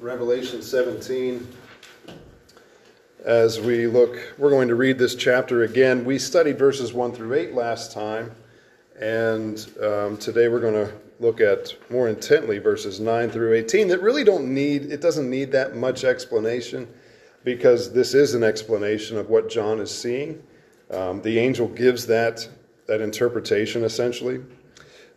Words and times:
Revelation 0.00 0.62
17. 0.62 1.46
As 3.22 3.60
we 3.60 3.86
look, 3.86 4.34
we're 4.38 4.48
going 4.48 4.68
to 4.68 4.74
read 4.74 4.96
this 4.96 5.14
chapter 5.14 5.64
again. 5.64 6.06
We 6.06 6.18
studied 6.18 6.58
verses 6.58 6.94
1 6.94 7.12
through 7.12 7.34
8 7.34 7.52
last 7.52 7.92
time, 7.92 8.34
and 8.98 9.58
um, 9.82 10.16
today 10.16 10.48
we're 10.48 10.62
going 10.62 10.86
to 10.86 10.90
look 11.18 11.42
at 11.42 11.74
more 11.90 12.08
intently 12.08 12.56
verses 12.56 12.98
9 12.98 13.28
through 13.28 13.52
18 13.52 13.88
that 13.88 14.00
really 14.00 14.24
don't 14.24 14.54
need, 14.54 14.90
it 14.90 15.02
doesn't 15.02 15.28
need 15.28 15.52
that 15.52 15.76
much 15.76 16.02
explanation 16.02 16.88
because 17.44 17.92
this 17.92 18.14
is 18.14 18.32
an 18.32 18.42
explanation 18.42 19.18
of 19.18 19.28
what 19.28 19.50
John 19.50 19.80
is 19.80 19.90
seeing. 19.90 20.42
Um, 20.90 21.20
the 21.20 21.38
angel 21.38 21.68
gives 21.68 22.06
that, 22.06 22.48
that 22.86 23.02
interpretation 23.02 23.84
essentially. 23.84 24.40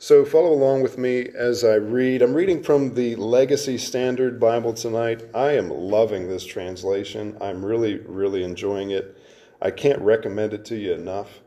So 0.04 0.26
follow 0.26 0.52
along 0.52 0.82
with 0.84 0.98
me 0.98 1.30
as 1.34 1.64
I 1.64 1.76
read. 1.76 2.22
I'm 2.22 2.34
reading 2.34 2.62
from 2.62 2.94
the 2.94 3.16
Legacy 3.16 3.78
Standard 3.78 4.38
Bible 4.38 4.74
tonight. 4.74 5.23
I 5.34 5.54
am 5.54 5.70
loving 5.70 6.27
this 6.27 6.46
translation. 6.46 7.38
I'm 7.40 7.64
really, 7.64 8.00
really 8.00 8.44
enjoying 8.44 8.91
it. 8.91 9.18
I 9.62 9.72
can't 9.72 10.02
recommend 10.02 10.54
it 10.54 10.66
to 10.66 10.76
you 10.76 10.91
enough. 10.91 11.40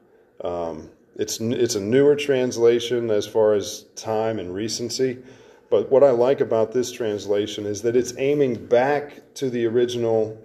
Um, 0.43 0.89
it's 1.16 1.39
it's 1.39 1.75
a 1.75 1.80
newer 1.80 2.16
translation 2.16 3.11
as 3.11 3.27
far 3.27 3.53
as 3.53 3.85
time 3.95 4.39
and 4.39 4.55
recency, 4.55 5.19
but 5.69 5.91
what 5.91 6.02
I 6.02 6.13
like 6.13 6.41
about 6.41 6.73
this 6.73 6.91
translation 6.91 7.66
is 7.66 7.83
that 7.83 7.95
it's 7.95 8.15
aiming 8.16 8.69
back 8.69 9.35
to 9.35 9.51
the 9.51 9.66
original 9.66 10.41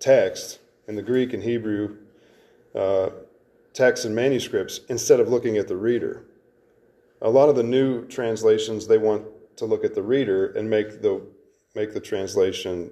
text 0.00 0.58
in 0.88 0.96
the 0.96 1.02
Greek 1.02 1.32
and 1.32 1.44
Hebrew 1.44 1.96
uh, 2.74 3.10
texts 3.72 4.04
and 4.04 4.16
manuscripts 4.16 4.80
instead 4.88 5.20
of 5.20 5.28
looking 5.28 5.58
at 5.58 5.68
the 5.68 5.76
reader 5.76 6.24
a 7.22 7.30
lot 7.30 7.48
of 7.48 7.56
the 7.56 7.62
new 7.62 8.06
translations 8.06 8.86
they 8.86 8.98
want 8.98 9.26
to 9.56 9.64
look 9.64 9.84
at 9.84 9.94
the 9.94 10.02
reader 10.02 10.52
and 10.52 10.68
make 10.68 11.02
the 11.02 11.20
make 11.74 11.92
the 11.92 12.00
translation 12.00 12.90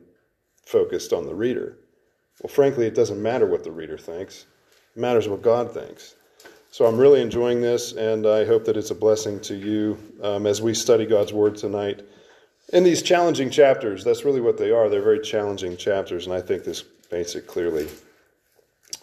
focused 0.64 1.12
on 1.12 1.26
the 1.26 1.34
reader. 1.34 1.78
Well, 2.42 2.52
frankly, 2.52 2.86
it 2.86 2.94
doesn't 2.94 3.20
matter 3.20 3.46
what 3.46 3.64
the 3.64 3.70
reader 3.70 3.96
thinks. 3.96 4.46
It 4.94 5.00
matters 5.00 5.28
what 5.28 5.42
God 5.42 5.72
thinks. 5.72 6.16
So 6.70 6.84
I'm 6.84 6.98
really 6.98 7.22
enjoying 7.22 7.62
this, 7.62 7.92
and 7.92 8.26
I 8.26 8.44
hope 8.44 8.64
that 8.66 8.76
it's 8.76 8.90
a 8.90 8.94
blessing 8.94 9.40
to 9.40 9.54
you 9.54 9.98
um, 10.22 10.46
as 10.46 10.60
we 10.60 10.74
study 10.74 11.06
God's 11.06 11.32
Word 11.32 11.56
tonight. 11.56 12.02
In 12.72 12.84
these 12.84 13.00
challenging 13.00 13.48
chapters, 13.48 14.04
that's 14.04 14.24
really 14.24 14.40
what 14.40 14.58
they 14.58 14.72
are. 14.72 14.88
They're 14.88 15.00
very 15.00 15.20
challenging 15.20 15.76
chapters, 15.76 16.26
and 16.26 16.34
I 16.34 16.40
think 16.42 16.64
this 16.64 16.82
paints 17.10 17.34
it 17.34 17.46
clearly. 17.46 17.88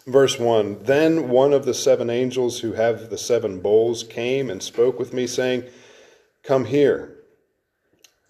Verse 0.06 0.38
1 0.38 0.82
Then 0.82 1.28
one 1.30 1.52
of 1.52 1.64
the 1.64 1.74
seven 1.74 2.10
angels 2.10 2.60
who 2.60 2.72
have 2.72 3.08
the 3.08 3.18
seven 3.18 3.60
bowls 3.60 4.02
came 4.04 4.50
and 4.50 4.62
spoke 4.62 4.98
with 4.98 5.12
me, 5.12 5.26
saying, 5.26 5.64
Come 6.42 6.66
here. 6.66 7.16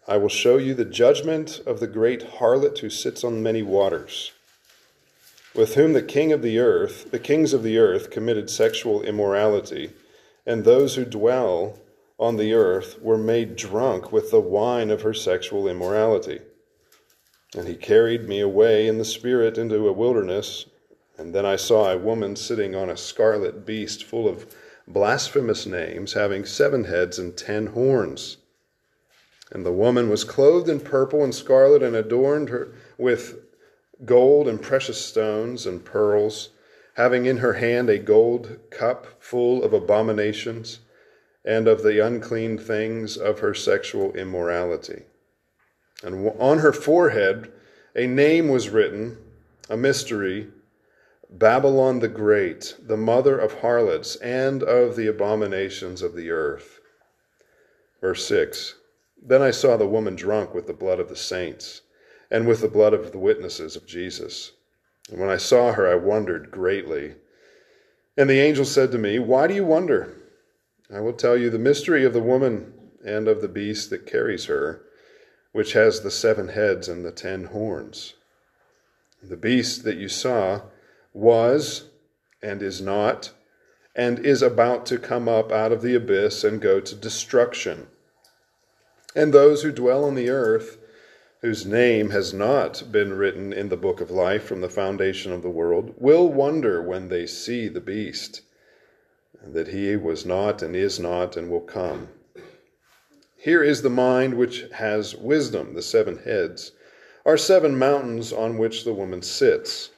I 0.07 0.19
will 0.19 0.29
show 0.29 0.57
you 0.57 0.75
the 0.75 0.85
judgment 0.85 1.61
of 1.67 1.81
the 1.81 1.87
great 1.87 2.35
harlot 2.39 2.79
who 2.79 2.91
sits 2.91 3.25
on 3.25 3.43
many 3.43 3.63
waters, 3.63 4.33
with 5.55 5.75
whom 5.75 5.95
the 5.95 6.03
king 6.03 6.31
of 6.31 6.43
the 6.43 6.59
earth, 6.59 7.11
the 7.11 7.19
kings 7.19 7.53
of 7.53 7.63
the 7.63 7.79
earth, 7.79 8.11
committed 8.11 8.51
sexual 8.51 9.03
immorality, 9.03 9.93
and 10.47 10.65
those 10.65 10.95
who 10.95 11.05
dwell 11.05 11.79
on 12.21 12.37
the 12.37 12.53
earth 12.53 13.01
were 13.01 13.19
made 13.19 13.57
drunk 13.57 14.13
with 14.13 14.31
the 14.31 14.41
wine 14.41 14.91
of 14.91 15.03
her 15.03 15.15
sexual 15.15 15.67
immorality. 15.67 16.41
And 17.57 17.67
he 17.67 17.75
carried 17.75 18.29
me 18.29 18.41
away 18.41 18.87
in 18.87 18.99
the 18.99 19.05
spirit 19.05 19.59
into 19.59 19.89
a 19.89 19.93
wilderness 19.93 20.67
and 21.17 21.35
then 21.35 21.47
I 21.47 21.57
saw 21.57 21.91
a 21.91 21.99
woman 21.99 22.37
sitting 22.37 22.75
on 22.75 22.91
a 22.91 22.97
scarlet 22.97 23.65
beast 23.65 24.05
full 24.05 24.29
of 24.29 24.53
blasphemous 24.87 25.67
names, 25.67 26.13
having 26.13 26.45
seven 26.45 26.85
heads 26.85 27.19
and 27.19 27.37
ten 27.37 27.67
horns. 27.69 28.39
And 29.51 29.65
the 29.65 29.73
woman 29.73 30.09
was 30.09 30.25
clothed 30.25 30.69
in 30.69 30.81
purple 30.81 31.23
and 31.23 31.35
scarlet 31.35 31.83
and 31.83 31.95
adorned 31.95 32.49
her 32.49 32.73
with 32.99 33.39
gold 34.05 34.49
and 34.49 34.61
precious 34.61 35.01
stones 35.05 35.67
and 35.67 35.85
pearls, 35.85 36.51
having 36.95 37.27
in 37.27 37.39
her 37.39 37.55
hand 37.55 37.89
a 37.89 37.99
gold 37.99 38.59
cup 38.71 39.23
full 39.23 39.63
of 39.63 39.73
abominations 39.73 40.81
and 41.45 41.69
of 41.69 41.83
the 41.83 42.05
unclean 42.05 42.59
things 42.59 43.17
of 43.17 43.41
her 43.41 43.55
sexual 43.55 44.13
immorality. 44.15 45.03
And 46.03 46.29
on 46.39 46.59
her 46.59 46.73
forehead 46.73 47.53
a 47.95 48.07
name 48.07 48.49
was 48.49 48.71
written, 48.71 49.19
a 49.71 49.77
mystery 49.77 50.49
Babylon 51.31 52.01
the 52.01 52.09
Great, 52.09 52.77
the 52.81 52.97
mother 52.97 53.39
of 53.39 53.61
harlots 53.61 54.17
and 54.17 54.63
of 54.63 54.95
the 54.97 55.07
abominations 55.07 56.03
of 56.03 56.15
the 56.15 56.31
earth. 56.31 56.81
Verse 58.01 58.27
6 58.27 58.75
Then 59.23 59.41
I 59.41 59.51
saw 59.51 59.77
the 59.77 59.87
woman 59.87 60.17
drunk 60.17 60.55
with 60.55 60.67
the 60.67 60.75
blood 60.75 61.01
of 61.01 61.09
the 61.09 61.17
saints 61.17 61.81
and 62.31 62.47
with 62.47 62.61
the 62.61 62.69
blood 62.69 62.93
of 62.93 63.13
the 63.13 63.19
witnesses 63.19 63.77
of 63.77 63.87
Jesus. 63.87 64.53
And 65.11 65.19
when 65.19 65.31
I 65.31 65.37
saw 65.37 65.73
her, 65.73 65.89
I 65.89 65.95
wondered 65.95 66.51
greatly. 66.51 67.15
And 68.17 68.29
the 68.29 68.41
angel 68.41 68.65
said 68.65 68.93
to 68.93 68.99
me, 68.99 69.19
Why 69.19 69.47
do 69.47 69.55
you 69.55 69.65
wonder? 69.65 70.15
I 70.93 71.01
will 71.01 71.13
tell 71.15 71.37
you 71.37 71.51
the 71.51 71.59
mystery 71.59 72.05
of 72.05 72.13
the 72.13 72.21
woman 72.23 72.73
and 73.05 73.29
of 73.29 73.41
the 73.41 73.49
beast 73.49 73.91
that 73.91 74.07
carries 74.07 74.47
her, 74.47 74.83
which 75.53 75.73
has 75.73 76.01
the 76.01 76.11
seven 76.11 76.49
heads 76.49 76.89
and 76.89 77.05
the 77.05 77.13
ten 77.13 77.45
horns. 77.45 78.15
The 79.23 79.37
beast 79.37 79.85
that 79.85 79.97
you 79.97 80.09
saw 80.09 80.63
was 81.15 81.85
and 82.43 82.61
is 82.61 82.83
not, 82.83 83.31
and 83.95 84.19
is 84.19 84.43
about 84.43 84.85
to 84.85 84.99
come 84.99 85.29
up 85.29 85.53
out 85.53 85.73
of 85.73 85.81
the 85.81 85.95
abyss 85.95 86.45
and 86.45 86.61
go 86.61 86.81
to 86.81 86.95
destruction. 86.95 87.87
And 89.15 89.33
those 89.33 89.63
who 89.63 89.71
dwell 89.71 90.05
on 90.05 90.17
the 90.17 90.29
earth, 90.29 90.77
whose 91.41 91.65
name 91.65 92.11
has 92.11 92.35
not 92.35 92.91
been 92.91 93.15
written 93.15 93.53
in 93.53 93.69
the 93.69 93.77
book 93.77 94.01
of 94.01 94.11
life 94.11 94.43
from 94.45 94.61
the 94.61 94.69
foundation 94.69 95.31
of 95.31 95.43
the 95.43 95.51
world, 95.51 95.95
will 95.97 96.29
wonder 96.29 96.83
when 96.83 97.09
they 97.09 97.27
see 97.27 97.69
the 97.69 97.81
beast, 97.81 98.43
that 99.47 99.69
he 99.69 99.95
was 99.95 100.27
not 100.27 100.63
and 100.63 100.75
is 100.75 100.99
not 100.99 101.37
and 101.37 101.49
will 101.49 101.61
come. 101.61 102.09
Here 103.37 103.63
is 103.63 103.83
the 103.83 103.91
mind 103.91 104.35
which 104.35 104.65
has 104.73 105.15
wisdom, 105.15 105.75
the 105.75 105.83
seven 105.83 106.19
heads, 106.19 106.73
are 107.25 107.37
seven 107.37 107.79
mountains 107.79 108.33
on 108.33 108.59
which 108.59 108.85
the 108.85 108.95
woman 108.95 109.23
sits 109.23 109.91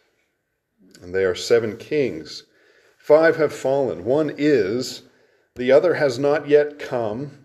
and 1.02 1.14
they 1.14 1.24
are 1.24 1.34
seven 1.34 1.76
kings. 1.76 2.44
Five 2.96 3.36
have 3.36 3.52
fallen. 3.52 4.04
One 4.04 4.34
is, 4.36 5.02
the 5.54 5.72
other 5.72 5.94
has 5.94 6.18
not 6.18 6.48
yet 6.48 6.78
come, 6.78 7.44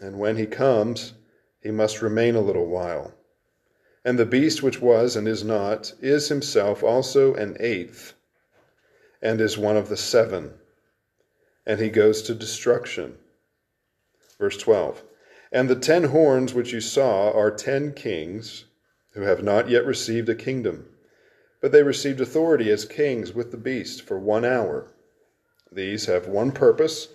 and 0.00 0.18
when 0.18 0.36
he 0.36 0.46
comes, 0.46 1.12
he 1.60 1.70
must 1.70 2.02
remain 2.02 2.34
a 2.34 2.40
little 2.40 2.66
while. 2.66 3.14
And 4.04 4.18
the 4.18 4.26
beast 4.26 4.62
which 4.62 4.80
was 4.80 5.16
and 5.16 5.26
is 5.26 5.44
not 5.44 5.92
is 6.00 6.28
himself 6.28 6.82
also 6.82 7.34
an 7.34 7.56
eighth, 7.60 8.14
and 9.22 9.40
is 9.40 9.56
one 9.56 9.76
of 9.76 9.88
the 9.88 9.96
seven, 9.96 10.54
and 11.66 11.80
he 11.80 11.88
goes 11.88 12.22
to 12.22 12.34
destruction. 12.34 13.16
Verse 14.38 14.56
12 14.58 15.02
And 15.52 15.70
the 15.70 15.76
ten 15.76 16.04
horns 16.04 16.52
which 16.52 16.72
you 16.72 16.80
saw 16.80 17.30
are 17.30 17.50
ten 17.50 17.92
kings 17.92 18.66
who 19.12 19.22
have 19.22 19.42
not 19.42 19.70
yet 19.70 19.86
received 19.86 20.28
a 20.28 20.34
kingdom 20.34 20.88
but 21.64 21.72
they 21.72 21.82
received 21.82 22.20
authority 22.20 22.70
as 22.70 22.84
kings 22.84 23.32
with 23.32 23.50
the 23.50 23.56
beast 23.56 24.02
for 24.02 24.18
one 24.18 24.44
hour. 24.44 24.86
These 25.72 26.04
have 26.04 26.28
one 26.28 26.52
purpose, 26.52 27.08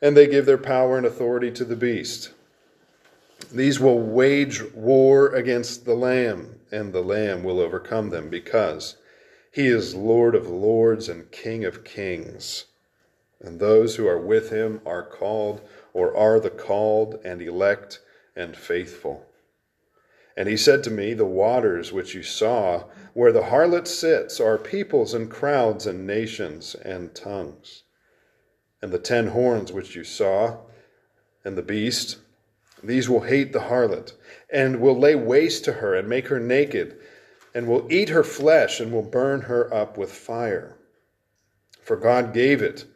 and 0.00 0.16
they 0.16 0.28
give 0.28 0.46
their 0.46 0.56
power 0.56 0.96
and 0.96 1.04
authority 1.04 1.50
to 1.50 1.64
the 1.64 1.74
beast. 1.74 2.30
These 3.50 3.80
will 3.80 3.98
wage 3.98 4.62
war 4.74 5.34
against 5.34 5.86
the 5.86 5.96
Lamb, 5.96 6.60
and 6.70 6.92
the 6.92 7.02
Lamb 7.02 7.42
will 7.42 7.58
overcome 7.58 8.10
them, 8.10 8.28
because 8.28 8.96
he 9.50 9.66
is 9.66 9.96
Lord 9.96 10.36
of 10.36 10.48
lords 10.48 11.08
and 11.08 11.32
King 11.32 11.64
of 11.64 11.82
kings. 11.82 12.66
And 13.40 13.58
those 13.58 13.96
who 13.96 14.06
are 14.06 14.20
with 14.20 14.50
him 14.50 14.82
are 14.86 15.02
called, 15.02 15.62
or 15.92 16.16
are 16.16 16.38
the 16.38 16.48
called 16.48 17.18
and 17.24 17.42
elect 17.42 17.98
and 18.36 18.56
faithful. 18.56 19.26
And 20.36 20.48
he 20.48 20.56
said 20.56 20.82
to 20.84 20.90
me, 20.90 21.14
The 21.14 21.24
waters 21.24 21.92
which 21.92 22.14
you 22.14 22.22
saw, 22.22 22.84
where 23.12 23.32
the 23.32 23.44
harlot 23.44 23.86
sits, 23.86 24.40
are 24.40 24.58
peoples 24.58 25.14
and 25.14 25.30
crowds 25.30 25.86
and 25.86 26.06
nations 26.06 26.74
and 26.74 27.14
tongues. 27.14 27.84
And 28.82 28.92
the 28.92 28.98
ten 28.98 29.28
horns 29.28 29.72
which 29.72 29.94
you 29.94 30.04
saw, 30.04 30.58
and 31.44 31.56
the 31.56 31.62
beast, 31.62 32.18
these 32.82 33.08
will 33.08 33.20
hate 33.20 33.52
the 33.52 33.60
harlot, 33.60 34.12
and 34.50 34.80
will 34.80 34.98
lay 34.98 35.14
waste 35.14 35.64
to 35.64 35.74
her, 35.74 35.94
and 35.94 36.08
make 36.08 36.28
her 36.28 36.40
naked, 36.40 36.98
and 37.54 37.68
will 37.68 37.86
eat 37.90 38.08
her 38.08 38.24
flesh, 38.24 38.80
and 38.80 38.92
will 38.92 39.02
burn 39.02 39.42
her 39.42 39.72
up 39.72 39.96
with 39.96 40.10
fire. 40.10 40.76
For 41.82 41.96
God 41.96 42.34
gave 42.34 42.60
it 42.60 42.86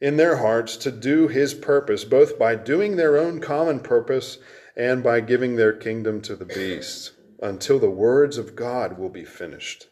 in 0.00 0.16
their 0.16 0.36
hearts 0.36 0.76
to 0.78 0.90
do 0.90 1.28
his 1.28 1.52
purpose, 1.52 2.04
both 2.04 2.38
by 2.38 2.54
doing 2.54 2.96
their 2.96 3.18
own 3.18 3.40
common 3.40 3.80
purpose 3.80 4.38
and 4.80 5.02
by 5.02 5.20
giving 5.20 5.56
their 5.56 5.74
kingdom 5.74 6.22
to 6.22 6.34
the 6.34 6.46
beast, 6.46 7.12
until 7.42 7.78
the 7.78 7.90
words 7.90 8.38
of 8.38 8.56
God 8.56 8.96
will 8.96 9.10
be 9.10 9.26
finished. 9.26 9.88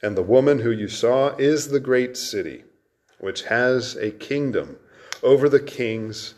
And 0.00 0.16
the 0.16 0.22
woman 0.22 0.60
who 0.60 0.70
you 0.70 0.86
saw 0.86 1.34
is 1.38 1.68
the 1.68 1.80
great 1.80 2.16
city, 2.16 2.62
which 3.18 3.42
has 3.46 3.96
a 3.96 4.12
kingdom 4.12 4.76
over 5.24 5.48
the 5.48 5.58
kings 5.58 6.34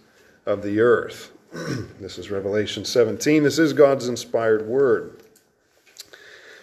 of 0.46 0.62
the 0.62 0.80
earth. 0.80 1.30
this 2.00 2.16
is 2.16 2.30
Revelation 2.30 2.86
17. 2.86 3.42
This 3.42 3.58
is 3.58 3.74
God's 3.74 4.08
inspired 4.08 4.66
word. 4.66 5.22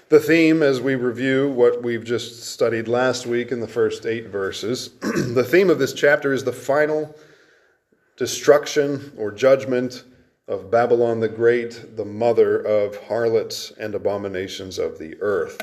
The 0.09 0.19
theme, 0.19 0.63
as 0.63 0.81
we 0.81 0.95
review 0.95 1.49
what 1.49 1.83
we've 1.83 2.03
just 2.03 2.41
studied 2.45 2.87
last 2.87 3.27
week 3.27 3.51
in 3.51 3.59
the 3.59 3.67
first 3.67 4.07
eight 4.07 4.29
verses, 4.29 4.89
the 5.01 5.45
theme 5.47 5.69
of 5.69 5.77
this 5.77 5.93
chapter 5.93 6.33
is 6.33 6.45
the 6.45 6.51
final 6.51 7.15
destruction 8.17 9.13
or 9.15 9.31
judgment 9.31 10.03
of 10.49 10.71
Babylon 10.71 11.19
the 11.19 11.29
Great, 11.29 11.95
the 11.95 12.03
mother 12.03 12.59
of 12.59 12.97
harlots 13.03 13.71
and 13.79 13.93
abominations 13.93 14.79
of 14.79 14.97
the 14.97 15.15
earth. 15.21 15.61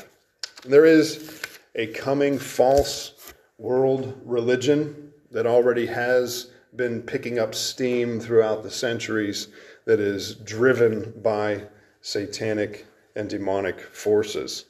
There 0.63 0.85
is 0.85 1.43
a 1.75 1.87
coming 1.87 2.39
false 2.39 3.33
world 3.57 4.19
religion 4.23 5.11
that 5.31 5.45
already 5.45 5.87
has 5.87 6.51
been 6.73 7.01
picking 7.01 7.37
up 7.37 7.53
steam 7.53 8.21
throughout 8.21 8.63
the 8.63 8.71
centuries 8.71 9.49
that 9.85 9.99
is 9.99 10.35
driven 10.35 11.13
by 11.21 11.63
satanic 12.01 12.85
and 13.13 13.29
demonic 13.29 13.81
forces. 13.81 14.65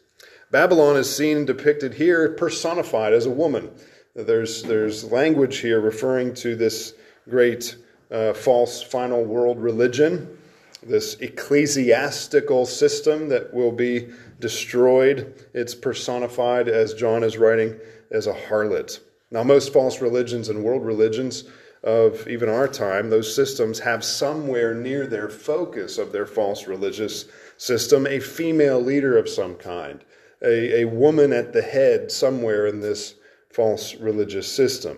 Babylon 0.49 0.95
is 0.95 1.15
seen 1.15 1.45
depicted 1.45 1.93
here 1.93 2.29
personified 2.31 3.13
as 3.13 3.27
a 3.27 3.31
woman. 3.31 3.69
There's, 4.15 4.63
there's 4.63 5.11
language 5.11 5.57
here 5.57 5.79
referring 5.79 6.33
to 6.35 6.55
this 6.55 6.95
great 7.29 7.75
uh, 8.11 8.33
false 8.33 8.81
final 8.81 9.23
world 9.23 9.59
religion, 9.59 10.37
this 10.83 11.15
ecclesiastical 11.15 12.65
system 12.65 13.29
that 13.29 13.53
will 13.53 13.71
be 13.71 14.09
destroyed. 14.39 15.33
It's 15.53 15.75
personified, 15.75 16.67
as 16.69 16.93
John 16.93 17.23
is 17.23 17.37
writing, 17.37 17.75
as 18.11 18.27
a 18.27 18.33
harlot. 18.33 18.99
Now, 19.31 19.43
most 19.43 19.73
false 19.73 20.01
religions 20.01 20.49
and 20.49 20.63
world 20.63 20.85
religions 20.85 21.43
of 21.83 22.27
even 22.27 22.49
our 22.49 22.67
time, 22.67 23.09
those 23.09 23.33
systems 23.33 23.79
have 23.79 24.03
somewhere 24.03 24.73
near 24.73 25.05
their 25.05 25.29
focus 25.29 25.97
of 25.97 26.11
their 26.11 26.25
false 26.25 26.67
religious 26.67 27.25
system 27.57 28.07
a 28.07 28.19
female 28.19 28.81
leader 28.81 29.17
of 29.17 29.29
some 29.29 29.55
kind, 29.55 30.03
a, 30.41 30.81
a 30.81 30.85
woman 30.85 31.33
at 31.33 31.53
the 31.53 31.61
head 31.61 32.11
somewhere 32.11 32.67
in 32.67 32.79
this 32.79 33.15
false 33.49 33.95
religious 33.95 34.51
system. 34.51 34.97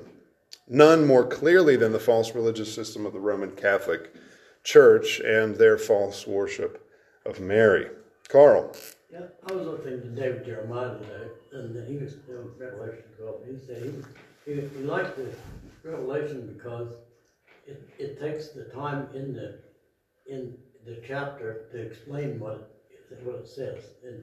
None 0.72 1.08
more 1.08 1.26
clearly 1.26 1.76
than 1.76 1.92
the 1.92 2.00
false 2.00 2.36
religious 2.36 2.72
system 2.72 3.08
of 3.08 3.14
the 3.14 3.20
Roman 3.20 3.52
Catholic 3.52 4.14
Church 4.64 5.20
and 5.20 5.56
their 5.56 5.80
false 5.80 6.28
worship 6.28 6.88
of 7.26 7.40
Mary. 7.40 7.90
Carl. 8.28 8.76
Yeah, 9.12 9.22
I 9.50 9.54
was 9.54 9.66
listening 9.66 10.02
to 10.02 10.10
David 10.10 10.46
Jeremiah 10.46 10.96
today, 11.00 11.32
and 11.54 11.88
he 11.88 11.98
was 11.98 12.14
in 12.28 12.52
Revelation 12.60 13.04
12. 13.18 13.36
He 13.50 13.58
said 13.66 14.04
he, 14.46 14.54
he, 14.54 14.62
he 14.62 14.84
liked 14.84 15.18
the 15.18 15.34
Revelation 15.84 16.54
because 16.56 16.94
it, 17.66 17.90
it 17.98 18.20
takes 18.20 18.50
the 18.50 18.66
time 18.66 19.08
in 19.16 19.34
the 19.34 19.58
in 20.28 20.56
the 20.86 21.02
chapter 21.08 21.66
to 21.72 21.80
explain 21.80 22.40
what 22.40 22.72
it, 22.92 23.26
what 23.26 23.38
it 23.38 23.48
says. 23.48 23.84
And 24.06 24.22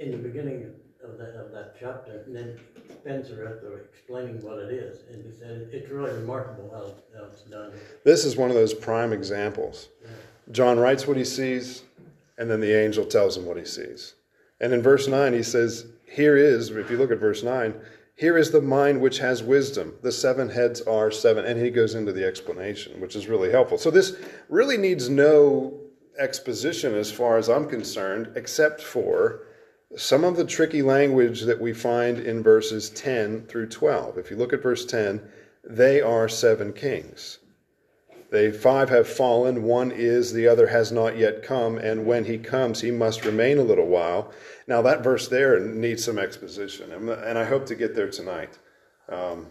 in 0.00 0.10
the 0.10 0.18
beginning 0.18 0.74
of 1.04 1.18
that 1.18 1.34
of 1.36 1.52
that 1.52 1.74
chapter, 1.78 2.22
and 2.26 2.34
then 2.34 2.58
Spencer 2.90 3.46
after 3.54 3.78
explaining 3.92 4.42
what 4.42 4.58
it 4.58 4.72
is, 4.72 5.00
and 5.12 5.24
he 5.24 5.30
said 5.38 5.68
it's 5.72 5.90
really 5.90 6.12
remarkable 6.12 6.70
how, 6.72 7.18
how 7.18 7.26
it's 7.26 7.42
done. 7.42 7.72
This 8.04 8.24
is 8.24 8.36
one 8.36 8.50
of 8.50 8.56
those 8.56 8.74
prime 8.74 9.12
examples. 9.12 9.88
Yeah. 10.02 10.10
John 10.52 10.78
writes 10.78 11.06
what 11.06 11.16
he 11.16 11.24
sees, 11.24 11.82
and 12.38 12.50
then 12.50 12.60
the 12.60 12.74
angel 12.74 13.04
tells 13.04 13.36
him 13.36 13.46
what 13.46 13.56
he 13.56 13.64
sees. 13.64 14.14
And 14.60 14.72
in 14.72 14.82
verse 14.82 15.08
9, 15.08 15.32
he 15.32 15.42
says, 15.42 15.86
Here 16.06 16.36
is, 16.36 16.70
if 16.70 16.90
you 16.90 16.96
look 16.96 17.10
at 17.10 17.18
verse 17.18 17.42
9, 17.42 17.74
here 18.16 18.38
is 18.38 18.50
the 18.50 18.60
mind 18.60 19.00
which 19.00 19.18
has 19.18 19.42
wisdom. 19.42 19.94
The 20.02 20.12
seven 20.12 20.48
heads 20.48 20.80
are 20.82 21.10
seven. 21.10 21.44
And 21.44 21.60
he 21.60 21.70
goes 21.70 21.94
into 21.94 22.12
the 22.12 22.24
explanation, 22.24 23.00
which 23.00 23.16
is 23.16 23.26
really 23.26 23.50
helpful. 23.50 23.76
So 23.76 23.90
this 23.90 24.16
really 24.48 24.76
needs 24.76 25.08
no 25.08 25.80
exposition 26.18 26.94
as 26.94 27.10
far 27.10 27.38
as 27.38 27.48
I'm 27.48 27.68
concerned, 27.68 28.30
except 28.36 28.80
for 28.80 29.42
some 29.96 30.24
of 30.24 30.36
the 30.36 30.44
tricky 30.44 30.82
language 30.82 31.42
that 31.42 31.60
we 31.60 31.72
find 31.72 32.18
in 32.18 32.42
verses 32.42 32.90
10 32.90 33.46
through 33.46 33.68
12. 33.68 34.18
If 34.18 34.30
you 34.30 34.36
look 34.36 34.52
at 34.52 34.62
verse 34.62 34.84
10, 34.84 35.22
they 35.62 36.00
are 36.00 36.28
seven 36.28 36.72
kings. 36.72 37.38
They 38.30 38.50
five 38.50 38.88
have 38.88 39.08
fallen, 39.08 39.62
one 39.62 39.92
is, 39.92 40.32
the 40.32 40.48
other 40.48 40.66
has 40.66 40.90
not 40.90 41.16
yet 41.16 41.44
come, 41.44 41.78
and 41.78 42.04
when 42.04 42.24
he 42.24 42.36
comes, 42.36 42.80
he 42.80 42.90
must 42.90 43.24
remain 43.24 43.58
a 43.58 43.62
little 43.62 43.86
while. 43.86 44.32
Now, 44.66 44.82
that 44.82 45.04
verse 45.04 45.28
there 45.28 45.60
needs 45.60 46.04
some 46.04 46.18
exposition, 46.18 46.90
and 46.90 47.38
I 47.38 47.44
hope 47.44 47.66
to 47.66 47.76
get 47.76 47.94
there 47.94 48.10
tonight 48.10 48.58
um, 49.08 49.46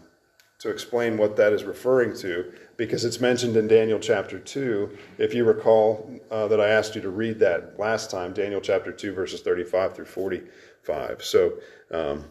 to 0.58 0.68
explain 0.68 1.16
what 1.16 1.36
that 1.36 1.54
is 1.54 1.64
referring 1.64 2.14
to, 2.18 2.52
because 2.76 3.04
it's 3.04 3.20
mentioned 3.20 3.56
in 3.56 3.68
Daniel 3.68 3.98
chapter 3.98 4.38
2. 4.38 4.96
If 5.18 5.34
you 5.34 5.44
recall 5.44 6.10
uh, 6.30 6.48
that 6.48 6.60
I 6.60 6.68
asked 6.68 6.94
you 6.94 7.00
to 7.02 7.10
read 7.10 7.38
that 7.40 7.78
last 7.78 8.10
time, 8.10 8.32
Daniel 8.32 8.60
chapter 8.60 8.92
2, 8.92 9.12
verses 9.12 9.40
35 9.42 9.94
through 9.94 10.06
45. 10.06 11.24
So, 11.24 11.54
um, 11.90 12.24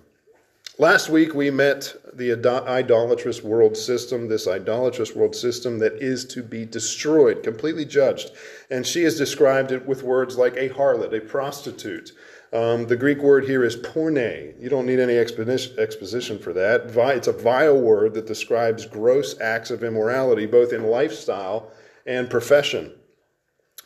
Last 0.80 1.08
week 1.08 1.36
we 1.36 1.52
met 1.52 1.96
the 2.14 2.34
idolatrous 2.68 3.44
world 3.44 3.78
system, 3.78 4.28
this 4.28 4.48
idolatrous 4.48 5.16
world 5.16 5.36
system 5.36 5.78
that 5.80 6.02
is 6.02 6.26
to 6.26 6.42
be 6.42 6.66
destroyed, 6.66 7.44
completely 7.44 7.86
judged. 7.86 8.32
And 8.72 8.84
she 8.84 9.04
has 9.04 9.16
described 9.16 9.72
it 9.72 9.86
with 9.86 10.02
words 10.02 10.36
like 10.36 10.56
a 10.58 10.70
harlot, 10.70 11.16
a 11.16 11.22
prostitute. 11.22 12.14
Um, 12.54 12.86
the 12.86 12.96
Greek 12.96 13.18
word 13.18 13.46
here 13.46 13.64
is 13.64 13.76
porne. 13.76 14.54
You 14.60 14.70
don't 14.70 14.86
need 14.86 15.00
any 15.00 15.18
exposition 15.18 16.38
for 16.38 16.54
that. 16.54 16.92
It's 17.18 17.28
a 17.28 17.34
vile 17.34 17.80
word 17.80 18.14
that 18.14 18.28
describes 18.28 18.86
gross 18.86 19.40
acts 19.42 19.72
of 19.72 19.84
immorality, 19.84 20.46
both 20.46 20.72
in 20.72 20.84
lifestyle 20.84 21.72
and 22.06 22.30
profession. 22.30 22.94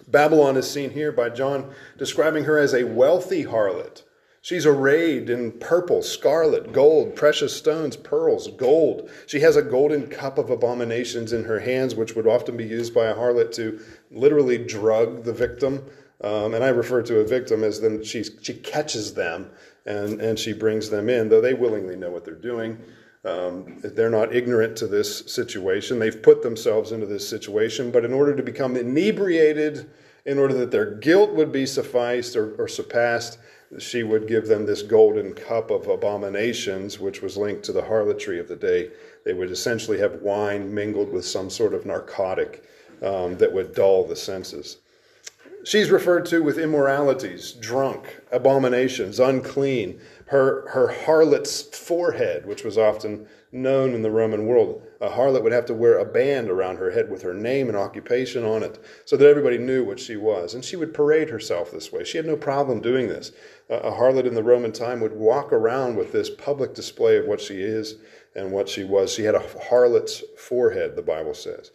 Babylon 0.10 0.58
is 0.58 0.70
seen 0.70 0.90
here 0.90 1.14
by 1.14 1.30
John 1.30 1.74
describing 1.98 2.44
her 2.44 2.58
as 2.58 2.74
a 2.74 2.84
wealthy 2.84 3.46
harlot 3.46 4.04
She's 4.48 4.66
arrayed 4.66 5.30
in 5.30 5.52
purple, 5.52 6.02
scarlet, 6.02 6.72
gold, 6.72 7.18
precious 7.18 7.54
stones, 7.54 7.98
pearls, 7.98 8.48
gold. 8.48 9.10
She 9.26 9.42
has 9.42 9.58
a 9.58 9.62
golden 9.62 10.08
cup 10.08 10.38
of 10.38 10.50
abominations 10.50 11.34
in 11.34 11.44
her 11.44 11.60
hands, 11.60 11.96
which 11.96 12.16
would 12.16 12.28
often 12.28 12.56
be 12.56 12.64
used 12.64 12.94
by 12.94 13.08
a 13.08 13.14
harlot 13.14 13.52
to 13.56 13.82
literally 14.10 14.58
drug 14.58 15.26
the 15.26 15.34
victim. 15.34 15.84
Um, 16.22 16.54
and 16.56 16.64
I 16.64 16.70
refer 16.70 17.04
to 17.04 17.20
a 17.20 17.28
victim 17.28 17.64
as 17.64 17.80
then 17.80 18.04
she, 18.04 18.24
she 18.24 18.56
catches 18.56 19.14
them 19.14 19.52
and, 19.86 20.20
and 20.20 20.38
she 20.38 20.54
brings 20.54 20.90
them 20.90 21.10
in, 21.10 21.30
though 21.30 21.42
they 21.42 21.54
willingly 21.54 21.96
know 21.96 22.10
what 22.10 22.26
they're 22.26 22.34
doing. 22.34 22.80
Um, 23.24 23.80
they're 23.84 24.10
not 24.10 24.34
ignorant 24.34 24.78
to 24.78 24.88
this 24.88 25.32
situation. 25.32 26.00
They've 26.00 26.22
put 26.22 26.42
themselves 26.42 26.92
into 26.92 27.06
this 27.06 27.28
situation, 27.28 27.92
but 27.92 28.06
in 28.06 28.14
order 28.14 28.36
to 28.36 28.44
become 28.44 28.76
inebriated, 28.76 29.90
in 30.26 30.40
order 30.40 30.54
that 30.56 30.72
their 30.72 30.96
guilt 30.96 31.32
would 31.34 31.52
be 31.52 31.66
sufficed 31.66 32.36
or, 32.36 32.56
or 32.56 32.68
surpassed, 32.68 33.38
she 33.80 34.04
would 34.04 34.28
give 34.28 34.48
them 34.48 34.66
this 34.66 34.82
golden 34.82 35.34
cup 35.34 35.72
of 35.72 35.88
abominations, 35.88 37.00
which 37.00 37.22
was 37.22 37.36
linked 37.36 37.64
to 37.64 37.74
the 37.74 37.84
harlotry 37.84 38.40
of 38.40 38.48
the 38.48 38.56
day. 38.56 38.92
They 39.26 39.34
would 39.34 39.52
essentially 39.52 40.00
have 40.00 40.22
wine 40.22 40.74
mingled 40.74 41.12
with 41.12 41.26
some 41.26 41.50
sort 41.50 41.74
of 41.74 41.86
narcotic 41.86 42.64
um, 43.02 43.38
that 43.38 43.52
would 43.54 43.76
dull 43.76 44.06
the 44.06 44.16
senses. 44.16 44.78
She's 45.68 45.92
referred 45.92 46.26
to 46.28 46.42
with 46.42 46.58
immoralities, 46.58 47.52
drunk, 47.52 48.22
abominations, 48.32 49.20
unclean. 49.20 50.00
Her, 50.28 50.66
her 50.70 50.88
harlot's 50.88 51.62
forehead, 51.62 52.46
which 52.46 52.64
was 52.64 52.78
often 52.78 53.28
known 53.52 53.94
in 53.94 54.02
the 54.02 54.10
Roman 54.10 54.46
world, 54.46 54.82
a 55.02 55.10
harlot 55.10 55.44
would 55.44 55.52
have 55.52 55.66
to 55.66 55.74
wear 55.74 55.98
a 55.98 56.06
band 56.06 56.50
around 56.50 56.78
her 56.78 56.92
head 56.92 57.12
with 57.12 57.22
her 57.24 57.34
name 57.34 57.68
and 57.68 57.76
occupation 57.76 58.46
on 58.46 58.64
it 58.64 58.82
so 59.04 59.18
that 59.18 59.28
everybody 59.28 59.58
knew 59.58 59.84
what 59.84 60.00
she 60.00 60.16
was. 60.16 60.54
And 60.54 60.64
she 60.64 60.78
would 60.78 60.94
parade 60.94 61.30
herself 61.30 61.70
this 61.70 61.92
way. 61.92 62.06
She 62.06 62.16
had 62.16 62.26
no 62.26 62.38
problem 62.38 62.80
doing 62.80 63.10
this. 63.10 63.34
A 63.70 63.92
harlot 63.92 64.26
in 64.26 64.36
the 64.36 64.44
Roman 64.44 64.72
time 64.72 65.02
would 65.02 65.18
walk 65.18 65.52
around 65.52 65.98
with 65.98 66.14
this 66.14 66.30
public 66.30 66.76
display 66.76 67.18
of 67.18 67.26
what 67.26 67.42
she 67.42 67.62
is 67.62 67.96
and 68.38 68.54
what 68.54 68.70
she 68.70 68.86
was. 68.86 69.12
She 69.12 69.24
had 69.24 69.36
a 69.36 69.44
harlot's 69.70 70.24
forehead, 70.38 70.96
the 70.96 71.02
Bible 71.02 71.34
says. 71.34 71.72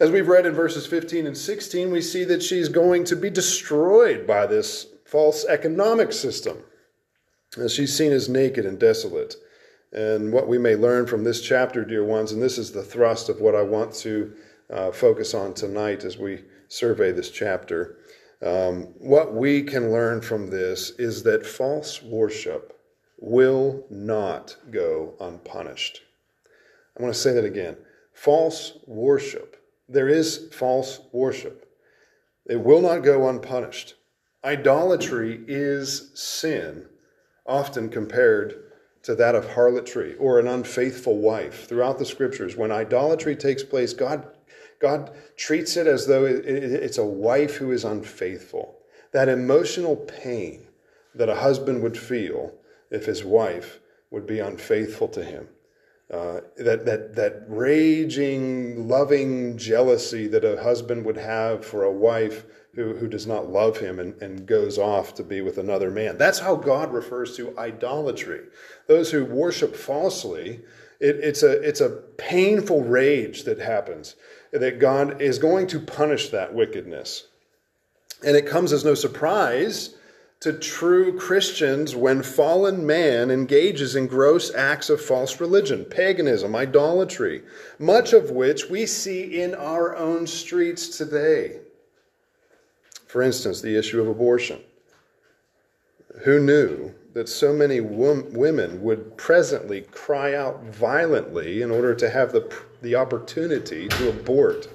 As 0.00 0.10
we've 0.10 0.28
read 0.28 0.44
in 0.44 0.54
verses 0.54 0.86
15 0.86 1.26
and 1.26 1.36
16, 1.36 1.90
we 1.90 2.00
see 2.00 2.24
that 2.24 2.42
she's 2.42 2.68
going 2.68 3.04
to 3.04 3.16
be 3.16 3.30
destroyed 3.30 4.26
by 4.26 4.46
this 4.46 4.86
false 5.04 5.44
economic 5.44 6.12
system. 6.12 6.58
As 7.56 7.72
she's 7.72 7.96
seen 7.96 8.10
as 8.10 8.28
naked 8.28 8.66
and 8.66 8.80
desolate. 8.80 9.36
And 9.92 10.32
what 10.32 10.48
we 10.48 10.58
may 10.58 10.74
learn 10.74 11.06
from 11.06 11.22
this 11.22 11.40
chapter, 11.40 11.84
dear 11.84 12.04
ones, 12.04 12.32
and 12.32 12.42
this 12.42 12.58
is 12.58 12.72
the 12.72 12.82
thrust 12.82 13.28
of 13.28 13.40
what 13.40 13.54
I 13.54 13.62
want 13.62 13.94
to 13.96 14.34
uh, 14.70 14.90
focus 14.90 15.34
on 15.34 15.54
tonight 15.54 16.04
as 16.04 16.18
we 16.18 16.42
survey 16.66 17.12
this 17.12 17.30
chapter. 17.30 17.98
Um, 18.42 18.88
what 18.98 19.34
we 19.34 19.62
can 19.62 19.92
learn 19.92 20.20
from 20.20 20.48
this 20.48 20.90
is 20.98 21.22
that 21.22 21.46
false 21.46 22.02
worship 22.02 22.76
will 23.20 23.86
not 23.88 24.56
go 24.72 25.14
unpunished. 25.20 26.02
I 26.98 27.02
want 27.02 27.14
to 27.14 27.20
say 27.20 27.32
that 27.32 27.44
again. 27.44 27.76
False 28.12 28.78
worship. 28.86 29.53
There 29.88 30.08
is 30.08 30.48
false 30.52 31.00
worship. 31.12 31.70
It 32.46 32.60
will 32.60 32.80
not 32.80 33.04
go 33.04 33.28
unpunished. 33.28 33.94
Idolatry 34.44 35.42
is 35.46 36.10
sin, 36.14 36.86
often 37.46 37.88
compared 37.88 38.64
to 39.02 39.14
that 39.14 39.34
of 39.34 39.50
harlotry 39.50 40.14
or 40.16 40.38
an 40.38 40.46
unfaithful 40.46 41.18
wife. 41.18 41.66
Throughout 41.68 41.98
the 41.98 42.06
scriptures, 42.06 42.56
when 42.56 42.72
idolatry 42.72 43.36
takes 43.36 43.62
place, 43.62 43.92
God, 43.92 44.26
God 44.80 45.14
treats 45.36 45.76
it 45.76 45.86
as 45.86 46.06
though 46.06 46.24
it's 46.24 46.98
a 46.98 47.04
wife 47.04 47.56
who 47.56 47.72
is 47.72 47.84
unfaithful. 47.84 48.78
That 49.12 49.28
emotional 49.28 49.96
pain 49.96 50.66
that 51.14 51.28
a 51.28 51.36
husband 51.36 51.82
would 51.82 51.96
feel 51.96 52.54
if 52.90 53.06
his 53.06 53.24
wife 53.24 53.80
would 54.10 54.26
be 54.26 54.40
unfaithful 54.40 55.08
to 55.08 55.24
him. 55.24 55.48
Uh, 56.12 56.40
that, 56.58 56.84
that, 56.84 57.14
that 57.14 57.44
raging, 57.48 58.86
loving 58.86 59.56
jealousy 59.56 60.28
that 60.28 60.44
a 60.44 60.62
husband 60.62 61.04
would 61.04 61.16
have 61.16 61.64
for 61.64 61.82
a 61.82 61.90
wife 61.90 62.44
who, 62.74 62.94
who 62.94 63.08
does 63.08 63.26
not 63.26 63.50
love 63.50 63.78
him 63.78 63.98
and, 63.98 64.20
and 64.20 64.46
goes 64.46 64.78
off 64.78 65.14
to 65.14 65.22
be 65.22 65.40
with 65.40 65.56
another 65.56 65.90
man. 65.90 66.18
That's 66.18 66.40
how 66.40 66.56
God 66.56 66.92
refers 66.92 67.36
to 67.36 67.58
idolatry. 67.58 68.42
Those 68.86 69.10
who 69.10 69.24
worship 69.24 69.74
falsely, 69.74 70.60
it, 71.00 71.16
it's, 71.16 71.42
a, 71.42 71.52
it's 71.62 71.80
a 71.80 72.02
painful 72.18 72.82
rage 72.82 73.44
that 73.44 73.58
happens, 73.58 74.14
that 74.52 74.78
God 74.78 75.22
is 75.22 75.38
going 75.38 75.66
to 75.68 75.80
punish 75.80 76.28
that 76.28 76.54
wickedness. 76.54 77.28
And 78.24 78.36
it 78.36 78.46
comes 78.46 78.72
as 78.72 78.84
no 78.84 78.94
surprise 78.94 79.96
to 80.44 80.52
true 80.52 81.18
Christians 81.18 81.96
when 81.96 82.22
fallen 82.22 82.84
man 82.84 83.30
engages 83.30 83.96
in 83.96 84.06
gross 84.06 84.54
acts 84.54 84.90
of 84.90 85.00
false 85.00 85.40
religion, 85.40 85.86
paganism, 85.86 86.54
idolatry, 86.54 87.42
much 87.78 88.12
of 88.12 88.30
which 88.30 88.68
we 88.68 88.84
see 88.84 89.40
in 89.40 89.54
our 89.54 89.96
own 89.96 90.26
streets 90.26 90.98
today. 90.98 91.60
For 93.06 93.22
instance, 93.22 93.62
the 93.62 93.74
issue 93.74 94.02
of 94.02 94.06
abortion. 94.06 94.60
Who 96.24 96.38
knew 96.40 96.92
that 97.14 97.30
so 97.30 97.54
many 97.54 97.80
women 97.80 98.82
would 98.82 99.16
presently 99.16 99.80
cry 99.80 100.34
out 100.34 100.62
violently 100.64 101.62
in 101.62 101.70
order 101.70 101.94
to 101.94 102.10
have 102.10 102.32
the, 102.32 102.54
the 102.82 102.96
opportunity 102.96 103.88
to 103.88 104.10
abort 104.10 104.68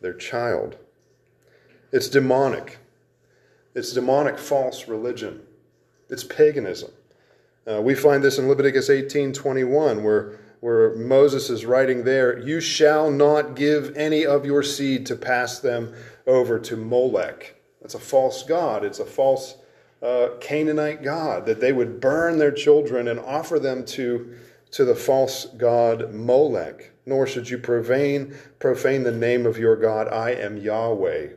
their 0.00 0.14
child? 0.14 0.74
It's 1.92 2.08
demonic. 2.08 2.78
It's 3.76 3.92
demonic 3.92 4.38
false 4.38 4.88
religion. 4.88 5.42
It's 6.08 6.24
paganism. 6.24 6.92
Uh, 7.70 7.82
we 7.82 7.94
find 7.94 8.24
this 8.24 8.38
in 8.38 8.48
Leviticus 8.48 8.88
18:21 8.88 10.02
where 10.02 10.38
where 10.60 10.94
Moses 10.94 11.50
is 11.50 11.66
writing 11.66 12.04
there, 12.04 12.38
"You 12.38 12.58
shall 12.58 13.10
not 13.10 13.54
give 13.54 13.94
any 13.94 14.24
of 14.24 14.46
your 14.46 14.62
seed 14.62 15.04
to 15.06 15.14
pass 15.14 15.58
them 15.58 15.92
over 16.26 16.58
to 16.58 16.74
Molech." 16.74 17.56
That's 17.82 17.94
a 17.94 17.98
false 17.98 18.42
god. 18.44 18.82
It's 18.82 18.98
a 18.98 19.04
false 19.04 19.56
uh, 20.02 20.28
Canaanite 20.40 21.02
god 21.02 21.44
that 21.44 21.60
they 21.60 21.72
would 21.74 22.00
burn 22.00 22.38
their 22.38 22.52
children 22.52 23.06
and 23.06 23.20
offer 23.20 23.58
them 23.58 23.84
to 23.96 24.32
to 24.70 24.86
the 24.86 24.94
false 24.94 25.44
god 25.58 26.14
Molech. 26.14 26.92
Nor 27.04 27.26
should 27.26 27.50
you 27.50 27.58
profane 27.58 28.34
profane 28.58 29.02
the 29.02 29.12
name 29.12 29.44
of 29.44 29.58
your 29.58 29.76
God. 29.76 30.08
I 30.08 30.30
am 30.30 30.56
Yahweh 30.56 31.28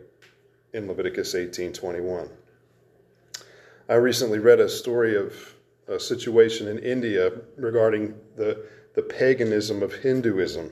in 0.73 0.87
Leviticus 0.87 1.33
18:21. 1.33 2.29
I 3.87 3.95
recently 3.95 4.39
read 4.39 4.59
a 4.59 4.69
story 4.69 5.15
of 5.15 5.55
a 5.87 5.99
situation 5.99 6.67
in 6.67 6.77
India 6.79 7.31
regarding 7.57 8.13
the, 8.35 8.65
the 8.93 9.01
paganism 9.01 9.81
of 9.81 9.93
Hinduism. 9.95 10.71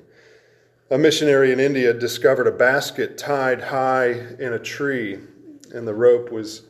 A 0.92 0.98
missionary 0.98 1.52
in 1.52 1.60
India 1.60 1.94
discovered 1.94 2.48
a 2.48 2.52
basket 2.52 3.18
tied 3.18 3.62
high 3.62 4.12
in 4.40 4.54
a 4.54 4.60
tree, 4.60 5.20
and 5.74 5.88
the 5.88 5.94
rope 5.94 6.32
was 6.32 6.64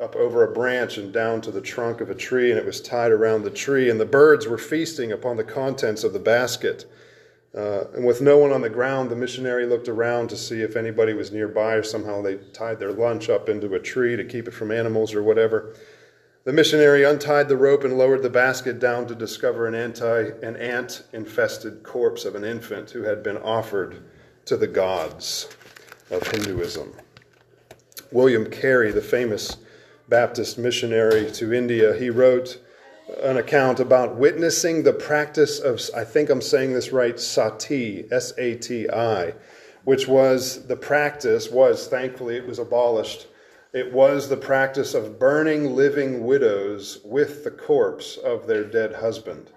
up 0.00 0.16
over 0.16 0.42
a 0.42 0.52
branch 0.52 0.96
and 0.96 1.12
down 1.12 1.40
to 1.42 1.50
the 1.50 1.60
trunk 1.60 2.00
of 2.00 2.10
a 2.10 2.14
tree, 2.14 2.50
and 2.50 2.58
it 2.58 2.66
was 2.66 2.80
tied 2.80 3.12
around 3.12 3.42
the 3.42 3.50
tree, 3.50 3.90
and 3.90 4.00
the 4.00 4.06
birds 4.06 4.48
were 4.48 4.58
feasting 4.58 5.12
upon 5.12 5.36
the 5.36 5.44
contents 5.44 6.02
of 6.02 6.12
the 6.12 6.18
basket. 6.18 6.86
Uh, 7.56 7.84
and 7.94 8.06
with 8.06 8.22
no 8.22 8.38
one 8.38 8.50
on 8.50 8.62
the 8.62 8.70
ground, 8.70 9.10
the 9.10 9.16
missionary 9.16 9.66
looked 9.66 9.88
around 9.88 10.28
to 10.28 10.36
see 10.36 10.62
if 10.62 10.74
anybody 10.74 11.12
was 11.12 11.32
nearby, 11.32 11.74
or 11.74 11.82
somehow 11.82 12.22
they 12.22 12.36
tied 12.54 12.78
their 12.78 12.92
lunch 12.92 13.28
up 13.28 13.48
into 13.48 13.74
a 13.74 13.78
tree 13.78 14.16
to 14.16 14.24
keep 14.24 14.48
it 14.48 14.54
from 14.54 14.70
animals 14.70 15.14
or 15.14 15.22
whatever. 15.22 15.74
The 16.44 16.52
missionary 16.52 17.04
untied 17.04 17.48
the 17.48 17.56
rope 17.56 17.84
and 17.84 17.98
lowered 17.98 18.22
the 18.22 18.30
basket 18.30 18.80
down 18.80 19.06
to 19.06 19.14
discover 19.14 19.66
an, 19.66 19.74
anti, 19.74 20.30
an 20.42 20.56
ant 20.56 21.04
infested 21.12 21.82
corpse 21.82 22.24
of 22.24 22.34
an 22.34 22.44
infant 22.44 22.90
who 22.90 23.02
had 23.02 23.22
been 23.22 23.36
offered 23.36 24.02
to 24.46 24.56
the 24.56 24.66
gods 24.66 25.54
of 26.10 26.26
Hinduism. 26.26 26.94
William 28.10 28.50
Carey, 28.50 28.92
the 28.92 29.02
famous 29.02 29.58
Baptist 30.08 30.58
missionary 30.58 31.30
to 31.32 31.52
India, 31.52 31.94
he 31.94 32.10
wrote 32.10 32.58
an 33.22 33.36
account 33.36 33.80
about 33.80 34.16
witnessing 34.16 34.82
the 34.82 34.92
practice 34.92 35.58
of, 35.58 35.80
I 35.94 36.04
think 36.04 36.30
I'm 36.30 36.40
saying 36.40 36.72
this 36.72 36.92
right, 36.92 37.18
sati, 37.18 38.06
S 38.10 38.32
A 38.38 38.56
T 38.56 38.88
I, 38.88 39.34
which 39.84 40.06
was 40.06 40.66
the 40.66 40.76
practice, 40.76 41.50
was 41.50 41.88
thankfully 41.88 42.36
it 42.36 42.46
was 42.46 42.58
abolished. 42.58 43.26
It 43.72 43.92
was 43.92 44.28
the 44.28 44.36
practice 44.36 44.94
of 44.94 45.18
burning 45.18 45.74
living 45.74 46.24
widows 46.24 47.00
with 47.04 47.42
the 47.42 47.50
corpse 47.50 48.18
of 48.18 48.46
their 48.46 48.64
dead 48.64 48.94
husband. 48.94 49.50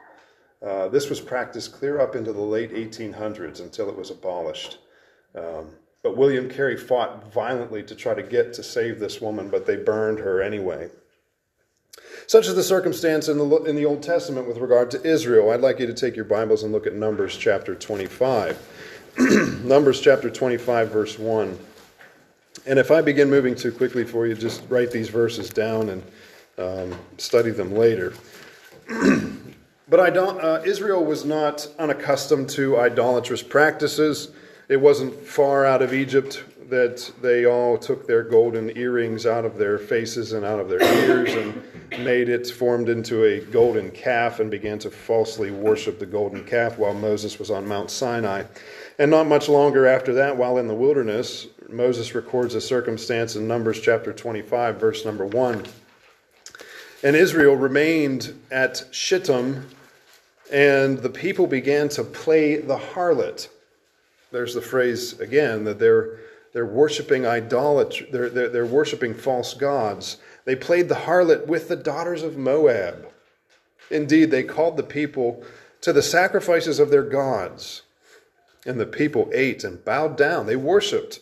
Uh, 0.65 0.87
this 0.87 1.09
was 1.09 1.19
practiced 1.19 1.73
clear 1.73 1.99
up 1.99 2.15
into 2.15 2.31
the 2.31 2.41
late 2.41 2.71
1800s 2.71 3.59
until 3.59 3.89
it 3.89 3.95
was 3.95 4.09
abolished. 4.09 4.79
Um, 5.35 5.71
but 6.01 6.17
William 6.17 6.49
Carey 6.49 6.77
fought 6.77 7.31
violently 7.33 7.83
to 7.83 7.95
try 7.95 8.13
to 8.13 8.23
get 8.23 8.53
to 8.53 8.63
save 8.63 8.99
this 8.99 9.19
woman, 9.19 9.49
but 9.49 9.65
they 9.65 9.75
burned 9.75 10.19
her 10.19 10.41
anyway. 10.41 10.89
Such 12.27 12.47
is 12.47 12.55
the 12.55 12.63
circumstance 12.63 13.27
in 13.27 13.37
the, 13.37 13.63
in 13.63 13.75
the 13.75 13.85
Old 13.85 14.01
Testament 14.01 14.47
with 14.47 14.57
regard 14.57 14.89
to 14.91 15.03
Israel. 15.03 15.51
I'd 15.51 15.61
like 15.61 15.79
you 15.79 15.85
to 15.85 15.93
take 15.93 16.15
your 16.15 16.25
Bibles 16.25 16.63
and 16.63 16.71
look 16.71 16.87
at 16.87 16.93
Numbers 16.93 17.37
chapter 17.37 17.75
25. 17.75 19.03
Numbers 19.63 20.01
chapter 20.01 20.31
25, 20.31 20.89
verse 20.89 21.19
1. 21.19 21.57
And 22.65 22.79
if 22.79 22.89
I 22.89 23.01
begin 23.01 23.29
moving 23.29 23.53
too 23.53 23.71
quickly 23.71 24.03
for 24.03 24.25
you, 24.25 24.33
just 24.33 24.63
write 24.69 24.89
these 24.89 25.09
verses 25.09 25.51
down 25.51 25.89
and 25.89 26.03
um, 26.57 26.99
study 27.19 27.51
them 27.51 27.75
later. 27.75 28.13
but 29.87 29.99
I 29.99 30.09
don't, 30.09 30.41
uh, 30.41 30.63
Israel 30.65 31.05
was 31.05 31.25
not 31.25 31.67
unaccustomed 31.77 32.49
to 32.51 32.79
idolatrous 32.79 33.43
practices. 33.43 34.31
It 34.67 34.77
wasn't 34.77 35.13
far 35.13 35.63
out 35.63 35.83
of 35.83 35.93
Egypt 35.93 36.43
that 36.69 37.11
they 37.21 37.45
all 37.45 37.77
took 37.77 38.07
their 38.07 38.23
golden 38.23 38.75
earrings 38.75 39.25
out 39.25 39.45
of 39.45 39.57
their 39.57 39.77
faces 39.77 40.33
and 40.33 40.43
out 40.43 40.59
of 40.59 40.67
their 40.67 40.81
ears 40.81 41.33
and 41.33 42.03
made 42.03 42.27
it, 42.27 42.47
formed 42.47 42.89
into 42.89 43.23
a 43.23 43.41
golden 43.41 43.91
calf, 43.91 44.39
and 44.39 44.49
began 44.49 44.79
to 44.79 44.89
falsely 44.89 45.51
worship 45.51 45.99
the 45.99 46.05
golden 46.05 46.43
calf 46.43 46.77
while 46.77 46.93
Moses 46.93 47.37
was 47.37 47.51
on 47.51 47.67
Mount 47.67 47.91
Sinai. 47.91 48.43
And 48.97 49.11
not 49.11 49.27
much 49.27 49.47
longer 49.47 49.85
after 49.85 50.13
that, 50.15 50.37
while 50.37 50.57
in 50.57 50.67
the 50.67 50.73
wilderness, 50.73 51.47
Moses 51.69 52.15
records 52.15 52.55
a 52.55 52.61
circumstance 52.61 53.35
in 53.35 53.47
Numbers 53.47 53.79
chapter 53.79 54.11
25, 54.11 54.79
verse 54.79 55.05
number 55.05 55.25
1. 55.25 55.65
And 57.03 57.15
Israel 57.15 57.55
remained 57.55 58.39
at 58.49 58.83
Shittim, 58.91 59.67
and 60.51 60.97
the 60.99 61.09
people 61.09 61.45
began 61.45 61.89
to 61.89 62.03
play 62.03 62.57
the 62.57 62.77
harlot. 62.77 63.49
There's 64.31 64.53
the 64.53 64.61
phrase 64.61 65.19
again 65.19 65.63
that 65.65 65.77
they're 65.77 66.17
they're 66.55 66.65
worshiping 66.65 67.25
idolatry, 67.27 68.07
they're, 68.09 68.29
they're, 68.29 68.47
they're 68.47 68.65
worshiping 68.65 69.13
false 69.13 69.53
gods. 69.53 70.15
They 70.45 70.55
played 70.55 70.87
the 70.87 70.95
harlot 70.95 71.47
with 71.47 71.67
the 71.67 71.75
daughters 71.75 72.23
of 72.23 72.37
Moab. 72.37 73.11
Indeed, 73.91 74.31
they 74.31 74.43
called 74.43 74.77
the 74.77 74.83
people 74.83 75.43
to 75.81 75.91
the 75.91 76.01
sacrifices 76.01 76.79
of 76.79 76.91
their 76.91 77.03
gods. 77.03 77.81
And 78.65 78.79
the 78.79 78.85
people 78.85 79.29
ate 79.33 79.65
and 79.65 79.83
bowed 79.83 80.15
down. 80.15 80.45
They 80.45 80.55
worshiped 80.55 81.19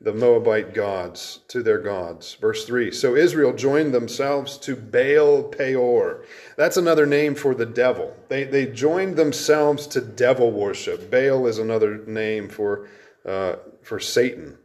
the 0.00 0.14
Moabite 0.14 0.72
gods 0.72 1.40
to 1.48 1.62
their 1.62 1.78
gods. 1.78 2.38
Verse 2.40 2.64
3 2.64 2.90
So 2.90 3.14
Israel 3.14 3.52
joined 3.52 3.92
themselves 3.92 4.56
to 4.60 4.76
Baal 4.76 5.42
Peor. 5.42 6.24
That's 6.56 6.78
another 6.78 7.04
name 7.04 7.34
for 7.34 7.54
the 7.54 7.66
devil. 7.66 8.16
They, 8.30 8.44
they 8.44 8.64
joined 8.64 9.16
themselves 9.16 9.86
to 9.88 10.00
devil 10.00 10.50
worship. 10.50 11.10
Baal 11.10 11.46
is 11.46 11.58
another 11.58 11.98
name 12.06 12.48
for, 12.48 12.88
uh, 13.26 13.56
for 13.82 14.00
Satan. 14.00 14.56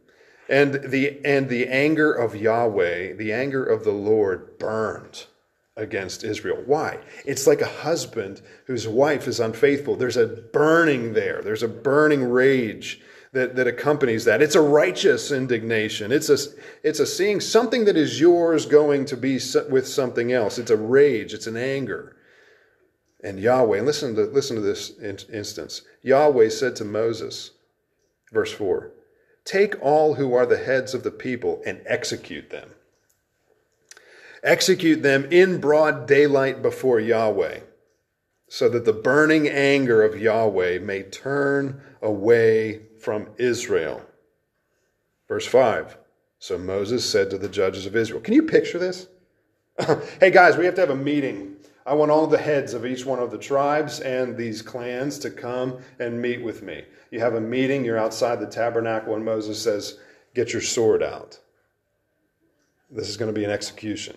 And 0.48 0.74
the, 0.74 1.24
and 1.24 1.48
the 1.48 1.66
anger 1.66 2.12
of 2.12 2.36
Yahweh, 2.36 3.14
the 3.14 3.32
anger 3.32 3.64
of 3.64 3.84
the 3.84 3.92
Lord, 3.92 4.58
burned 4.58 5.26
against 5.76 6.24
Israel. 6.24 6.62
Why? 6.64 6.98
It's 7.24 7.46
like 7.46 7.60
a 7.60 7.66
husband 7.66 8.40
whose 8.66 8.88
wife 8.88 9.28
is 9.28 9.40
unfaithful. 9.40 9.96
There's 9.96 10.16
a 10.16 10.26
burning 10.26 11.12
there, 11.12 11.42
there's 11.42 11.62
a 11.62 11.68
burning 11.68 12.24
rage 12.24 13.00
that, 13.32 13.56
that 13.56 13.66
accompanies 13.66 14.24
that. 14.24 14.40
It's 14.40 14.54
a 14.54 14.60
righteous 14.60 15.30
indignation. 15.30 16.10
It's 16.10 16.30
a, 16.30 16.38
it's 16.82 17.00
a 17.00 17.06
seeing 17.06 17.40
something 17.40 17.84
that 17.84 17.96
is 17.96 18.18
yours 18.18 18.64
going 18.64 19.04
to 19.06 19.16
be 19.16 19.38
with 19.68 19.86
something 19.86 20.32
else. 20.32 20.58
It's 20.58 20.70
a 20.70 20.76
rage, 20.76 21.34
it's 21.34 21.46
an 21.46 21.56
anger. 21.56 22.16
And 23.22 23.38
Yahweh, 23.38 23.80
listen 23.82 24.14
to, 24.14 24.22
listen 24.22 24.56
to 24.56 24.62
this 24.62 24.98
instance. 24.98 25.82
Yahweh 26.02 26.48
said 26.48 26.76
to 26.76 26.84
Moses, 26.84 27.50
verse 28.32 28.52
4 28.52 28.92
Take 29.46 29.80
all 29.80 30.14
who 30.14 30.34
are 30.34 30.44
the 30.44 30.58
heads 30.58 30.92
of 30.92 31.04
the 31.04 31.10
people 31.12 31.62
and 31.64 31.80
execute 31.86 32.50
them. 32.50 32.70
Execute 34.42 35.02
them 35.02 35.26
in 35.30 35.60
broad 35.60 36.06
daylight 36.08 36.62
before 36.62 36.98
Yahweh, 36.98 37.60
so 38.48 38.68
that 38.68 38.84
the 38.84 38.92
burning 38.92 39.48
anger 39.48 40.02
of 40.02 40.20
Yahweh 40.20 40.80
may 40.80 41.04
turn 41.04 41.80
away 42.02 42.82
from 43.00 43.28
Israel. 43.38 44.02
Verse 45.28 45.46
5 45.46 45.96
So 46.40 46.58
Moses 46.58 47.08
said 47.08 47.30
to 47.30 47.38
the 47.38 47.48
judges 47.48 47.86
of 47.86 47.94
Israel, 47.94 48.20
Can 48.20 48.34
you 48.34 48.42
picture 48.42 48.80
this? 48.80 49.06
hey 50.20 50.32
guys, 50.32 50.56
we 50.56 50.64
have 50.64 50.74
to 50.74 50.80
have 50.80 50.90
a 50.90 50.96
meeting. 50.96 51.54
I 51.86 51.94
want 51.94 52.10
all 52.10 52.26
the 52.26 52.36
heads 52.36 52.74
of 52.74 52.84
each 52.84 53.06
one 53.06 53.20
of 53.20 53.30
the 53.30 53.38
tribes 53.38 54.00
and 54.00 54.36
these 54.36 54.60
clans 54.60 55.20
to 55.20 55.30
come 55.30 55.78
and 56.00 56.20
meet 56.20 56.42
with 56.42 56.62
me. 56.64 56.84
You 57.10 57.20
have 57.20 57.34
a 57.34 57.40
meeting, 57.40 57.84
you're 57.84 57.98
outside 57.98 58.40
the 58.40 58.46
tabernacle, 58.46 59.14
and 59.14 59.24
Moses 59.24 59.62
says, 59.62 59.98
Get 60.34 60.52
your 60.52 60.62
sword 60.62 61.02
out. 61.02 61.38
This 62.90 63.08
is 63.08 63.16
going 63.16 63.32
to 63.32 63.38
be 63.38 63.44
an 63.44 63.50
execution. 63.50 64.16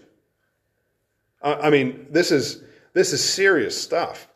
I 1.41 1.69
mean, 1.69 2.08
this 2.10 2.31
is, 2.31 2.63
this 2.93 3.13
is 3.13 3.24
serious 3.24 3.81
stuff. 3.81 4.27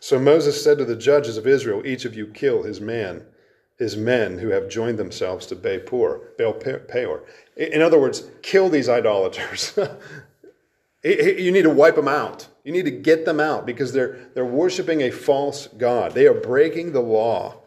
So 0.00 0.18
Moses 0.18 0.62
said 0.62 0.78
to 0.78 0.84
the 0.84 0.94
judges 0.94 1.36
of 1.36 1.46
Israel, 1.46 1.86
Each 1.86 2.04
of 2.04 2.14
you 2.14 2.26
kill 2.26 2.62
his 2.62 2.80
man, 2.80 3.24
his 3.78 3.96
men 3.96 4.38
who 4.38 4.48
have 4.48 4.68
joined 4.68 4.98
themselves 4.98 5.46
to 5.46 5.56
Baal 5.56 5.80
Peor. 5.80 7.24
In 7.56 7.82
other 7.82 7.98
words, 7.98 8.28
kill 8.42 8.68
these 8.68 8.88
idolaters. 8.88 9.76
you 11.04 11.52
need 11.52 11.62
to 11.62 11.70
wipe 11.70 11.96
them 11.96 12.08
out. 12.08 12.48
You 12.64 12.72
need 12.72 12.84
to 12.84 12.90
get 12.90 13.24
them 13.24 13.40
out 13.40 13.66
because 13.66 13.92
they're, 13.92 14.30
they're 14.34 14.44
worshiping 14.44 15.00
a 15.00 15.10
false 15.10 15.68
God. 15.68 16.12
They 16.12 16.26
are 16.26 16.34
breaking 16.34 16.92
the 16.92 17.00
law. 17.00 17.62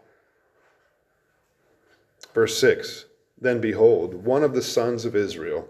Verse 2.34 2.58
6 2.60 3.06
Then 3.40 3.62
behold, 3.62 4.26
one 4.26 4.44
of 4.44 4.54
the 4.54 4.62
sons 4.62 5.06
of 5.06 5.16
Israel, 5.16 5.70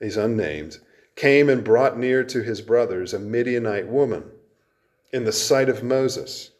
he's 0.00 0.16
unnamed, 0.16 0.78
came 1.16 1.48
and 1.48 1.64
brought 1.64 1.98
near 1.98 2.22
to 2.24 2.42
his 2.42 2.60
brothers 2.60 3.12
a 3.12 3.18
Midianite 3.18 3.88
woman 3.88 4.24
in 5.12 5.24
the 5.24 5.32
sight 5.32 5.68
of 5.68 5.82
Moses. 5.82 6.50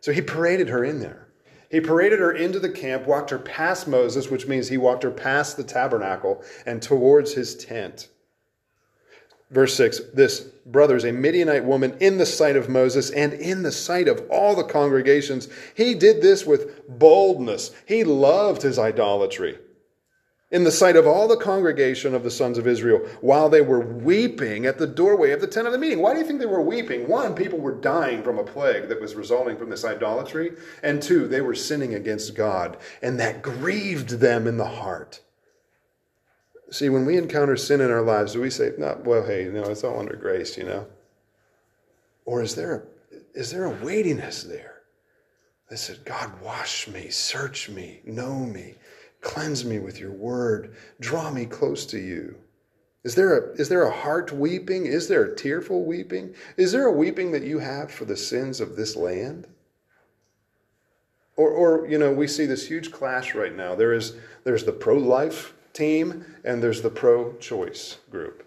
So 0.00 0.12
he 0.12 0.22
paraded 0.22 0.68
her 0.68 0.84
in 0.84 1.00
there. 1.00 1.28
He 1.70 1.80
paraded 1.80 2.18
her 2.18 2.32
into 2.32 2.58
the 2.58 2.70
camp, 2.70 3.06
walked 3.06 3.30
her 3.30 3.38
past 3.38 3.86
Moses, 3.86 4.28
which 4.28 4.46
means 4.46 4.68
he 4.68 4.78
walked 4.78 5.02
her 5.02 5.10
past 5.10 5.56
the 5.56 5.62
tabernacle 5.62 6.42
and 6.66 6.82
towards 6.82 7.34
his 7.34 7.54
tent. 7.54 8.08
Verse 9.50 9.74
6 9.76 10.00
This, 10.14 10.40
brothers, 10.66 11.04
a 11.04 11.12
Midianite 11.12 11.64
woman 11.64 11.96
in 12.00 12.18
the 12.18 12.26
sight 12.26 12.56
of 12.56 12.68
Moses 12.68 13.10
and 13.10 13.32
in 13.32 13.62
the 13.62 13.72
sight 13.72 14.08
of 14.08 14.24
all 14.30 14.54
the 14.54 14.64
congregations. 14.64 15.48
He 15.74 15.94
did 15.94 16.22
this 16.22 16.46
with 16.46 16.86
boldness. 16.88 17.72
He 17.86 18.04
loved 18.04 18.62
his 18.62 18.78
idolatry 18.78 19.58
in 20.50 20.64
the 20.64 20.70
sight 20.70 20.96
of 20.96 21.06
all 21.06 21.28
the 21.28 21.36
congregation 21.36 22.14
of 22.14 22.24
the 22.24 22.30
sons 22.30 22.58
of 22.58 22.66
Israel 22.66 22.98
while 23.20 23.48
they 23.48 23.60
were 23.60 23.80
weeping 23.80 24.66
at 24.66 24.78
the 24.78 24.86
doorway 24.86 25.30
of 25.30 25.40
the 25.40 25.46
tent 25.46 25.66
of 25.66 25.72
the 25.72 25.78
meeting. 25.78 26.00
Why 26.00 26.12
do 26.12 26.20
you 26.20 26.26
think 26.26 26.40
they 26.40 26.46
were 26.46 26.60
weeping? 26.60 27.08
One, 27.08 27.34
people 27.34 27.58
were 27.58 27.74
dying 27.74 28.22
from 28.22 28.38
a 28.38 28.44
plague 28.44 28.88
that 28.88 29.00
was 29.00 29.14
resulting 29.14 29.56
from 29.56 29.70
this 29.70 29.84
idolatry. 29.84 30.52
And 30.82 31.00
two, 31.00 31.28
they 31.28 31.40
were 31.40 31.54
sinning 31.54 31.94
against 31.94 32.34
God, 32.34 32.76
and 33.00 33.18
that 33.20 33.42
grieved 33.42 34.10
them 34.10 34.46
in 34.46 34.56
the 34.56 34.64
heart. 34.66 35.20
See, 36.70 36.88
when 36.88 37.04
we 37.04 37.16
encounter 37.16 37.56
sin 37.56 37.80
in 37.80 37.90
our 37.90 38.02
lives, 38.02 38.32
do 38.32 38.40
we 38.40 38.50
say, 38.50 38.72
"Not 38.78 39.04
well, 39.04 39.26
hey, 39.26 39.44
no, 39.52 39.64
it's 39.64 39.84
all 39.84 39.98
under 39.98 40.16
grace, 40.16 40.56
you 40.56 40.64
know? 40.64 40.86
Or 42.24 42.42
is 42.42 42.54
there 42.54 42.74
a, 42.76 43.18
is 43.38 43.50
there 43.50 43.64
a 43.64 43.84
weightiness 43.84 44.44
there? 44.44 44.82
They 45.68 45.76
said, 45.76 46.04
God, 46.04 46.40
wash 46.40 46.88
me, 46.88 47.10
search 47.10 47.68
me, 47.68 48.00
know 48.04 48.40
me, 48.40 48.74
Cleanse 49.20 49.64
me 49.64 49.78
with 49.78 50.00
your 50.00 50.12
word. 50.12 50.76
Draw 51.00 51.30
me 51.30 51.44
close 51.44 51.84
to 51.86 51.98
you. 51.98 52.36
Is 53.04 53.14
there, 53.14 53.36
a, 53.36 53.52
is 53.54 53.68
there 53.68 53.82
a 53.82 53.90
heart 53.92 54.32
weeping? 54.32 54.86
Is 54.86 55.08
there 55.08 55.24
a 55.24 55.36
tearful 55.36 55.84
weeping? 55.84 56.34
Is 56.56 56.72
there 56.72 56.86
a 56.86 56.92
weeping 56.92 57.32
that 57.32 57.42
you 57.42 57.58
have 57.58 57.90
for 57.90 58.04
the 58.04 58.16
sins 58.16 58.60
of 58.60 58.76
this 58.76 58.96
land? 58.96 59.46
Or, 61.36 61.50
or 61.50 61.88
you 61.88 61.98
know, 61.98 62.12
we 62.12 62.26
see 62.26 62.46
this 62.46 62.66
huge 62.68 62.92
clash 62.92 63.34
right 63.34 63.54
now. 63.54 63.74
There 63.74 63.94
is, 63.94 64.16
there's 64.44 64.64
the 64.64 64.72
pro 64.72 64.96
life 64.96 65.54
team 65.72 66.24
and 66.44 66.62
there's 66.62 66.82
the 66.82 66.90
pro 66.90 67.34
choice 67.34 67.98
group. 68.10 68.46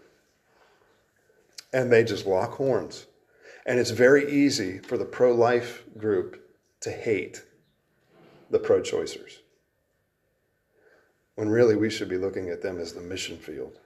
And 1.71 1.91
they 1.91 2.03
just 2.03 2.25
lock 2.25 2.53
horns. 2.53 3.07
And 3.65 3.79
it's 3.79 3.91
very 3.91 4.31
easy 4.31 4.79
for 4.79 4.97
the 4.97 5.05
pro 5.05 5.33
life 5.33 5.83
group 5.97 6.39
to 6.81 6.91
hate 6.91 7.43
the 8.49 8.59
pro 8.59 8.81
choicers 8.81 9.37
when 11.35 11.49
really 11.49 11.75
we 11.75 11.89
should 11.89 12.09
be 12.09 12.17
looking 12.17 12.49
at 12.49 12.61
them 12.61 12.79
as 12.79 12.93
the 12.93 13.01
mission 13.01 13.37
field. 13.37 13.79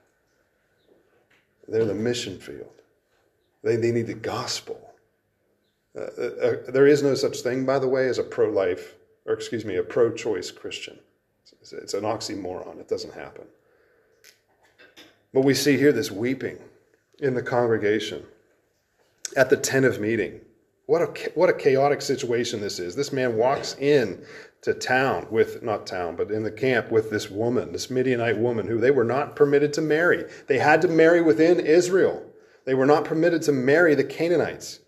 They're 1.66 1.84
the 1.84 1.94
mission 1.94 2.38
field. 2.38 2.82
They, 3.62 3.76
they 3.76 3.92
need 3.92 4.06
the 4.06 4.14
gospel. 4.14 4.94
Uh, 5.96 6.02
uh, 6.18 6.22
uh 6.22 6.70
there 6.70 6.86
is 6.86 7.02
no 7.02 7.14
such 7.14 7.40
thing, 7.40 7.64
by 7.64 7.78
the 7.78 7.88
way, 7.88 8.08
as 8.08 8.18
a 8.18 8.22
pro 8.22 8.50
life, 8.50 8.94
or 9.26 9.32
excuse 9.34 9.64
me, 9.64 9.76
a 9.76 9.82
pro 9.82 10.12
choice 10.12 10.50
Christian. 10.50 10.98
It's, 11.60 11.72
it's 11.72 11.94
an 11.94 12.04
oxymoron. 12.04 12.80
It 12.80 12.88
doesn't 12.88 13.14
happen. 13.14 13.44
But 15.32 15.44
we 15.44 15.54
see 15.54 15.76
here 15.76 15.92
this 15.92 16.10
weeping 16.10 16.58
in 17.18 17.34
the 17.34 17.42
congregation 17.42 18.24
at 19.36 19.50
the 19.50 19.56
tent 19.56 19.84
of 19.84 20.00
meeting. 20.00 20.40
What 20.86 21.02
a, 21.02 21.30
what 21.34 21.50
a 21.50 21.54
chaotic 21.54 22.00
situation 22.00 22.60
this 22.60 22.78
is. 22.78 22.96
This 22.96 23.12
man 23.12 23.36
walks 23.36 23.76
in 23.76 24.24
to 24.62 24.72
town 24.72 25.26
with, 25.30 25.62
not 25.62 25.86
town, 25.86 26.16
but 26.16 26.30
in 26.30 26.42
the 26.42 26.50
camp 26.50 26.90
with 26.90 27.10
this 27.10 27.30
woman, 27.30 27.72
this 27.72 27.90
Midianite 27.90 28.38
woman, 28.38 28.66
who 28.66 28.80
they 28.80 28.90
were 28.90 29.04
not 29.04 29.36
permitted 29.36 29.72
to 29.74 29.82
marry. 29.82 30.24
They 30.46 30.58
had 30.58 30.80
to 30.82 30.88
marry 30.88 31.20
within 31.20 31.60
Israel. 31.60 32.24
They 32.64 32.74
were 32.74 32.86
not 32.86 33.04
permitted 33.04 33.42
to 33.42 33.52
marry 33.52 33.94
the 33.94 34.04
Canaanites. 34.04 34.80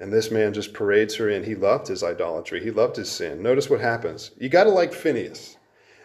And 0.00 0.12
this 0.12 0.30
man 0.30 0.52
just 0.52 0.74
parades 0.74 1.14
her 1.16 1.30
in. 1.30 1.44
He 1.44 1.54
loved 1.54 1.86
his 1.86 2.02
idolatry, 2.02 2.62
he 2.62 2.70
loved 2.70 2.96
his 2.96 3.10
sin. 3.10 3.42
Notice 3.42 3.70
what 3.70 3.80
happens. 3.80 4.32
You 4.38 4.48
got 4.48 4.64
to 4.64 4.70
like 4.70 4.92
Phineas. 4.92 5.56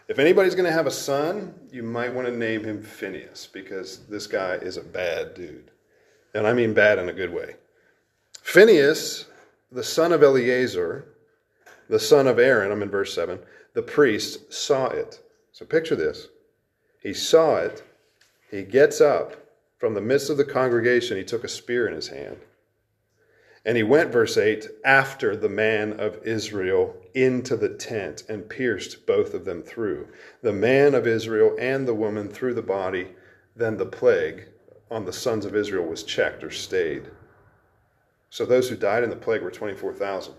If 0.10 0.18
anybody's 0.18 0.56
going 0.56 0.66
to 0.66 0.72
have 0.72 0.88
a 0.88 0.92
son, 0.92 1.54
you 1.72 1.84
might 1.84 2.12
want 2.12 2.28
to 2.28 2.36
name 2.36 2.64
him 2.64 2.82
Phineas 2.82 3.46
because 3.46 4.00
this 4.08 4.26
guy 4.26 4.56
is 4.56 4.76
a 4.76 4.82
bad 4.82 5.36
dude. 5.36 5.70
And 6.34 6.48
I 6.48 6.54
mean 6.54 6.74
bad 6.74 6.98
in 6.98 7.10
a 7.10 7.14
good 7.14 7.32
way. 7.32 7.58
Phineas, 8.42 9.28
the 9.72 9.84
son 9.84 10.12
of 10.12 10.24
Eleazar, 10.24 11.06
the 11.90 12.00
son 12.00 12.26
of 12.26 12.40
Aaron, 12.40 12.72
I'm 12.72 12.82
in 12.82 12.90
verse 12.90 13.14
7, 13.14 13.38
the 13.76 13.84
priest 13.84 14.52
saw 14.52 14.88
it. 14.88 15.22
So 15.52 15.64
picture 15.64 15.96
this. 15.96 16.30
He 17.04 17.14
saw 17.14 17.58
it. 17.58 17.84
He 18.50 18.64
gets 18.64 19.00
up 19.00 19.36
from 19.78 19.94
the 19.94 20.02
midst 20.02 20.32
of 20.32 20.38
the 20.38 20.44
congregation. 20.44 21.18
He 21.18 21.24
took 21.24 21.44
a 21.44 21.48
spear 21.48 21.88
in 21.88 21.94
his 21.94 22.08
hand. 22.08 22.38
And 23.64 23.78
he 23.78 23.84
went, 23.84 24.12
verse 24.12 24.38
8, 24.38 24.68
after 24.84 25.36
the 25.36 25.50
man 25.50 26.00
of 26.00 26.18
Israel 26.24 26.96
into 27.14 27.56
the 27.56 27.70
tent 27.70 28.24
and 28.30 28.50
pierced 28.50 29.06
both 29.06 29.34
of 29.34 29.46
them 29.46 29.62
through. 29.62 30.08
The 30.42 30.54
man 30.54 30.94
of 30.96 31.08
Israel 31.08 31.56
and 31.60 31.88
the 31.88 31.94
woman 31.94 32.30
through 32.30 32.54
the 32.54 32.62
body. 32.62 33.10
Then 33.56 33.78
the 33.78 33.86
plague 33.86 34.46
on 34.92 35.06
the 35.06 35.14
sons 35.14 35.46
of 35.46 35.56
Israel 35.56 35.86
was 35.86 36.04
checked 36.04 36.44
or 36.44 36.52
stayed. 36.52 37.10
So 38.30 38.46
those 38.46 38.70
who 38.70 38.76
died 38.76 39.04
in 39.04 39.10
the 39.10 39.16
plague 39.16 39.42
were 39.42 39.52
24,000. 39.52 40.34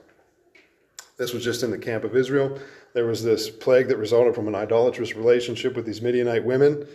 This 1.19 1.33
was 1.33 1.45
just 1.45 1.63
in 1.63 1.71
the 1.71 1.79
camp 1.79 2.05
of 2.05 2.17
Israel. 2.17 2.59
There 2.95 3.07
was 3.07 3.23
this 3.23 3.51
plague 3.51 3.89
that 3.89 3.99
resulted 3.99 4.35
from 4.35 4.49
an 4.49 4.55
idolatrous 4.55 5.15
relationship 5.15 5.77
with 5.77 5.87
these 5.87 6.01
Midianite 6.01 6.45
women. 6.45 6.87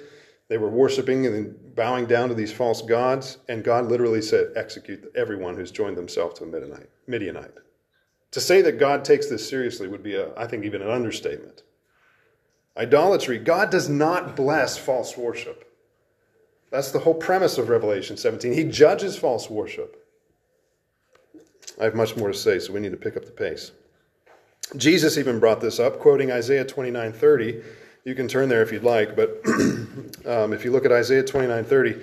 They 0.47 0.57
were 0.57 0.69
worshiping 0.69 1.25
and 1.25 1.75
bowing 1.75 2.05
down 2.05 2.29
to 2.29 2.35
these 2.35 2.51
false 2.51 2.81
gods, 2.81 3.37
and 3.49 3.63
God 3.63 3.85
literally 3.85 4.21
said, 4.21 4.51
Execute 4.55 5.11
everyone 5.15 5.55
who's 5.55 5.71
joined 5.71 5.97
themselves 5.97 6.39
to 6.39 6.45
a 6.45 6.47
Midianite. 6.47 6.89
Midianite. 7.07 7.55
To 8.31 8.41
say 8.41 8.61
that 8.61 8.79
God 8.79 9.05
takes 9.05 9.27
this 9.27 9.47
seriously 9.47 9.87
would 9.87 10.03
be, 10.03 10.15
a, 10.15 10.35
I 10.37 10.47
think, 10.47 10.65
even 10.65 10.81
an 10.81 10.89
understatement. 10.89 11.63
Idolatry, 12.77 13.39
God 13.39 13.69
does 13.69 13.87
not 13.87 14.35
bless 14.35 14.77
false 14.77 15.15
worship. 15.15 15.71
That's 16.71 16.91
the 16.91 16.99
whole 16.99 17.13
premise 17.13 17.57
of 17.57 17.69
Revelation 17.69 18.17
17. 18.17 18.51
He 18.51 18.65
judges 18.65 19.17
false 19.17 19.49
worship. 19.49 20.05
I 21.79 21.85
have 21.85 21.95
much 21.95 22.15
more 22.17 22.29
to 22.29 22.37
say, 22.37 22.59
so 22.59 22.73
we 22.73 22.79
need 22.79 22.91
to 22.91 22.97
pick 22.97 23.15
up 23.15 23.25
the 23.25 23.31
pace. 23.31 23.71
Jesus 24.75 25.17
even 25.17 25.39
brought 25.39 25.61
this 25.61 25.79
up, 25.79 25.99
quoting 25.99 26.31
Isaiah 26.31 26.65
29 26.65 27.13
30. 27.13 27.61
You 28.03 28.15
can 28.15 28.27
turn 28.27 28.49
there 28.49 28.61
if 28.61 28.71
you'd 28.71 28.83
like, 28.83 29.15
but 29.15 29.41
um, 30.25 30.53
if 30.53 30.65
you 30.65 30.71
look 30.71 30.85
at 30.85 30.91
Isaiah 30.91 31.23
29 31.23 31.63
30, 31.63 31.95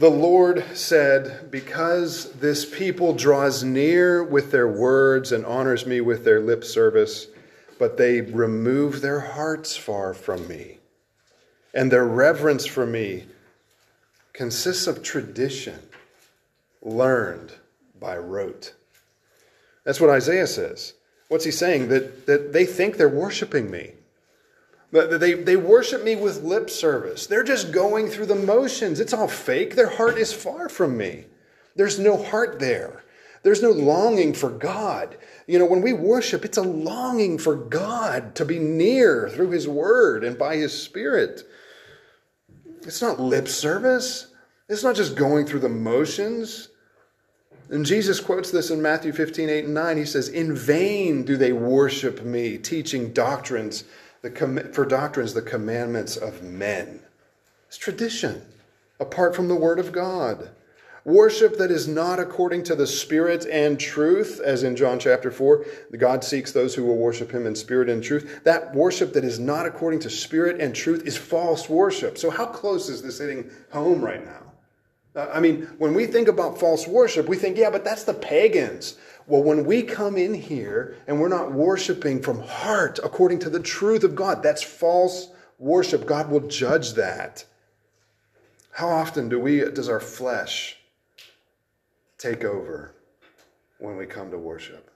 the 0.00 0.10
Lord 0.10 0.64
said, 0.72 1.50
Because 1.50 2.32
this 2.32 2.64
people 2.64 3.12
draws 3.12 3.62
near 3.62 4.24
with 4.24 4.50
their 4.50 4.66
words 4.66 5.30
and 5.30 5.44
honors 5.44 5.84
me 5.84 6.00
with 6.00 6.24
their 6.24 6.40
lip 6.40 6.64
service, 6.64 7.26
but 7.78 7.98
they 7.98 8.22
remove 8.22 9.02
their 9.02 9.20
hearts 9.20 9.76
far 9.76 10.14
from 10.14 10.48
me, 10.48 10.78
and 11.74 11.92
their 11.92 12.06
reverence 12.06 12.64
for 12.64 12.86
me 12.86 13.26
consists 14.32 14.86
of 14.86 15.02
tradition 15.02 15.78
learned 16.80 17.52
by 18.00 18.16
rote. 18.16 18.72
That's 19.84 20.00
what 20.00 20.08
Isaiah 20.08 20.46
says. 20.46 20.94
What's 21.28 21.44
he 21.44 21.50
saying? 21.50 21.88
That, 21.88 22.24
that 22.24 22.54
they 22.54 22.64
think 22.64 22.96
they're 22.96 23.06
worshiping 23.06 23.70
me. 23.70 23.92
That 24.92 25.20
they, 25.20 25.34
they 25.34 25.56
worship 25.56 26.02
me 26.02 26.16
with 26.16 26.42
lip 26.42 26.68
service. 26.68 27.26
They're 27.26 27.44
just 27.44 27.72
going 27.72 28.08
through 28.08 28.26
the 28.26 28.34
motions. 28.34 28.98
It's 28.98 29.12
all 29.12 29.28
fake. 29.28 29.76
Their 29.76 29.90
heart 29.90 30.18
is 30.18 30.32
far 30.32 30.68
from 30.68 30.96
me. 30.96 31.26
There's 31.76 31.98
no 31.98 32.20
heart 32.20 32.58
there. 32.58 33.04
There's 33.42 33.62
no 33.62 33.70
longing 33.70 34.34
for 34.34 34.50
God. 34.50 35.16
You 35.46 35.58
know, 35.58 35.64
when 35.64 35.80
we 35.80 35.92
worship, 35.92 36.44
it's 36.44 36.58
a 36.58 36.62
longing 36.62 37.38
for 37.38 37.54
God 37.56 38.34
to 38.34 38.44
be 38.44 38.58
near 38.58 39.28
through 39.28 39.50
His 39.50 39.66
Word 39.66 40.24
and 40.24 40.38
by 40.38 40.56
His 40.56 40.76
Spirit. 40.78 41.42
It's 42.82 43.02
not 43.02 43.20
lip 43.20 43.48
service, 43.48 44.28
it's 44.68 44.84
not 44.84 44.96
just 44.96 45.16
going 45.16 45.46
through 45.46 45.60
the 45.60 45.68
motions. 45.68 46.68
And 47.70 47.86
Jesus 47.86 48.18
quotes 48.18 48.50
this 48.50 48.70
in 48.70 48.82
Matthew 48.82 49.12
15, 49.12 49.48
8, 49.48 49.64
and 49.66 49.74
9. 49.74 49.96
He 49.96 50.04
says, 50.04 50.28
In 50.28 50.56
vain 50.56 51.24
do 51.24 51.36
they 51.36 51.52
worship 51.52 52.24
me, 52.24 52.58
teaching 52.58 53.12
doctrines, 53.12 53.84
the 54.22 54.70
for 54.72 54.84
doctrines 54.84 55.34
the 55.34 55.42
commandments 55.42 56.16
of 56.16 56.42
men. 56.42 57.00
It's 57.68 57.78
tradition, 57.78 58.42
apart 58.98 59.34
from 59.34 59.48
the 59.48 59.54
Word 59.54 59.78
of 59.78 59.92
God. 59.92 60.50
Worship 61.04 61.56
that 61.56 61.70
is 61.70 61.88
not 61.88 62.18
according 62.20 62.62
to 62.64 62.74
the 62.74 62.86
Spirit 62.86 63.46
and 63.46 63.80
truth, 63.80 64.38
as 64.44 64.62
in 64.62 64.76
John 64.76 64.98
chapter 64.98 65.30
4, 65.30 65.64
God 65.96 66.22
seeks 66.22 66.52
those 66.52 66.74
who 66.74 66.84
will 66.84 66.98
worship 66.98 67.30
Him 67.30 67.46
in 67.46 67.54
spirit 67.54 67.88
and 67.88 68.02
truth. 68.02 68.40
That 68.44 68.74
worship 68.74 69.14
that 69.14 69.24
is 69.24 69.38
not 69.38 69.64
according 69.64 70.00
to 70.00 70.10
Spirit 70.10 70.60
and 70.60 70.74
truth 70.74 71.06
is 71.06 71.16
false 71.16 71.70
worship. 71.70 72.18
So, 72.18 72.28
how 72.28 72.44
close 72.44 72.90
is 72.90 73.00
this 73.00 73.18
hitting 73.18 73.50
home 73.72 74.04
right 74.04 74.24
now? 74.24 74.42
Uh, 75.16 75.28
I 75.32 75.40
mean, 75.40 75.62
when 75.78 75.94
we 75.94 76.06
think 76.06 76.28
about 76.28 76.60
false 76.60 76.86
worship, 76.86 77.28
we 77.28 77.36
think, 77.36 77.56
yeah, 77.56 77.70
but 77.70 77.84
that's 77.84 78.04
the 78.04 78.14
pagans. 78.14 78.96
Well, 79.30 79.44
when 79.44 79.64
we 79.64 79.84
come 79.84 80.16
in 80.16 80.34
here 80.34 80.96
and 81.06 81.20
we're 81.20 81.28
not 81.28 81.52
worshiping 81.52 82.20
from 82.20 82.40
heart 82.40 82.98
according 83.04 83.38
to 83.40 83.50
the 83.50 83.60
truth 83.60 84.02
of 84.02 84.16
God, 84.16 84.42
that's 84.42 84.60
false 84.60 85.28
worship. 85.56 86.04
God 86.04 86.32
will 86.32 86.48
judge 86.48 86.94
that. 86.94 87.44
How 88.72 88.88
often 88.88 89.28
do 89.28 89.38
we 89.38 89.60
does 89.70 89.88
our 89.88 90.00
flesh 90.00 90.78
take 92.18 92.42
over 92.42 92.92
when 93.78 93.96
we 93.96 94.04
come 94.04 94.32
to 94.32 94.38
worship? 94.38 94.90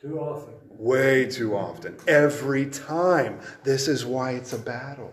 Too 0.00 0.18
often. 0.18 0.54
Way 0.70 1.26
too 1.26 1.54
often. 1.54 1.98
Every 2.06 2.64
time. 2.70 3.38
This 3.64 3.86
is 3.86 4.06
why 4.06 4.30
it's 4.30 4.54
a 4.54 4.58
battle. 4.58 5.12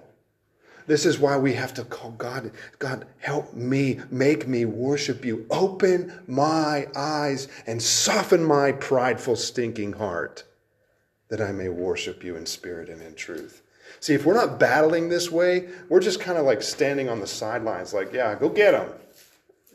This 0.88 1.06
is 1.06 1.20
why 1.20 1.38
we 1.38 1.54
have 1.54 1.74
to 1.76 1.84
call 1.84 2.12
God, 2.12 2.52
God, 2.78 3.08
help 3.20 3.54
me, 3.54 4.00
make 4.12 4.48
me 4.48 4.66
worship 4.66 5.26
you. 5.26 5.46
Open 5.50 6.14
my 6.28 6.88
eyes 6.96 7.48
and 7.66 7.82
soften 7.82 8.44
my 8.44 8.72
prideful, 8.72 9.36
stinking 9.36 9.94
heart 9.94 10.44
that 11.30 11.42
I 11.42 11.52
may 11.52 11.70
worship 11.70 12.24
you 12.24 12.36
in 12.36 12.46
spirit 12.46 12.90
and 12.90 13.02
in 13.02 13.16
truth. 13.16 13.64
See, 14.00 14.14
if 14.14 14.26
we're 14.26 14.36
not 14.36 14.60
battling 14.60 15.10
this 15.10 15.32
way, 15.32 15.70
we're 15.90 16.00
just 16.00 16.20
kind 16.20 16.38
of 16.38 16.46
like 16.46 16.62
standing 16.62 17.10
on 17.10 17.20
the 17.20 17.28
sidelines, 17.28 17.94
like, 17.94 18.14
yeah, 18.14 18.36
go 18.36 18.50
get 18.50 18.72
them. 18.72 18.92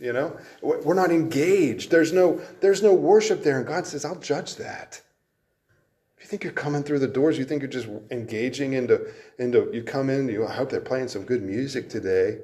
You 0.00 0.14
know, 0.14 0.38
we're 0.62 0.94
not 0.94 1.10
engaged. 1.10 1.90
There's 1.90 2.12
no, 2.12 2.40
there's 2.60 2.82
no 2.82 2.94
worship 2.94 3.42
there. 3.42 3.58
And 3.58 3.66
God 3.66 3.86
says, 3.86 4.04
I'll 4.04 4.14
judge 4.14 4.56
that 4.56 5.02
think 6.30 6.44
you're 6.44 6.52
coming 6.52 6.84
through 6.84 7.00
the 7.00 7.08
doors. 7.08 7.36
You 7.36 7.44
think 7.44 7.60
you're 7.60 7.68
just 7.68 7.88
engaging 8.12 8.74
into, 8.74 9.12
into 9.40 9.68
you 9.72 9.82
come 9.82 10.08
in, 10.08 10.28
you 10.28 10.46
I 10.46 10.52
hope 10.52 10.70
they're 10.70 10.80
playing 10.80 11.08
some 11.08 11.24
good 11.24 11.42
music 11.42 11.88
today. 11.88 12.38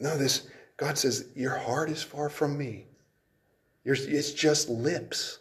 No, 0.00 0.16
this, 0.16 0.48
God 0.78 0.96
says, 0.96 1.26
your 1.36 1.54
heart 1.54 1.90
is 1.90 2.02
far 2.02 2.30
from 2.30 2.56
me. 2.56 2.86
You're, 3.84 3.94
it's 3.94 4.32
just 4.32 4.70
lips. 4.70 5.40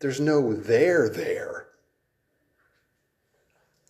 There's 0.00 0.20
no 0.20 0.52
there 0.52 1.08
there. 1.08 1.68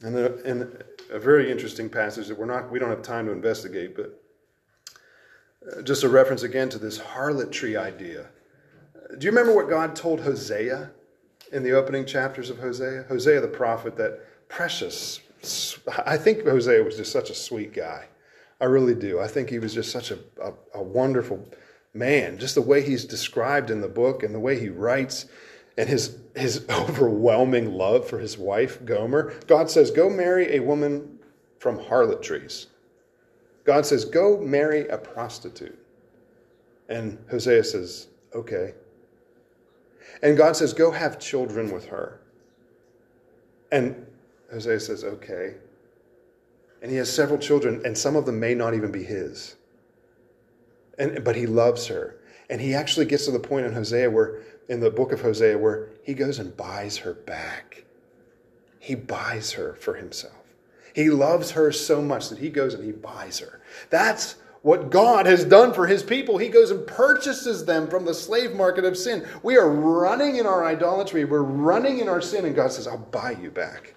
And 0.03 0.16
a, 0.16 0.43
and 0.45 0.85
a 1.11 1.19
very 1.19 1.51
interesting 1.51 1.88
passage 1.88 2.29
that 2.29 2.38
we're 2.38 2.47
not, 2.47 2.71
we 2.71 2.79
don't 2.79 2.90
have 2.90 3.03
time 3.03 3.27
to 3.27 3.33
investigate, 3.33 3.97
but 3.97 4.23
uh, 5.69 5.83
just 5.83 6.05
a 6.05 6.09
reference 6.09 6.45
again 6.45 6.69
to 6.69 6.79
this 6.79 6.97
harlotry 6.97 7.77
idea. 7.77 8.29
Do 9.19 9.25
you 9.25 9.33
remember 9.33 9.53
what 9.53 9.69
God 9.69 9.97
told 9.97 10.21
Hosea? 10.21 10.93
In 11.53 11.63
the 11.63 11.73
opening 11.73 12.07
chapters 12.07 12.51
of 12.51 12.59
Hosea. 12.59 13.05
Hosea 13.09 13.41
the 13.41 13.49
prophet, 13.49 13.97
that 13.97 14.21
precious. 14.49 15.21
I 16.07 16.17
think 16.17 16.45
Hosea 16.45 16.83
was 16.83 16.97
just 16.97 17.13
such 17.13 17.31
a 17.31 17.35
sweet 17.35 17.73
guy. 17.73 18.07
I 18.61 18.67
really 18.67 18.95
do. 18.95 19.21
I 19.21 19.27
think 19.27 19.49
he 19.49 19.59
was 19.59 19.73
just 19.73 19.91
such 19.91 20.11
a, 20.11 20.19
a, 20.43 20.53
a 20.75 20.83
wonderful 20.83 21.49
man. 21.95 22.39
Just 22.39 22.55
the 22.55 22.63
way 22.63 22.83
he's 22.83 23.05
described 23.05 23.71
in 23.71 23.81
the 23.81 23.89
book 23.89 24.23
and 24.23 24.35
the 24.35 24.41
way 24.41 24.59
he 24.59 24.69
writes 24.69 25.27
and 25.79 25.89
his, 25.89 26.19
his 26.37 26.67
overwhelming 26.71 27.73
love 27.73 28.07
for 28.07 28.19
his 28.19 28.37
wife, 28.37 28.85
Gomer. 28.85 29.33
God 29.47 29.71
says, 29.71 29.91
Go 29.91 30.11
marry 30.11 30.57
a 30.57 30.61
woman 30.61 31.19
from 31.59 31.79
harlotries. 31.79 32.67
God 33.65 33.87
says, 33.87 34.05
Go 34.05 34.39
marry 34.39 34.89
a 34.89 34.99
prostitute. 34.99 35.79
And 36.89 37.19
Hosea 37.31 37.65
says, 37.65 38.09
Okay. 38.35 38.75
And 40.23 40.37
God 40.37 40.57
says, 40.57 40.73
Go 40.73 40.91
have 40.91 41.19
children 41.19 41.73
with 41.73 41.87
her. 41.87 42.21
And 43.73 44.07
Hosea 44.53 44.81
says, 44.81 45.05
Okay. 45.05 45.55
And 46.83 46.91
he 46.91 46.97
has 46.97 47.13
several 47.13 47.39
children, 47.39 47.83
and 47.85 47.97
some 47.97 48.17
of 48.17 48.25
them 48.27 48.41
may 48.41 48.55
not 48.55 48.75
even 48.75 48.91
be 48.91 49.05
his. 49.05 49.57
And, 50.99 51.23
but 51.25 51.37
he 51.37 51.47
loves 51.47 51.87
her. 51.89 52.17
And 52.49 52.61
he 52.61 52.75
actually 52.75 53.07
gets 53.07 53.27
to 53.27 53.31
the 53.31 53.39
point 53.39 53.67
in 53.67 53.73
Hosea 53.73 54.11
where, 54.11 54.41
in 54.69 54.81
the 54.81 54.91
book 54.91 55.13
of 55.13 55.21
Hosea, 55.21 55.59
where 55.59 55.91
he 56.03 56.15
goes 56.15 56.39
and 56.39 56.57
buys 56.57 56.99
her 56.99 57.15
back. 57.15 57.85
He 58.79 58.95
buys 58.95 59.53
her 59.53 59.75
for 59.75 59.95
himself. 59.95 60.35
He 60.95 61.11
loves 61.11 61.53
her 61.53 61.71
so 61.71 62.03
much 62.03 62.29
that 62.31 62.39
he 62.39 62.51
goes 62.51 62.75
and 62.75 62.85
he 62.85 62.93
buys 62.93 63.39
her. 63.39 63.61
That's 63.91 64.37
what 64.62 64.90
God 64.90 65.27
has 65.27 65.44
done 65.44 65.73
for 65.73 65.87
his 65.87 66.03
people. 66.03 66.38
He 66.38 66.49
goes 66.49 66.70
and 66.70 66.87
purchases 66.87 67.64
them 67.64 67.88
from 67.88 68.05
the 68.05 68.14
slave 68.14 68.55
market 68.55 68.85
of 68.85 68.96
sin. 68.96 69.27
We 69.42 69.57
are 69.57 69.70
running 69.70 70.37
in 70.37 70.46
our 70.46 70.64
idolatry, 70.64 71.25
we're 71.25 71.42
running 71.42 71.99
in 72.01 72.09
our 72.09 72.20
sin, 72.20 72.44
and 72.44 72.55
God 72.55 72.73
says, 72.73 72.87
I'll 72.87 72.99
buy 72.99 73.37
you 73.40 73.51
back. 73.51 73.94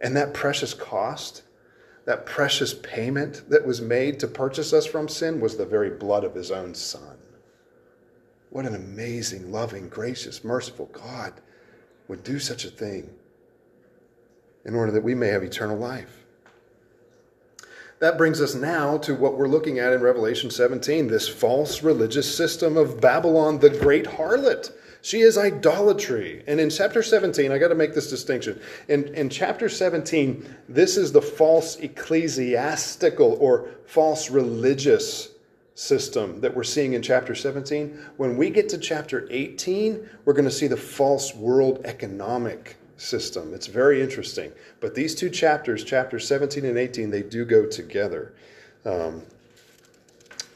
And 0.00 0.16
that 0.16 0.34
precious 0.34 0.74
cost, 0.74 1.42
that 2.04 2.26
precious 2.26 2.74
payment 2.74 3.48
that 3.48 3.66
was 3.66 3.80
made 3.80 4.20
to 4.20 4.28
purchase 4.28 4.72
us 4.72 4.86
from 4.86 5.08
sin 5.08 5.40
was 5.40 5.56
the 5.56 5.66
very 5.66 5.90
blood 5.90 6.24
of 6.24 6.34
his 6.34 6.50
own 6.50 6.74
son. 6.74 7.16
What 8.50 8.66
an 8.66 8.74
amazing, 8.74 9.50
loving, 9.50 9.88
gracious, 9.88 10.44
merciful 10.44 10.86
God 10.92 11.32
would 12.06 12.22
do 12.22 12.38
such 12.38 12.64
a 12.64 12.70
thing 12.70 13.10
in 14.64 14.74
order 14.74 14.92
that 14.92 15.02
we 15.02 15.14
may 15.14 15.28
have 15.28 15.42
eternal 15.42 15.76
life. 15.76 16.23
That 18.00 18.18
brings 18.18 18.40
us 18.40 18.54
now 18.54 18.98
to 18.98 19.14
what 19.14 19.38
we're 19.38 19.48
looking 19.48 19.78
at 19.78 19.92
in 19.92 20.00
Revelation 20.00 20.50
17 20.50 21.06
this 21.06 21.28
false 21.28 21.82
religious 21.82 22.36
system 22.36 22.76
of 22.76 23.00
Babylon, 23.00 23.58
the 23.58 23.70
great 23.70 24.04
harlot. 24.04 24.72
She 25.00 25.20
is 25.20 25.36
idolatry. 25.36 26.42
And 26.46 26.58
in 26.58 26.70
chapter 26.70 27.02
17, 27.02 27.52
I 27.52 27.58
got 27.58 27.68
to 27.68 27.74
make 27.74 27.94
this 27.94 28.08
distinction. 28.08 28.58
In, 28.88 29.14
in 29.14 29.28
chapter 29.28 29.68
17, 29.68 30.56
this 30.68 30.96
is 30.96 31.12
the 31.12 31.20
false 31.20 31.76
ecclesiastical 31.76 33.36
or 33.38 33.68
false 33.84 34.30
religious 34.30 35.28
system 35.74 36.40
that 36.40 36.56
we're 36.56 36.64
seeing 36.64 36.94
in 36.94 37.02
chapter 37.02 37.34
17. 37.34 37.98
When 38.16 38.36
we 38.36 38.48
get 38.48 38.68
to 38.70 38.78
chapter 38.78 39.28
18, 39.30 40.08
we're 40.24 40.32
going 40.32 40.46
to 40.46 40.50
see 40.50 40.68
the 40.68 40.76
false 40.76 41.34
world 41.34 41.82
economic 41.84 42.76
system. 42.96 43.54
It's 43.54 43.66
very 43.66 44.00
interesting. 44.02 44.52
But 44.80 44.94
these 44.94 45.14
two 45.14 45.30
chapters, 45.30 45.84
chapters 45.84 46.26
17 46.26 46.64
and 46.64 46.78
18, 46.78 47.10
they 47.10 47.22
do 47.22 47.44
go 47.44 47.66
together. 47.66 48.34
Um, 48.84 49.22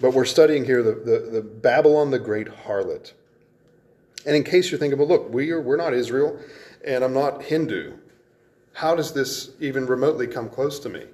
but 0.01 0.13
we're 0.13 0.25
studying 0.25 0.65
here 0.65 0.83
the, 0.83 0.93
the, 0.93 1.31
the, 1.31 1.43
Babylon 1.43 2.11
the 2.11 2.19
Great 2.19 2.47
Harlot. 2.47 3.13
And 4.27 4.37
in 4.37 4.45
case 4.45 4.71
you're 4.71 4.79
thinking, 4.79 4.99
well, 4.99 5.09
look, 5.09 5.33
we 5.33 5.51
are, 5.51 5.61
we're 5.61 5.77
not 5.77 5.95
Israel 5.95 6.39
and 6.85 7.03
I'm 7.03 7.15
not 7.15 7.43
Hindu. 7.43 7.95
How 8.73 8.95
does 8.95 9.13
this 9.13 9.51
even 9.61 9.87
remotely 9.87 10.27
come 10.27 10.49
close 10.49 10.79
to 10.81 10.89
me? 10.89 11.05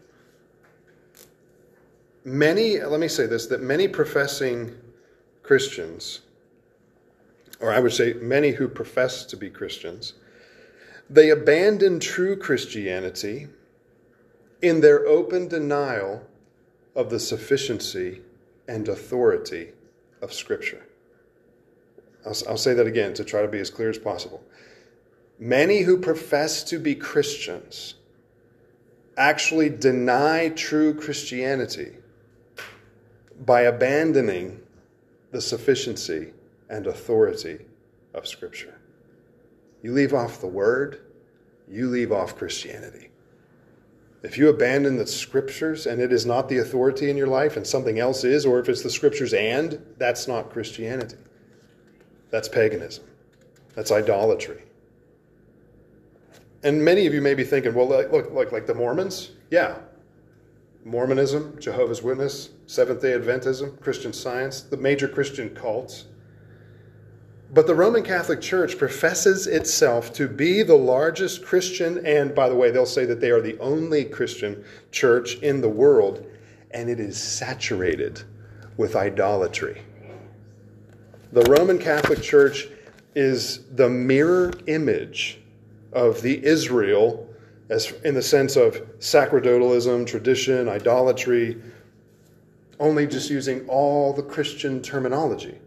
Many, 2.25 2.81
let 2.81 3.01
me 3.01 3.09
say 3.09 3.27
this, 3.27 3.47
that 3.47 3.63
many 3.63 3.89
professing 3.89 4.75
Christians, 5.43 6.21
or 7.61 7.73
I 7.73 7.81
would 7.81 7.93
say 7.93 8.15
many 8.15 8.51
who 8.51 8.67
profess 8.67 9.25
to 9.27 9.37
be 9.37 9.51
Christians, 9.51 10.15
they 11.09 11.31
abandon 11.31 12.01
true 12.01 12.37
Christianity 12.37 13.49
in 14.63 14.81
their 14.81 15.07
open 15.07 15.49
denial 15.49 16.27
of 16.95 17.11
the 17.11 17.21
sufficiency 17.21 18.23
and 18.67 18.89
authority 18.89 19.73
of 20.23 20.33
Scripture. 20.33 20.87
I'll, 22.25 22.37
I'll, 22.49 22.57
say 22.57 22.73
that 22.75 22.87
again 22.87 23.13
to 23.15 23.25
try 23.25 23.43
to 23.43 23.49
be 23.49 23.59
as 23.59 23.69
clear 23.69 23.91
as 23.91 23.99
possible. 23.99 24.43
Many 25.39 25.83
who 25.83 25.99
profess 25.99 26.65
to 26.65 26.79
be 26.79 26.95
Christians 26.95 27.95
actually 29.17 29.69
deny 29.69 30.49
true 30.49 30.95
Christianity 30.95 31.93
by 33.45 33.63
abandoning 33.63 34.61
the 35.33 35.41
sufficiency 35.41 36.33
and 36.71 36.87
authority 36.87 37.59
of 38.15 38.27
Scripture. 38.27 38.79
You 39.85 39.93
leave 39.93 40.15
off 40.15 40.41
the 40.41 40.47
word, 40.47 41.03
you 41.69 41.91
leave 41.91 42.11
off 42.11 42.39
Christianity. 42.39 43.11
If 44.23 44.39
you 44.39 44.49
abandon 44.49 44.97
the 44.97 45.07
scriptures 45.07 45.85
and 45.85 46.01
it 46.01 46.11
is 46.11 46.25
not 46.25 46.49
the 46.49 46.57
authority 46.57 47.11
in 47.11 47.19
your 47.19 47.27
life 47.27 47.59
and 47.59 47.67
something 47.67 47.99
else 47.99 48.25
is, 48.25 48.47
or 48.47 48.59
if 48.59 48.71
it's 48.71 48.83
the 48.83 48.89
scriptures 48.89 49.35
and, 49.35 49.79
that's 49.99 50.27
not 50.27 50.49
Christianity. 50.49 51.19
That's 52.31 52.49
paganism. 52.49 53.05
That's 53.75 53.93
idolatry. 53.93 54.63
And 56.63 56.83
many 56.83 57.07
of 57.07 57.13
you 57.13 57.21
may 57.21 57.35
be 57.35 57.45
thinking, 57.45 57.75
well, 57.75 57.87
look, 57.87 58.33
look, 58.33 58.53
like 58.53 58.67
the 58.67 58.73
Mormons? 58.73 59.33
Yeah. 59.51 59.77
Mormonism, 60.87 61.61
Jehovah's 61.61 62.03
Witness, 62.03 62.49
Seventh 62.65 63.03
day 63.03 63.13
Adventism, 63.13 63.79
Christian 63.83 64.15
Science, 64.15 64.63
the 64.63 64.79
major 64.79 65.09
Christian 65.09 65.51
cults. 65.51 66.07
But 67.53 67.67
the 67.67 67.75
Roman 67.75 68.03
Catholic 68.03 68.41
Church 68.41 68.79
professes 68.79 69.47
itself 69.47 70.13
to 70.15 70.27
be 70.27 70.63
the 70.63 70.75
largest 70.75 71.45
Christian, 71.45 72.05
and 72.05 72.35
by 72.35 72.49
the 72.49 72.55
way, 72.55 72.71
they'll 72.71 72.87
say 72.87 73.05
that 73.05 73.21
they 73.21 73.31
are 73.31 73.41
the 73.41 73.59
only 73.59 74.05
Christian 74.05 74.65
church 74.91 75.37
in 75.37 75.61
the 75.61 75.69
world, 75.69 76.27
and 76.73 76.91
it 76.91 76.99
is 76.99 77.17
saturated 77.17 78.23
with 78.77 78.97
idolatry. 78.97 79.83
The 81.33 81.43
Roman 81.43 81.79
Catholic 81.79 82.23
Church 82.23 82.69
is 83.15 83.65
the 83.75 83.89
mirror 83.89 84.53
image 84.67 85.39
of 85.93 86.23
the 86.23 86.45
Israel 86.45 87.29
as 87.71 87.93
in 88.05 88.15
the 88.15 88.23
sense 88.23 88.57
of 88.57 88.83
sacerdotalism, 88.99 90.07
tradition, 90.07 90.69
idolatry, 90.69 91.61
only 92.79 93.07
just 93.07 93.31
using 93.31 93.67
all 93.69 94.13
the 94.13 94.23
Christian 94.23 94.83
terminology. 94.83 95.59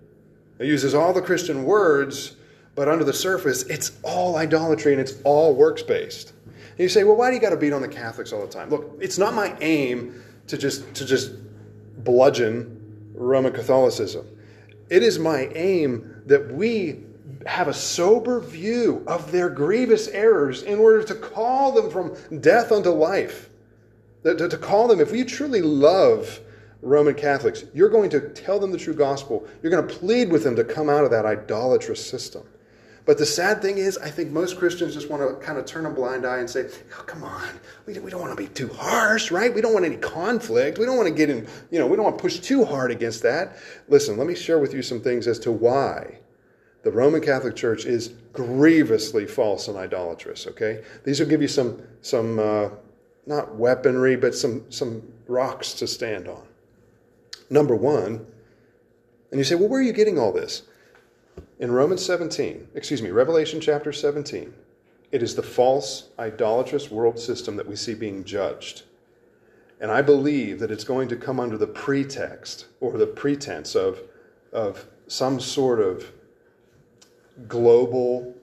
It 0.60 0.68
uses 0.68 0.94
all 0.94 1.14
the 1.14 1.22
Christian 1.22 1.64
words, 1.64 2.36
but 2.76 2.88
under 2.88 3.04
the 3.04 3.14
surface, 3.14 3.64
it's 3.64 3.92
all 4.04 4.38
idolatry 4.38 4.92
and 4.92 5.02
it's 5.02 5.14
all 5.24 5.56
works 5.56 5.84
based. 5.84 6.34
And 6.46 6.80
you 6.80 6.90
say, 6.90 7.04
well, 7.04 7.16
why 7.16 7.30
do 7.30 7.36
you 7.36 7.42
got 7.42 7.50
to 7.50 7.58
beat 7.58 7.74
on 7.74 7.82
the 7.82 7.88
Catholics 7.88 8.32
all 8.32 8.42
the 8.42 8.52
time? 8.52 8.70
Look, 8.70 8.98
it's 9.00 9.18
not 9.18 9.34
my 9.34 9.56
aim 9.62 10.24
to 10.48 10.58
just 10.58 10.94
to 10.96 11.06
just 11.06 11.32
bludgeon 12.04 13.12
Roman 13.14 13.52
Catholicism. 13.52 14.28
It 14.90 15.04
is 15.04 15.20
my 15.20 15.50
aim 15.56 16.22
that 16.28 16.54
we 16.54 17.04
have 17.46 17.68
a 17.68 17.74
sober 17.74 18.40
view 18.40 19.04
of 19.08 19.32
their 19.32 19.50
grievous 19.50 20.08
errors 20.10 20.64
in 20.64 20.80
order 20.80 21.04
to 21.04 21.16
call 21.16 21.72
them 21.72 21.90
from 21.90 22.16
death 22.40 22.72
unto 22.72 22.90
life. 22.90 23.50
To, 24.24 24.50
to 24.50 24.58
call 24.58 24.88
them, 24.88 25.00
if 25.00 25.14
you 25.14 25.26
truly 25.26 25.62
love 25.62 26.40
Roman 26.82 27.16
Catholics, 27.16 27.66
you're 27.74 27.90
going 27.90 28.10
to 28.12 28.30
tell 28.30 28.60
them 28.60 28.72
the 28.72 28.78
true 28.78 28.94
gospel. 28.94 29.48
You're 29.62 29.72
going 29.72 29.88
to 29.88 29.94
plead 29.96 30.32
with 30.32 30.44
them 30.44 30.56
to 30.56 30.64
come 30.64 30.90
out 30.90 31.04
of 31.04 31.12
that 31.12 31.26
idolatrous 31.26 32.06
system. 32.06 32.44
But 33.06 33.18
the 33.18 33.26
sad 33.26 33.62
thing 33.62 33.78
is, 33.78 33.98
I 33.98 34.10
think 34.10 34.32
most 34.32 34.58
Christians 34.58 34.94
just 34.94 35.10
want 35.10 35.22
to 35.24 35.44
kind 35.44 35.58
of 35.58 35.66
turn 35.66 35.86
a 35.86 35.90
blind 35.90 36.26
eye 36.26 36.40
and 36.40 36.50
say, 36.50 36.68
oh, 37.00 37.04
come 37.04 37.24
on, 37.24 37.48
we, 37.86 37.98
we 38.00 38.12
don't 38.12 38.20
want 38.20 38.38
to 38.38 38.44
be 38.44 38.50
too 38.50 38.68
harsh, 38.68 39.32
right? 39.32 39.54
We 39.54 39.62
don't 39.62 39.74
want 39.74 39.86
any 39.86 39.96
conflict. 39.96 40.78
We 40.78 40.86
don't 40.86 40.98
want 40.98 41.08
to 41.08 41.16
get 41.16 41.30
in, 41.30 41.48
you 41.72 41.80
know, 41.80 41.88
we 41.88 41.96
don't 41.96 42.04
want 42.04 42.18
to 42.18 42.22
push 42.22 42.40
too 42.40 42.66
hard 42.66 42.92
against 42.92 43.24
that. 43.24 43.56
Listen, 43.88 44.18
let 44.18 44.28
me 44.28 44.36
share 44.36 44.60
with 44.60 44.74
you 44.74 44.82
some 44.82 45.00
things 45.00 45.26
as 45.26 45.40
to 45.40 45.54
why 45.54 46.20
the 46.84 46.92
Roman 46.92 47.22
Catholic 47.22 47.56
Church 47.56 47.86
is 47.86 48.10
grievously 48.34 49.26
false 49.26 49.70
and 49.70 49.78
idolatrous, 49.78 50.46
okay? 50.48 50.84
These 51.06 51.22
will 51.22 51.28
give 51.28 51.42
you 51.42 51.48
some, 51.48 51.82
some 52.02 52.40
uh, 52.40 52.70
not 53.26 53.56
weaponry, 53.56 54.18
but 54.18 54.36
some, 54.36 54.70
some 54.70 55.02
rocks 55.28 55.74
to 55.76 55.88
stand 55.88 56.28
on. 56.28 56.47
Number 57.50 57.76
one, 57.76 58.26
and 59.32 59.40
you 59.40 59.44
say, 59.44 59.56
well, 59.56 59.70
where 59.70 59.80
are 59.80 59.84
you 59.84 59.94
getting 59.94 60.20
all 60.20 60.32
this? 60.32 60.64
In 61.60 61.72
Romans 61.72 62.06
17, 62.06 62.70
excuse 62.76 63.02
me, 63.02 63.10
Revelation 63.10 63.60
chapter 63.60 63.92
17, 63.92 64.54
it 65.12 65.24
is 65.24 65.36
the 65.36 65.44
false, 65.44 66.10
idolatrous 66.20 66.92
world 66.92 67.20
system 67.20 67.56
that 67.56 67.68
we 67.68 67.76
see 67.76 67.94
being 67.94 68.24
judged. 68.24 68.84
And 69.80 69.92
I 69.92 70.02
believe 70.02 70.60
that 70.60 70.72
it's 70.72 70.84
going 70.84 71.08
to 71.10 71.16
come 71.16 71.40
under 71.40 71.58
the 71.58 71.68
pretext 71.68 72.66
or 72.80 72.98
the 72.98 73.08
pretense 73.08 73.76
of, 73.76 74.02
of 74.52 74.86
some 75.08 75.40
sort 75.40 75.80
of 75.80 76.12
global 77.48 78.34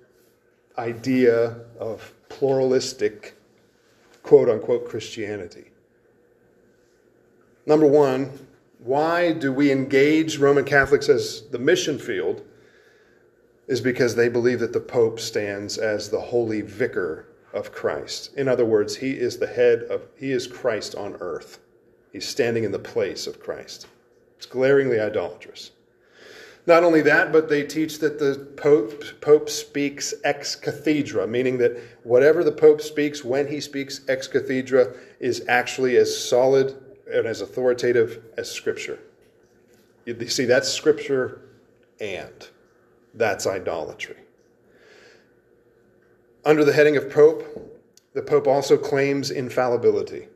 idea 0.79 1.57
of 1.79 2.13
pluralistic, 2.29 3.37
quote 4.23 4.49
unquote, 4.49 4.89
Christianity. 4.89 5.71
Number 7.67 7.87
one, 7.87 8.44
why 8.85 9.33
do 9.33 9.53
we 9.53 9.73
engage 9.73 10.39
Roman 10.39 10.65
Catholics 10.65 11.09
as 11.09 11.49
the 11.51 11.59
mission 11.59 11.99
field? 11.99 12.43
is 13.67 13.81
because 13.81 14.15
they 14.15 14.29
believe 14.29 14.61
that 14.61 14.73
the 14.73 14.81
Pope 14.81 15.19
stands 15.19 15.79
as 15.79 16.09
the 16.11 16.21
holy 16.21 16.61
vicar 16.61 17.27
of 17.53 17.73
Christ. 17.73 18.35
In 18.37 18.49
other 18.49 18.65
words, 18.65 18.97
he 18.97 19.13
is 19.13 19.39
the 19.39 19.47
head 19.47 19.83
of, 19.85 20.03
he 20.17 20.33
is 20.33 20.47
Christ 20.47 20.95
on 20.95 21.17
earth. 21.21 21.61
He's 22.13 22.29
standing 22.29 22.65
in 22.65 22.73
the 22.73 22.79
place 22.79 23.27
of 23.27 23.41
Christ. 23.41 23.87
It's 24.37 24.47
glaringly 24.47 25.01
idolatrous. 25.01 25.71
Not 26.67 26.83
only 26.83 27.03
that, 27.03 27.33
but 27.33 27.49
they 27.49 27.63
teach 27.63 27.99
that 27.99 28.19
the 28.19 28.47
Pope, 28.57 29.21
Pope 29.21 29.51
speaks 29.51 30.15
ex 30.25 30.57
cathedra, 30.57 31.27
meaning 31.27 31.59
that 31.59 31.79
whatever 32.05 32.43
the 32.43 32.53
Pope 32.53 32.81
speaks 32.81 33.23
when 33.23 33.47
he 33.47 33.61
speaks 33.61 34.01
ex 34.09 34.27
cathedra 34.27 34.95
is 35.21 35.45
actually 35.47 35.97
as 35.97 36.17
solid 36.17 36.75
and 37.13 37.27
as 37.27 37.41
authoritative 37.41 38.25
as 38.37 38.51
Scripture. 38.51 38.99
You 40.05 40.29
see, 40.29 40.45
that's 40.45 40.69
Scripture 40.69 41.43
and. 42.01 42.49
That's 43.15 43.47
idolatry. 43.47 44.17
Under 46.45 46.65
the 46.65 46.73
heading 46.73 46.97
of 46.97 47.11
Pope, 47.11 47.43
the 48.13 48.23
Pope 48.23 48.47
also 48.47 48.77
claims 48.77 49.31
infallibility. 49.31 50.29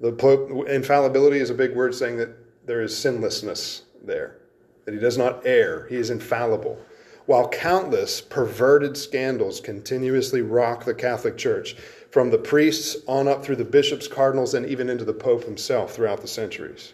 The 0.00 0.12
Pope, 0.12 0.68
infallibility 0.68 1.38
is 1.38 1.50
a 1.50 1.54
big 1.54 1.76
word 1.76 1.94
saying 1.94 2.16
that 2.16 2.36
there 2.66 2.82
is 2.82 2.96
sinlessness 2.96 3.82
there, 4.02 4.38
that 4.84 4.94
he 4.94 5.00
does 5.00 5.16
not 5.16 5.46
err, 5.46 5.86
he 5.88 5.96
is 5.96 6.10
infallible. 6.10 6.78
While 7.26 7.48
countless 7.48 8.20
perverted 8.20 8.96
scandals 8.96 9.60
continuously 9.60 10.42
rock 10.42 10.84
the 10.84 10.94
Catholic 10.94 11.36
Church, 11.38 11.76
from 12.12 12.30
the 12.30 12.38
priests 12.38 12.96
on 13.08 13.26
up 13.26 13.44
through 13.44 13.56
the 13.56 13.64
bishops, 13.64 14.06
cardinals, 14.06 14.54
and 14.54 14.64
even 14.66 14.88
into 14.88 15.04
the 15.04 15.12
Pope 15.12 15.44
himself 15.44 15.92
throughout 15.92 16.20
the 16.20 16.28
centuries. 16.28 16.92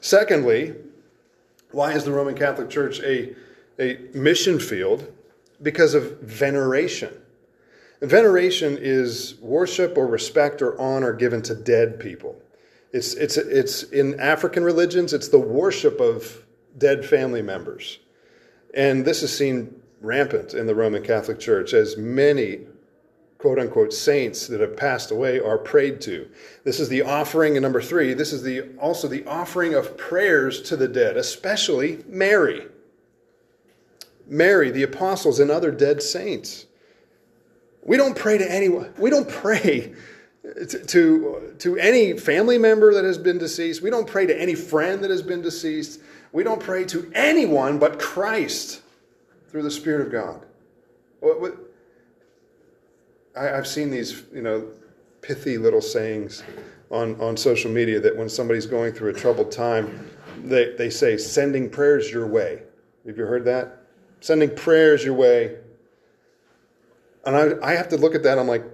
Secondly, 0.00 0.74
why 1.72 1.92
is 1.92 2.04
the 2.04 2.12
Roman 2.12 2.34
Catholic 2.34 2.70
Church 2.70 3.00
a 3.00 3.34
a 3.78 3.98
mission 4.14 4.58
field 4.58 5.12
because 5.62 5.94
of 5.94 6.20
veneration. 6.20 7.12
veneration 8.00 8.78
is 8.80 9.36
worship 9.40 9.96
or 9.96 10.06
respect 10.06 10.60
or 10.62 10.78
honor 10.80 11.12
given 11.12 11.42
to 11.42 11.54
dead 11.54 11.98
people. 11.98 12.40
It's, 12.92 13.14
it's, 13.14 13.36
it's 13.36 13.82
in 13.84 14.20
African 14.20 14.62
religions, 14.62 15.12
it's 15.12 15.28
the 15.28 15.38
worship 15.38 16.00
of 16.00 16.44
dead 16.76 17.04
family 17.04 17.42
members. 17.42 17.98
And 18.74 19.04
this 19.04 19.22
is 19.22 19.36
seen 19.36 19.80
rampant 20.00 20.54
in 20.54 20.66
the 20.66 20.74
Roman 20.74 21.02
Catholic 21.02 21.40
Church 21.40 21.72
as 21.72 21.96
many 21.96 22.66
quote 23.44 23.58
unquote 23.58 23.92
saints 23.92 24.46
that 24.46 24.62
have 24.62 24.74
passed 24.74 25.10
away 25.10 25.38
are 25.38 25.58
prayed 25.58 26.00
to. 26.00 26.26
This 26.64 26.80
is 26.80 26.88
the 26.88 27.02
offering, 27.02 27.58
and 27.58 27.62
number 27.62 27.82
three, 27.82 28.14
this 28.14 28.32
is 28.32 28.42
the 28.42 28.74
also 28.78 29.06
the 29.06 29.22
offering 29.26 29.74
of 29.74 29.98
prayers 29.98 30.62
to 30.62 30.78
the 30.78 30.88
dead, 30.88 31.18
especially 31.18 32.02
Mary. 32.08 32.66
Mary, 34.26 34.70
the 34.70 34.82
apostles, 34.82 35.40
and 35.40 35.50
other 35.50 35.70
dead 35.70 36.02
saints. 36.02 36.64
We 37.82 37.98
don't 37.98 38.16
pray 38.16 38.38
to 38.38 38.50
anyone. 38.50 38.94
We 38.96 39.10
don't 39.10 39.28
pray 39.28 39.92
to, 40.42 40.86
to, 40.86 41.54
to, 41.58 41.76
any 41.76 42.16
family 42.16 42.56
member 42.56 42.94
that 42.94 43.04
has 43.04 43.18
been 43.18 43.36
deceased. 43.36 43.82
We 43.82 43.90
don't 43.90 44.06
pray 44.06 44.24
to 44.24 44.40
any 44.40 44.54
friend 44.54 45.04
that 45.04 45.10
has 45.10 45.20
been 45.20 45.42
deceased. 45.42 46.00
We 46.32 46.44
don't 46.44 46.62
pray 46.62 46.86
to 46.86 47.12
anyone 47.14 47.78
but 47.78 47.98
Christ 47.98 48.80
through 49.50 49.64
the 49.64 49.70
Spirit 49.70 50.06
of 50.06 50.10
God. 50.10 50.46
What, 51.20 51.58
I, 53.36 53.44
have 53.44 53.66
seen 53.66 53.90
these, 53.90 54.22
you 54.32 54.42
know, 54.42 54.68
pithy 55.22 55.58
little 55.58 55.80
sayings 55.80 56.42
on, 56.90 57.20
on 57.20 57.36
social 57.36 57.70
media 57.70 58.00
that 58.00 58.16
when 58.16 58.28
somebody's 58.28 58.66
going 58.66 58.92
through 58.92 59.10
a 59.10 59.14
troubled 59.14 59.50
time, 59.50 60.10
they, 60.44 60.74
they 60.76 60.90
say, 60.90 61.16
sending 61.16 61.70
prayers 61.70 62.10
your 62.10 62.26
way. 62.26 62.62
Have 63.06 63.16
you 63.18 63.24
heard 63.24 63.44
that? 63.46 63.84
sending 64.24 64.54
prayers 64.56 65.04
your 65.04 65.12
way. 65.12 65.54
And 67.26 67.36
I, 67.36 67.72
I 67.72 67.74
have 67.74 67.90
to 67.90 67.98
look 67.98 68.14
at 68.14 68.22
that. 68.22 68.38
I'm 68.38 68.48
like, 68.48 68.64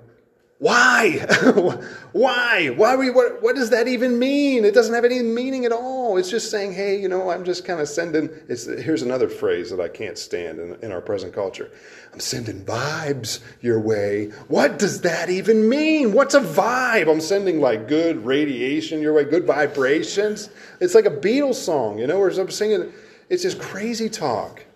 why? 0.61 1.17
why? 2.13 2.69
Why? 2.69 2.95
We, 2.95 3.09
what, 3.09 3.41
what 3.41 3.57
does 3.57 3.71
that 3.71 3.89
even 3.89 4.19
mean? 4.19 4.67
It 4.67 4.75
doesn't 4.75 4.93
have 4.93 5.07
any 5.07 5.23
meaning 5.23 5.65
at 5.65 5.73
all. 5.73 6.19
It's 6.19 6.29
just 6.29 6.51
saying, 6.51 6.75
hey, 6.75 7.01
you 7.01 7.09
know, 7.09 7.31
I'm 7.31 7.47
just 7.47 7.65
kind 7.65 7.81
of 7.81 7.89
sending. 7.89 8.29
It's, 8.47 8.67
here's 8.67 9.01
another 9.01 9.31
phrase 9.31 9.71
that 9.71 9.81
I 9.81 9.89
can't 9.89 10.19
stand 10.19 10.59
in, 10.59 10.75
in 10.83 10.93
our 10.93 11.01
present 11.01 11.33
culture. 11.33 11.73
I'm 12.13 12.21
sending 12.21 12.63
vibes 12.63 13.41
your 13.63 13.81
way. 13.81 14.33
What 14.49 14.79
does 14.79 15.01
that 15.01 15.31
even 15.31 15.67
mean? 15.67 16.13
What's 16.13 16.35
a 16.35 16.43
vibe? 16.43 17.11
I'm 17.11 17.23
sending 17.23 17.63
like 17.63 17.89
good 17.89 18.23
radiation 18.27 19.01
your 19.01 19.15
way, 19.15 19.25
good 19.25 19.47
vibrations. 19.47 20.51
It's 20.79 20.95
like 20.95 21.07
a 21.07 21.11
Beatles 21.11 21.55
song, 21.55 21.99
you 21.99 22.07
know, 22.07 22.19
or 22.19 22.29
I'm 22.29 22.51
singing. 22.51 22.93
It's 23.31 23.43
just 23.43 23.59
crazy 23.59 24.11
talk. 24.11 24.67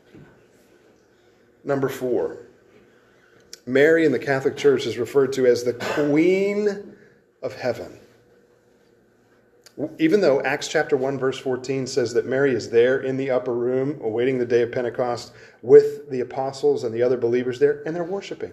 Number 1.63 1.91
four, 1.91 2.39
Mary 3.67 4.05
in 4.05 4.13
the 4.13 4.19
Catholic 4.19 4.57
Church 4.57 4.87
is 4.87 4.99
referred 4.99 5.33
to 5.33 5.47
as 5.47 5.65
the 5.65 5.75
Queen 5.75 6.95
of 7.43 7.55
Heaven. 7.55 7.99
Even 9.99 10.21
though 10.21 10.41
Acts 10.43 10.69
chapter 10.69 10.97
1, 10.97 11.19
verse 11.19 11.39
14 11.39 11.87
says 11.87 12.15
that 12.15 12.27
Mary 12.27 12.55
is 12.55 12.71
there 12.71 13.01
in 13.01 13.17
the 13.17 13.31
upper 13.31 13.53
room 13.53 13.99
awaiting 14.03 14.39
the 14.39 14.47
day 14.47 14.63
of 14.63 14.71
Pentecost 14.71 15.33
with 15.63 16.09
the 16.11 16.21
apostles 16.21 16.85
and 16.85 16.95
the 16.95 17.03
other 17.03 17.17
believers 17.17 17.59
there, 17.59 17.83
and 17.85 17.97
they're 17.97 18.05
worshiping. 18.05 18.53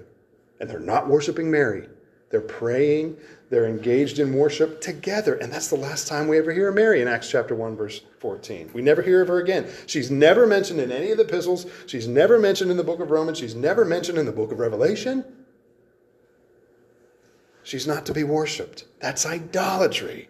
And 0.59 0.69
they're 0.69 0.79
not 0.79 1.07
worshiping 1.07 1.51
Mary. 1.51 1.87
They're 2.31 2.41
praying, 2.41 3.17
they're 3.49 3.67
engaged 3.67 4.19
in 4.19 4.33
worship 4.33 4.79
together. 4.79 5.35
And 5.35 5.51
that's 5.51 5.67
the 5.67 5.75
last 5.75 6.07
time 6.07 6.29
we 6.29 6.37
ever 6.37 6.53
hear 6.53 6.69
of 6.69 6.75
Mary 6.75 7.01
in 7.01 7.07
Acts 7.07 7.29
chapter 7.29 7.53
1, 7.53 7.75
verse 7.75 8.01
14. 8.19 8.71
We 8.73 8.81
never 8.81 9.01
hear 9.01 9.21
of 9.21 9.27
her 9.27 9.39
again. 9.39 9.69
She's 9.87 10.09
never 10.09 10.47
mentioned 10.47 10.79
in 10.79 10.91
any 10.91 11.11
of 11.11 11.17
the 11.17 11.25
epistles. 11.25 11.65
She's 11.85 12.07
never 12.07 12.39
mentioned 12.39 12.71
in 12.71 12.77
the 12.77 12.83
book 12.83 13.01
of 13.01 13.11
Romans. 13.11 13.37
She's 13.37 13.53
never 13.53 13.83
mentioned 13.83 14.17
in 14.17 14.25
the 14.25 14.31
book 14.31 14.53
of 14.53 14.59
Revelation. 14.59 15.25
She's 17.63 17.85
not 17.85 18.05
to 18.05 18.13
be 18.13 18.23
worshiped. 18.23 18.85
That's 19.01 19.25
idolatry. 19.25 20.29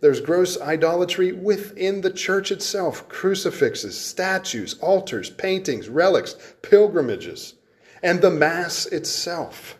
There's 0.00 0.20
gross 0.20 0.60
idolatry 0.60 1.32
within 1.32 2.00
the 2.00 2.12
church 2.12 2.52
itself 2.52 3.08
crucifixes, 3.08 3.98
statues, 3.98 4.74
altars, 4.80 5.30
paintings, 5.30 5.88
relics, 5.88 6.36
pilgrimages, 6.62 7.54
and 8.02 8.20
the 8.20 8.30
Mass 8.30 8.86
itself. 8.86 9.77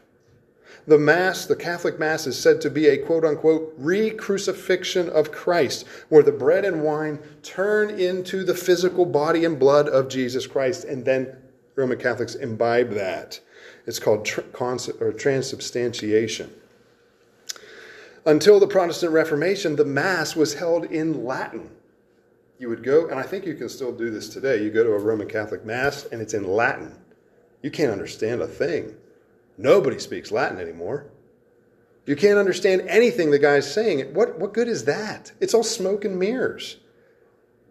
The 0.89 0.99
Mass, 0.99 1.45
the 1.45 1.55
Catholic 1.55 1.99
Mass, 1.99 2.27
is 2.27 2.39
said 2.39 2.63
to 2.63 2.71
be 2.71 2.87
a 2.87 2.97
quote 2.97 3.23
unquote 3.23 3.75
re 3.77 4.11
crucifixion 4.11 5.11
of 5.11 5.31
Christ, 5.31 5.87
where 6.09 6.23
the 6.23 6.33
bread 6.33 6.65
and 6.65 6.83
wine 6.83 7.19
turn 7.43 7.91
into 7.91 8.43
the 8.43 8.55
physical 8.55 9.05
body 9.05 9.45
and 9.45 9.59
blood 9.59 9.87
of 9.87 10.09
Jesus 10.09 10.47
Christ, 10.47 10.85
and 10.85 11.05
then 11.05 11.37
Roman 11.77 11.99
Catholics 11.99 12.35
imbibe 12.35 12.93
that. 12.93 13.39
It's 13.87 13.99
called 13.99 14.25
tr- 14.25 14.41
or 14.99 15.13
transubstantiation. 15.13 16.55
Until 18.25 18.59
the 18.59 18.67
Protestant 18.67 19.13
Reformation, 19.13 19.77
the 19.77 19.85
Mass 19.85 20.35
was 20.35 20.55
held 20.55 20.87
in 20.87 21.23
Latin. 21.23 21.69
You 22.59 22.71
would 22.71 22.83
go, 22.83 23.09
and 23.09 23.21
I 23.21 23.25
think 23.25 23.45
you 23.45 23.55
can 23.55 23.69
still 23.69 23.93
do 23.93 24.09
this 24.09 24.31
today. 24.31 24.65
You 24.65 24.71
go 24.71 24.85
to 24.85 24.93
a 24.93 24.99
Roman 24.99 25.29
Catholic 25.29 25.67
Mass, 25.67 26.07
and 26.07 26.23
it's 26.23 26.33
in 26.33 26.45
Latin. 26.45 26.97
You 27.63 27.71
can't 27.71 27.93
understand 27.93 28.41
a 28.41 28.47
thing. 28.47 28.97
Nobody 29.59 29.99
speaks 29.99 30.31
Latin 30.31 30.61
anymore. 30.61 31.11
You 32.07 32.17
can't 32.17 32.39
understand 32.39 32.83
anything 32.89 33.31
the 33.31 33.39
guy's 33.39 33.71
saying. 33.71 34.15
What, 34.15 34.39
what 34.39 34.55
good 34.55 34.69
is 34.69 34.85
that? 34.85 35.33
It's 35.41 35.53
all 35.53 35.65
smoke 35.65 36.07
and 36.07 36.19
mirrors. 36.19 36.79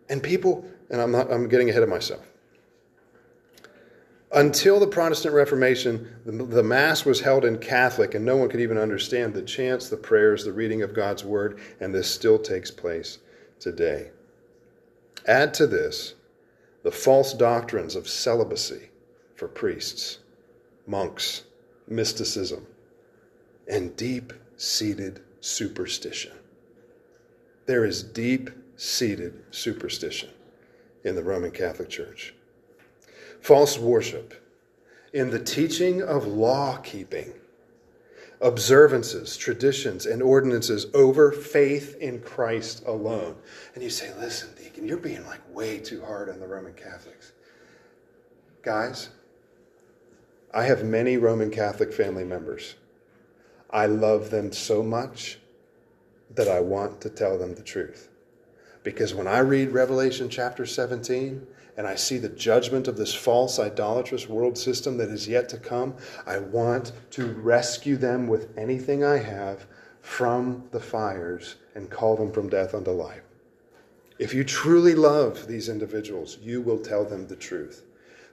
And 0.10 0.22
people, 0.22 0.64
and 0.92 1.02
I'm, 1.02 1.12
not, 1.12 1.32
I'm 1.32 1.48
getting 1.48 1.70
ahead 1.70 1.82
of 1.82 1.90
myself. 1.90 2.24
Until 4.32 4.80
the 4.80 4.88
Protestant 4.88 5.34
Reformation, 5.34 6.16
the, 6.26 6.32
the, 6.32 6.62
Mass 6.62 7.06
was 7.06 7.22
held 7.22 7.46
in 7.46 7.58
Catholic, 7.58 8.14
and 8.14 8.26
no 8.26 8.36
one 8.36 8.50
could 8.50 8.60
even 8.60 8.78
understand 8.78 9.34
the 9.34 9.42
chants, 9.42 9.88
the 9.90 9.98
prayers, 9.98 10.44
the 10.44 10.52
reading 10.52 10.84
of 10.84 10.94
God's 10.94 11.24
Word, 11.24 11.60
and 11.80 11.96
this 11.96 12.14
still 12.14 12.38
takes 12.38 12.70
place 12.70 13.20
today. 13.60 14.12
Add 15.26 15.54
to 15.56 15.66
this 15.66 16.14
the 16.84 16.92
false 16.92 17.34
doctrines 17.34 17.96
of 17.96 18.08
celibacy 18.08 18.90
for 19.36 19.48
priests, 19.48 20.20
monks, 20.86 21.44
mysticism, 21.88 22.66
and 23.68 23.96
deep 23.96 24.34
seated 24.56 25.22
superstition. 25.40 26.34
There 27.66 27.86
is 27.86 28.04
deep 28.04 28.50
seated 28.76 29.44
superstition 29.52 30.30
in 31.04 31.16
the 31.16 31.24
Roman 31.24 31.52
Catholic 31.52 31.90
Church. 31.90 32.34
False 33.42 33.78
worship 33.78 34.34
in 35.14 35.30
the 35.30 35.40
teaching 35.40 36.02
of 36.02 36.26
law 36.28 36.78
keeping, 36.78 37.34
observances, 38.42 39.38
traditions, 39.38 40.06
and 40.06 40.22
ordinances 40.22 40.88
over 40.94 41.32
faith 41.32 41.98
in 42.00 42.20
Christ 42.20 42.84
alone. 42.86 43.36
And 43.74 43.84
you 43.84 43.90
say, 43.90 44.14
listen, 44.20 44.50
Deacon, 44.58 44.88
you're 44.88 44.98
being 44.98 45.26
like 45.26 45.42
way 45.54 45.80
too 45.80 46.04
hard 46.04 46.30
on 46.30 46.40
the 46.40 46.48
Roman 46.48 46.74
Catholics. 46.74 47.32
Guys, 48.62 49.10
I 50.54 50.64
have 50.64 50.84
many 50.84 51.18
Roman 51.18 51.52
Catholic 51.52 51.94
family 51.94 52.24
members. 52.24 52.76
I 53.70 53.86
love 53.86 54.30
them 54.30 54.52
so 54.52 54.82
much 54.82 55.40
that 56.34 56.48
I 56.48 56.62
want 56.62 57.02
to 57.02 57.10
tell 57.10 57.38
them 57.38 57.56
the 57.56 57.64
truth. 57.64 58.10
Because 58.84 59.14
when 59.14 59.28
I 59.28 59.40
read 59.40 59.72
Revelation 59.72 60.30
chapter 60.30 60.66
17 60.66 61.46
and 61.76 61.86
I 61.86 61.96
see 61.96 62.18
the 62.18 62.30
judgment 62.30 62.88
of 62.88 62.96
this 62.96 63.14
false, 63.14 63.60
idolatrous 63.60 64.30
world 64.30 64.58
system 64.58 64.98
that 64.98 65.10
is 65.10 65.28
yet 65.28 65.50
to 65.50 65.58
come, 65.58 65.96
I 66.26 66.40
want 66.40 66.94
to 67.12 67.28
rescue 67.34 67.98
them 67.98 68.28
with 68.28 68.58
anything 68.58 69.04
I 69.04 69.18
have 69.18 69.68
from 70.02 70.64
the 70.72 70.80
fires 70.80 71.56
and 71.76 71.90
call 71.90 72.16
them 72.16 72.32
from 72.32 72.48
death 72.48 72.74
unto 72.74 72.92
life. 72.92 73.24
If 74.18 74.34
you 74.34 74.46
truly 74.46 74.96
love 74.96 75.48
these 75.48 75.68
individuals, 75.68 76.38
you 76.42 76.62
will 76.62 76.80
tell 76.80 77.04
them 77.04 77.28
the 77.28 77.36
truth. 77.36 77.84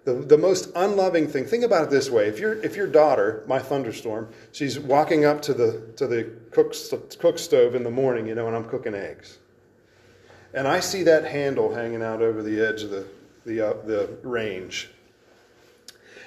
The, 0.04 0.12
the 0.12 0.36
most 0.36 0.70
unloving 0.76 1.28
thing, 1.28 1.46
think 1.46 1.64
about 1.64 1.84
it 1.84 1.90
this 1.90 2.10
way. 2.10 2.28
If, 2.28 2.38
you 2.38 2.50
if 2.62 2.76
your 2.76 2.86
daughter, 2.86 3.42
my 3.46 3.58
thunderstorm, 3.58 4.28
she's 4.52 4.78
walking 4.78 5.24
up 5.24 5.40
to 5.42 5.54
the, 5.54 5.92
to 5.96 6.06
the 6.06 6.30
cook, 6.50 6.74
cook 7.18 7.38
stove 7.38 7.74
in 7.74 7.84
the 7.84 7.90
morning, 7.90 8.26
you 8.26 8.34
know, 8.34 8.46
and 8.46 8.54
I'm 8.54 8.68
cooking 8.68 8.94
eggs. 8.94 9.38
And 10.52 10.68
I 10.68 10.80
see 10.80 11.02
that 11.04 11.24
handle 11.24 11.74
hanging 11.74 12.02
out 12.02 12.20
over 12.20 12.42
the 12.42 12.60
edge 12.60 12.82
of 12.82 12.90
the, 12.90 13.06
the, 13.46 13.60
uh, 13.60 13.72
the 13.86 14.18
range. 14.22 14.90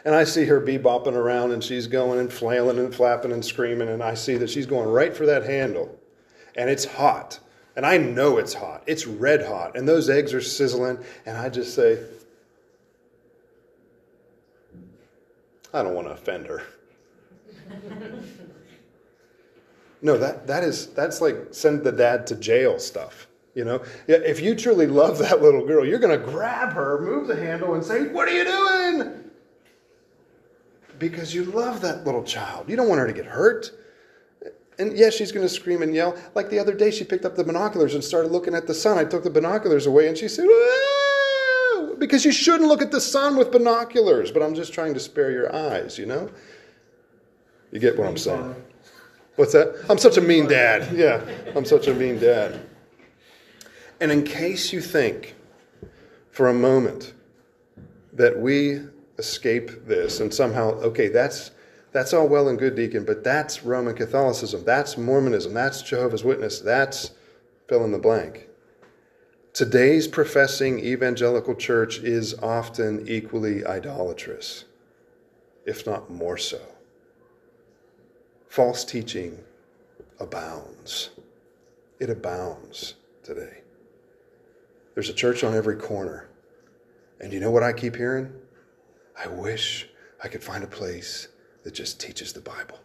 And 0.04 0.16
I 0.16 0.24
see 0.24 0.46
her 0.46 0.60
bebopping 0.60 1.14
around 1.14 1.52
and 1.52 1.64
she's 1.64 1.86
going 1.86 2.20
and 2.20 2.32
flailing 2.32 2.80
and 2.80 2.94
flapping 2.94 3.32
and 3.32 3.44
screaming. 3.44 3.90
And 3.90 4.02
I 4.02 4.16
see 4.16 4.38
that 4.38 4.50
she's 4.50 4.66
going 4.66 4.90
right 4.90 5.16
for 5.16 5.26
that 5.28 5.44
handle. 5.44 5.98
And 6.56 6.70
it's 6.70 6.86
hot. 6.86 7.40
And 7.76 7.86
I 7.86 7.98
know 7.98 8.38
it's 8.38 8.54
hot. 8.54 8.84
It's 8.88 9.06
red 9.06 9.46
hot. 9.46 9.78
And 9.78 9.88
those 9.88 10.10
eggs 10.10 10.34
are 10.34 10.42
sizzling. 10.42 10.98
And 11.26 11.38
I 11.38 11.50
just 11.50 11.76
say, 11.76 12.04
I 15.74 15.84
don't 15.84 15.94
want 15.94 16.08
to 16.08 16.14
offend 16.14 16.48
her. 16.48 16.64
no, 20.02 20.18
that, 20.18 20.48
that 20.48 20.64
is 20.64 20.88
that's 20.88 21.22
like 21.22 21.36
send 21.52 21.84
the 21.84 21.92
dad 21.92 22.26
to 22.28 22.36
jail 22.36 22.80
stuff. 22.80 23.28
You 23.54 23.66
know, 23.66 23.84
if 24.08 24.40
you 24.40 24.56
truly 24.56 24.86
love 24.86 25.18
that 25.18 25.42
little 25.42 25.66
girl, 25.66 25.84
you're 25.86 26.00
going 26.00 26.18
to 26.18 26.26
grab 26.26 26.74
her, 26.74 27.02
move 27.02 27.28
the 27.28 27.36
handle, 27.36 27.74
and 27.74 27.84
say, 27.84 28.08
"What 28.08 28.28
are 28.28 28.34
you 28.34 28.44
doing?" 28.44 29.24
Because 31.00 31.34
you 31.34 31.46
love 31.46 31.82
that 31.82 32.06
little 32.06 32.24
child. 32.24 32.70
You 32.70 32.76
don't 32.76 32.88
want 32.88 33.00
her 33.00 33.08
to 33.08 33.14
get 33.14 33.26
hurt. 33.26 33.72
And 34.80 34.96
yes, 34.96 35.16
she's 35.16 35.32
going 35.32 35.46
to 35.46 35.50
scream 35.50 35.82
and 35.82 35.94
yell. 35.94 36.16
Like 36.36 36.52
the 36.52 36.60
other 36.60 36.74
day, 36.74 36.92
she 36.92 37.04
picked 37.04 37.26
up 37.26 37.36
the 37.36 37.44
binoculars 37.44 37.96
and 37.96 38.04
started 38.04 38.32
looking 38.32 38.54
at 38.54 38.68
the 38.68 38.74
sun. 38.76 38.98
I 38.98 39.04
took 39.04 39.24
the 39.24 39.30
binoculars 39.30 39.88
away, 39.88 40.08
and 40.08 40.16
she 40.16 40.28
said, 40.28 40.46
because 42.00 42.26
you 42.26 42.32
shouldn't 42.32 42.70
look 42.70 42.82
at 42.82 42.92
the 42.92 43.02
sun 43.02 43.38
with 43.38 43.52
binoculars, 43.52 44.32
but 44.32 44.42
I'm 44.42 44.56
just 44.56 44.74
trying 44.74 44.94
to 44.94 45.00
spare 45.00 45.32
your 45.32 45.54
eyes, 45.54 45.98
you 45.98 46.06
know? 46.06 46.30
You 47.72 47.80
get 47.80 47.98
what 47.98 48.08
I'm 48.08 48.18
saying? 48.18 48.56
What's 49.36 49.54
that? 49.54 49.86
I'm 49.90 49.98
such 49.98 50.18
a 50.18 50.22
mean 50.22 50.48
dad. 50.48 50.96
Yeah, 50.96 51.22
I'm 51.56 51.66
such 51.66 51.88
a 51.88 51.94
mean 51.94 52.20
dad. 52.20 52.60
And 54.00 54.12
in 54.12 54.24
case 54.24 54.74
you 54.74 54.82
think 54.82 55.36
for 56.32 56.48
a 56.48 56.54
moment 56.54 57.14
that 58.14 58.40
we 58.40 58.82
escape 59.18 59.86
this 59.86 60.20
and 60.20 60.34
somehow, 60.34 60.72
okay, 60.82 61.08
that's 61.08 61.52
that's 61.92 62.14
all 62.14 62.28
well 62.28 62.50
and 62.50 62.60
good, 62.60 62.76
deacon, 62.76 63.06
but 63.06 63.24
that's 63.24 63.64
Roman 63.64 63.96
Catholicism, 63.96 64.64
that's 64.66 64.98
Mormonism, 64.98 65.54
that's 65.54 65.82
Jehovah's 65.82 66.24
Witness, 66.24 66.60
that's 66.60 67.12
fill 67.68 67.84
in 67.86 67.92
the 67.92 67.98
blank. 67.98 68.47
Today's 69.58 70.08
professing 70.08 70.78
evangelical 70.82 71.56
church 71.56 71.98
is 71.98 72.36
often 72.44 73.08
equally 73.08 73.66
idolatrous, 73.66 74.66
if 75.66 75.84
not 75.84 76.12
more 76.12 76.38
so. 76.38 76.62
False 78.48 78.86
teaching 78.86 79.40
abounds. 80.20 81.10
It 82.00 82.12
abounds 82.12 82.94
today. 83.24 83.62
There's 84.94 85.10
a 85.10 85.14
church 85.16 85.44
on 85.44 85.56
every 85.56 85.78
corner. 85.78 86.30
And 87.20 87.34
you 87.34 87.40
know 87.40 87.50
what 87.50 87.64
I 87.64 87.74
keep 87.74 87.96
hearing? 87.96 88.32
I 89.18 89.28
wish 89.28 89.90
I 90.24 90.28
could 90.28 90.44
find 90.44 90.64
a 90.64 90.68
place 90.68 91.30
that 91.64 91.74
just 91.74 92.00
teaches 92.00 92.32
the 92.32 92.42
Bible. 92.42 92.78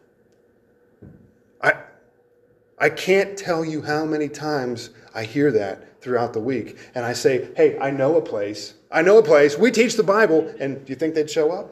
I, 1.60 1.74
I 2.78 2.88
can't 2.88 3.36
tell 3.36 3.62
you 3.62 3.82
how 3.82 4.06
many 4.06 4.30
times 4.30 4.88
I 5.14 5.24
hear 5.24 5.50
that 5.52 6.00
throughout 6.02 6.32
the 6.32 6.40
week. 6.40 6.78
And 6.94 7.04
I 7.04 7.12
say, 7.12 7.48
hey, 7.56 7.78
I 7.78 7.90
know 7.90 8.16
a 8.16 8.22
place. 8.22 8.74
I 8.90 9.02
know 9.02 9.18
a 9.18 9.22
place. 9.22 9.58
We 9.58 9.70
teach 9.70 9.96
the 9.96 10.02
Bible. 10.02 10.52
And 10.58 10.84
do 10.84 10.90
you 10.90 10.96
think 10.96 11.14
they'd 11.14 11.30
show 11.30 11.52
up? 11.52 11.70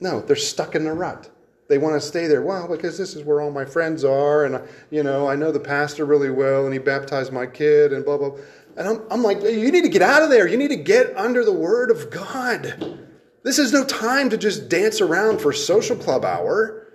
No, 0.00 0.20
they're 0.20 0.36
stuck 0.36 0.74
in 0.74 0.84
the 0.84 0.92
rut. 0.92 1.30
They 1.68 1.78
want 1.78 2.00
to 2.00 2.06
stay 2.06 2.26
there. 2.26 2.42
Well, 2.42 2.68
because 2.68 2.96
this 2.96 3.16
is 3.16 3.24
where 3.24 3.40
all 3.40 3.50
my 3.50 3.64
friends 3.64 4.04
are. 4.04 4.44
And, 4.44 4.60
you 4.90 5.02
know, 5.02 5.28
I 5.28 5.36
know 5.36 5.50
the 5.50 5.60
pastor 5.60 6.04
really 6.04 6.30
well 6.30 6.64
and 6.64 6.72
he 6.72 6.78
baptized 6.78 7.32
my 7.32 7.46
kid 7.46 7.92
and 7.92 8.04
blah, 8.04 8.18
blah. 8.18 8.36
And 8.76 8.86
I'm, 8.86 9.02
I'm 9.10 9.22
like, 9.22 9.42
you 9.42 9.72
need 9.72 9.82
to 9.82 9.88
get 9.88 10.02
out 10.02 10.22
of 10.22 10.30
there. 10.30 10.46
You 10.46 10.56
need 10.56 10.68
to 10.68 10.76
get 10.76 11.16
under 11.16 11.44
the 11.44 11.52
word 11.52 11.90
of 11.90 12.10
God. 12.10 13.00
This 13.42 13.58
is 13.58 13.72
no 13.72 13.84
time 13.84 14.30
to 14.30 14.36
just 14.36 14.68
dance 14.68 15.00
around 15.00 15.40
for 15.40 15.52
social 15.52 15.96
club 15.96 16.24
hour. 16.24 16.86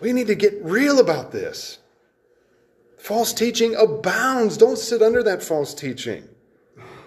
We 0.00 0.12
need 0.12 0.26
to 0.26 0.34
get 0.34 0.64
real 0.64 0.98
about 0.98 1.30
this. 1.30 1.78
False 3.02 3.32
teaching 3.32 3.74
abounds. 3.74 4.56
Don't 4.56 4.78
sit 4.78 5.02
under 5.02 5.24
that 5.24 5.42
false 5.42 5.74
teaching. 5.74 6.28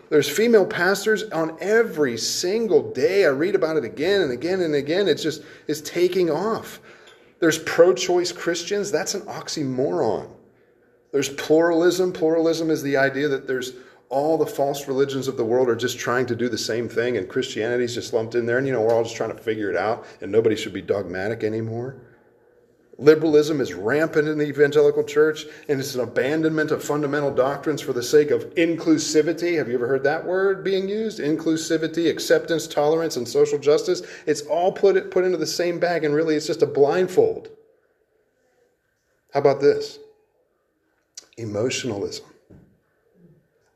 There's 0.09 0.29
female 0.29 0.65
pastors 0.65 1.23
on 1.31 1.57
every 1.61 2.17
single 2.17 2.91
day. 2.91 3.23
I 3.23 3.29
read 3.29 3.55
about 3.55 3.77
it 3.77 3.85
again 3.85 4.19
and 4.19 4.29
again 4.33 4.59
and 4.59 4.75
again. 4.75 5.07
It's 5.07 5.23
just 5.23 5.43
it's 5.69 5.79
taking 5.79 6.29
off. 6.29 6.81
There's 7.39 7.59
pro-choice 7.59 8.33
Christians. 8.33 8.91
That's 8.91 9.13
an 9.13 9.21
oxymoron. 9.21 10.29
There's 11.13 11.29
pluralism. 11.29 12.11
Pluralism 12.11 12.71
is 12.71 12.83
the 12.83 12.97
idea 12.97 13.29
that 13.29 13.47
there's 13.47 13.71
all 14.09 14.37
the 14.37 14.45
false 14.45 14.89
religions 14.89 15.29
of 15.29 15.37
the 15.37 15.45
world 15.45 15.69
are 15.69 15.77
just 15.77 15.97
trying 15.97 16.25
to 16.25 16.35
do 16.35 16.49
the 16.49 16.57
same 16.57 16.89
thing 16.89 17.15
and 17.15 17.29
Christianity's 17.29 17.95
just 17.95 18.11
lumped 18.11 18.35
in 18.35 18.45
there 18.45 18.57
and 18.57 18.67
you 18.67 18.73
know 18.73 18.81
we're 18.81 18.93
all 18.93 19.03
just 19.03 19.15
trying 19.15 19.35
to 19.35 19.41
figure 19.41 19.69
it 19.69 19.77
out 19.77 20.05
and 20.19 20.29
nobody 20.29 20.57
should 20.57 20.73
be 20.73 20.81
dogmatic 20.81 21.45
anymore. 21.45 22.01
Liberalism 22.97 23.59
is 23.59 23.73
rampant 23.73 24.27
in 24.27 24.37
the 24.37 24.47
evangelical 24.47 25.03
church, 25.03 25.45
and 25.67 25.79
it's 25.79 25.95
an 25.95 26.01
abandonment 26.01 26.71
of 26.71 26.81
fundamental 26.81 27.33
doctrines 27.33 27.81
for 27.81 27.91
the 27.91 28.03
sake 28.03 28.31
of 28.31 28.45
inclusivity. 28.55 29.57
Have 29.57 29.67
you 29.67 29.75
ever 29.75 29.87
heard 29.87 30.03
that 30.03 30.25
word 30.25 30.63
being 30.63 30.87
used? 30.87 31.19
Inclusivity, 31.19 32.09
acceptance, 32.09 32.67
tolerance, 32.67 33.17
and 33.17 33.27
social 33.27 33.59
justice. 33.59 34.01
It's 34.25 34.43
all 34.43 34.71
put, 34.71 35.11
put 35.11 35.25
into 35.25 35.37
the 35.37 35.45
same 35.45 35.77
bag, 35.77 36.05
and 36.05 36.15
really 36.15 36.35
it's 36.35 36.47
just 36.47 36.61
a 36.61 36.67
blindfold. 36.67 37.49
How 39.33 39.41
about 39.41 39.59
this? 39.59 39.99
Emotionalism. 41.37 42.25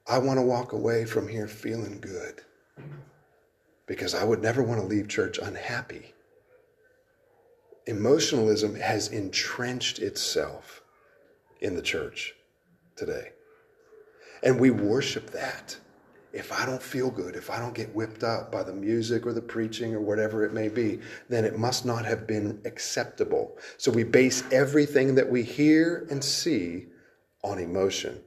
I 0.07 0.17
want 0.17 0.39
to 0.39 0.43
walk 0.43 0.71
away 0.71 1.03
from 1.03 1.27
here 1.27 1.49
feeling 1.49 1.99
good 1.99 2.41
because 3.85 4.15
I 4.15 4.23
would 4.23 4.41
never 4.41 4.63
want 4.63 4.79
to 4.79 4.87
leave 4.87 5.09
church 5.09 5.39
unhappy 5.39 6.13
emotionalism 7.89 8.75
has 8.75 9.07
entrenched 9.07 9.97
itself 9.97 10.83
in 11.59 11.75
the 11.75 11.81
church 11.81 12.35
today. 12.95 13.29
And 14.43 14.59
we 14.59 14.69
worship 14.69 15.31
that. 15.31 15.75
If 16.31 16.53
I 16.53 16.67
don't 16.67 16.81
feel 16.81 17.09
good, 17.09 17.35
if 17.35 17.49
I 17.49 17.57
don't 17.57 17.73
get 17.73 17.95
whipped 17.95 18.23
up 18.23 18.51
by 18.51 18.61
the 18.61 18.73
music 18.73 19.25
or 19.25 19.33
the 19.33 19.41
preaching 19.41 19.95
or 19.95 20.01
whatever 20.01 20.45
it 20.45 20.53
may 20.53 20.69
be, 20.69 20.99
then 21.27 21.43
it 21.43 21.57
must 21.57 21.83
not 21.83 22.05
have 22.05 22.27
been 22.27 22.61
acceptable. 22.65 23.57
So 23.77 23.91
we 23.91 24.03
base 24.03 24.43
everything 24.51 25.15
that 25.15 25.27
we 25.27 25.41
hear 25.41 26.05
and 26.11 26.23
see 26.23 26.85
on 27.43 27.57
emotion. 27.57 28.21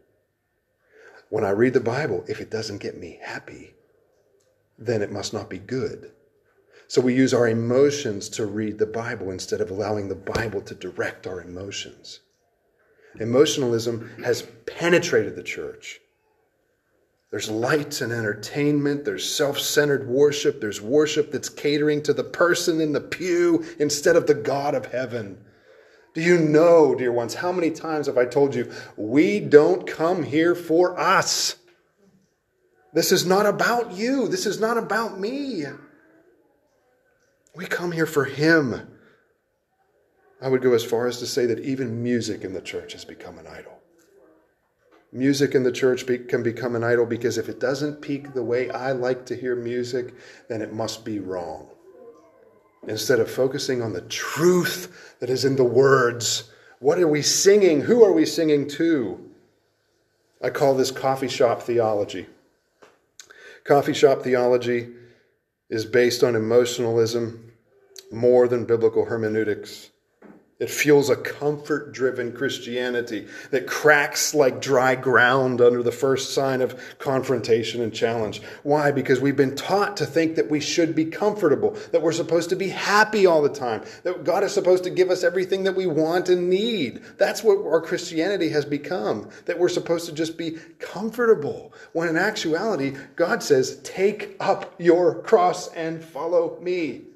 When 1.28 1.44
I 1.44 1.50
read 1.50 1.74
the 1.74 1.80
Bible, 1.80 2.24
if 2.26 2.40
it 2.40 2.50
doesn't 2.50 2.82
get 2.82 2.98
me 2.98 3.20
happy, 3.22 3.74
then 4.76 5.00
it 5.00 5.12
must 5.12 5.32
not 5.32 5.48
be 5.48 5.58
good. 5.58 6.10
So 6.93 7.01
we 7.01 7.14
use 7.14 7.32
our 7.32 7.49
emotions 7.49 8.28
to 8.28 8.45
read 8.45 8.76
the 8.76 8.84
Bible 8.84 9.30
instead 9.30 9.62
of 9.62 9.70
allowing 9.70 10.09
the 10.09 10.14
Bible 10.14 10.61
to 10.61 10.74
direct 10.74 11.26
our 11.26 11.40
emotions. 11.40 12.20
Emotionalism 13.18 14.11
has 14.22 14.47
penetrated 14.66 15.34
the 15.34 15.43
church. 15.43 16.01
There's 17.30 17.49
lights 17.49 18.03
and 18.03 18.12
entertainment. 18.12 19.07
There's 19.07 19.26
self 19.26 19.59
centered 19.59 20.07
worship. 20.07 20.61
There's 20.61 20.82
worship 20.82 21.32
that's 21.32 21.49
catering 21.49 22.03
to 22.03 22.12
the 22.12 22.24
person 22.24 22.78
in 22.78 22.93
the 22.93 23.01
pew 23.01 23.64
instead 23.78 24.14
of 24.14 24.26
the 24.26 24.34
God 24.34 24.74
of 24.74 24.84
heaven. 24.84 25.43
Do 26.12 26.20
you 26.20 26.36
know, 26.36 26.95
dear 26.95 27.11
ones, 27.11 27.36
how 27.36 27.53
many 27.53 27.70
times 27.70 28.07
have 28.07 28.18
I 28.18 28.26
told 28.26 28.55
you, 28.55 28.70
we 28.99 29.40
don't 29.40 29.86
come 29.86 30.24
here 30.24 30.55
for 30.55 31.01
us? 31.01 31.57
This 32.93 33.12
is 33.12 33.24
not 33.24 33.47
about 33.47 33.93
you. 33.93 34.28
This 34.28 34.45
is 34.45 34.61
not 34.61 34.76
about 34.76 35.18
me. 35.18 35.64
We 37.55 37.66
come 37.66 37.92
here 37.92 38.07
for 38.07 38.24
Him. 38.24 38.88
I 40.40 40.48
would 40.48 40.62
go 40.62 40.72
as 40.72 40.84
far 40.84 41.07
as 41.07 41.18
to 41.18 41.26
say 41.26 41.46
that 41.46 41.61
even 41.61 42.03
music 42.03 42.42
in 42.42 42.53
the 42.53 42.61
church 42.61 42.94
has 42.94 43.05
become 43.05 43.38
an 43.38 43.46
idol. 43.46 43.78
Music 45.12 45.55
in 45.55 45.62
the 45.62 45.70
church 45.70 46.07
be, 46.07 46.18
can 46.18 46.42
become 46.42 46.74
an 46.74 46.82
idol 46.82 47.05
because 47.05 47.36
if 47.36 47.48
it 47.48 47.61
doesn't 47.61 48.00
peak 48.00 48.32
the 48.32 48.42
way 48.42 48.70
I 48.70 48.92
like 48.92 49.26
to 49.26 49.36
hear 49.36 49.55
music, 49.55 50.14
then 50.48 50.62
it 50.62 50.72
must 50.72 51.05
be 51.05 51.20
wrong. 51.20 51.68
Instead 52.88 53.20
of 53.20 53.30
focusing 53.30 53.82
on 53.82 53.92
the 53.92 54.00
truth 54.00 55.16
that 55.20 55.30
is 55.30 55.44
in 55.44 55.57
the 55.57 55.64
words, 55.64 56.50
what 56.80 56.98
are 56.98 57.07
we 57.07 57.22
singing? 57.22 57.82
Who 57.82 58.03
are 58.03 58.12
we 58.12 58.24
singing 58.24 58.66
to? 58.70 59.30
I 60.42 60.50
call 60.50 60.74
this 60.74 60.90
coffee 60.90 61.28
shop 61.28 61.62
theology. 61.62 62.26
Coffee 63.64 63.92
shop 63.92 64.22
theology 64.22 64.88
is 65.73 65.87
based 65.87 66.23
on 66.23 66.37
emotionalism 66.37 67.51
more 68.12 68.47
than 68.47 68.66
biblical 68.66 69.07
hermeneutics. 69.07 69.89
It 70.62 70.70
fuels 70.70 71.10
a 71.10 71.16
comfort 71.16 71.90
driven 71.90 72.30
Christianity 72.30 73.26
that 73.50 73.66
cracks 73.66 74.32
like 74.32 74.62
dry 74.62 74.94
ground 74.94 75.60
under 75.60 75.82
the 75.82 75.90
first 75.90 76.34
sign 76.34 76.60
of 76.60 76.80
confrontation 77.00 77.82
and 77.82 77.92
challenge. 77.92 78.40
Why? 78.62 78.92
Because 78.92 79.18
we've 79.18 79.34
been 79.34 79.56
taught 79.56 79.96
to 79.96 80.06
think 80.06 80.36
that 80.36 80.48
we 80.48 80.60
should 80.60 80.94
be 80.94 81.06
comfortable, 81.06 81.76
that 81.90 82.00
we're 82.00 82.12
supposed 82.12 82.48
to 82.50 82.54
be 82.54 82.68
happy 82.68 83.26
all 83.26 83.42
the 83.42 83.48
time, 83.48 83.82
that 84.04 84.22
God 84.22 84.44
is 84.44 84.54
supposed 84.54 84.84
to 84.84 84.90
give 84.90 85.10
us 85.10 85.24
everything 85.24 85.64
that 85.64 85.74
we 85.74 85.86
want 85.86 86.28
and 86.28 86.48
need. 86.48 87.02
That's 87.18 87.42
what 87.42 87.58
our 87.58 87.80
Christianity 87.80 88.48
has 88.50 88.64
become, 88.64 89.30
that 89.46 89.58
we're 89.58 89.68
supposed 89.68 90.06
to 90.06 90.12
just 90.12 90.38
be 90.38 90.58
comfortable. 90.78 91.72
When 91.92 92.06
in 92.06 92.16
actuality, 92.16 92.94
God 93.16 93.42
says, 93.42 93.80
Take 93.82 94.36
up 94.38 94.76
your 94.78 95.22
cross 95.22 95.72
and 95.74 96.04
follow 96.04 96.56
me. 96.60 97.06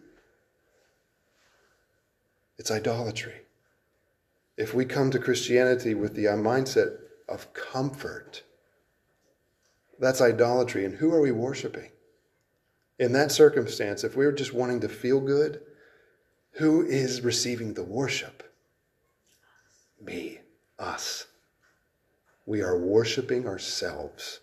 It's 2.59 2.71
idolatry. 2.71 3.43
If 4.57 4.73
we 4.73 4.85
come 4.85 5.11
to 5.11 5.19
Christianity 5.19 5.95
with 5.95 6.15
the 6.15 6.29
uh, 6.29 6.37
mindset 6.37 6.97
of 7.29 7.53
comfort, 7.53 8.43
that's 9.99 10.21
idolatry. 10.21 10.85
And 10.85 10.95
who 10.95 11.13
are 11.13 11.21
we 11.21 11.33
worshiping? 11.33 11.91
In 12.99 13.13
that 13.13 13.31
circumstance, 13.31 14.05
if 14.05 14.17
we're 14.17 14.33
just 14.33 14.55
wanting 14.55 14.81
to 14.81 14.89
feel 14.89 15.21
good, 15.21 15.61
who 16.53 16.83
is 16.83 17.21
receiving 17.21 17.75
the 17.75 17.85
worship? 17.85 18.43
Me, 20.01 20.41
us. 20.79 21.27
We 22.47 22.63
are 22.63 22.79
worshiping 22.79 23.47
ourselves. 23.47 24.41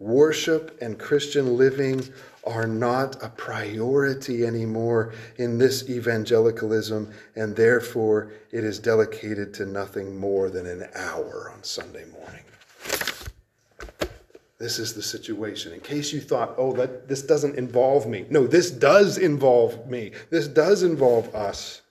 Worship 0.00 0.78
and 0.80 0.98
Christian 0.98 1.58
living 1.58 2.02
are 2.44 2.66
not 2.66 3.22
a 3.22 3.28
priority 3.28 4.46
anymore 4.46 5.12
in 5.36 5.58
this 5.58 5.90
evangelicalism, 5.90 7.12
and 7.36 7.54
therefore 7.54 8.32
it 8.50 8.64
is 8.64 8.78
delegated 8.78 9.52
to 9.54 9.66
nothing 9.66 10.18
more 10.18 10.48
than 10.48 10.66
an 10.66 10.88
hour 10.94 11.52
on 11.54 11.62
Sunday 11.62 12.06
morning. 12.06 12.42
This 14.58 14.78
is 14.78 14.94
the 14.94 15.02
situation. 15.02 15.74
In 15.74 15.80
case 15.80 16.14
you 16.14 16.20
thought, 16.20 16.54
oh, 16.56 16.72
that 16.74 17.06
this 17.06 17.22
doesn't 17.22 17.56
involve 17.56 18.06
me. 18.06 18.24
No, 18.30 18.46
this 18.46 18.70
does 18.70 19.18
involve 19.18 19.86
me. 19.86 20.12
This 20.30 20.48
does 20.48 20.82
involve 20.82 21.34
us. 21.34 21.82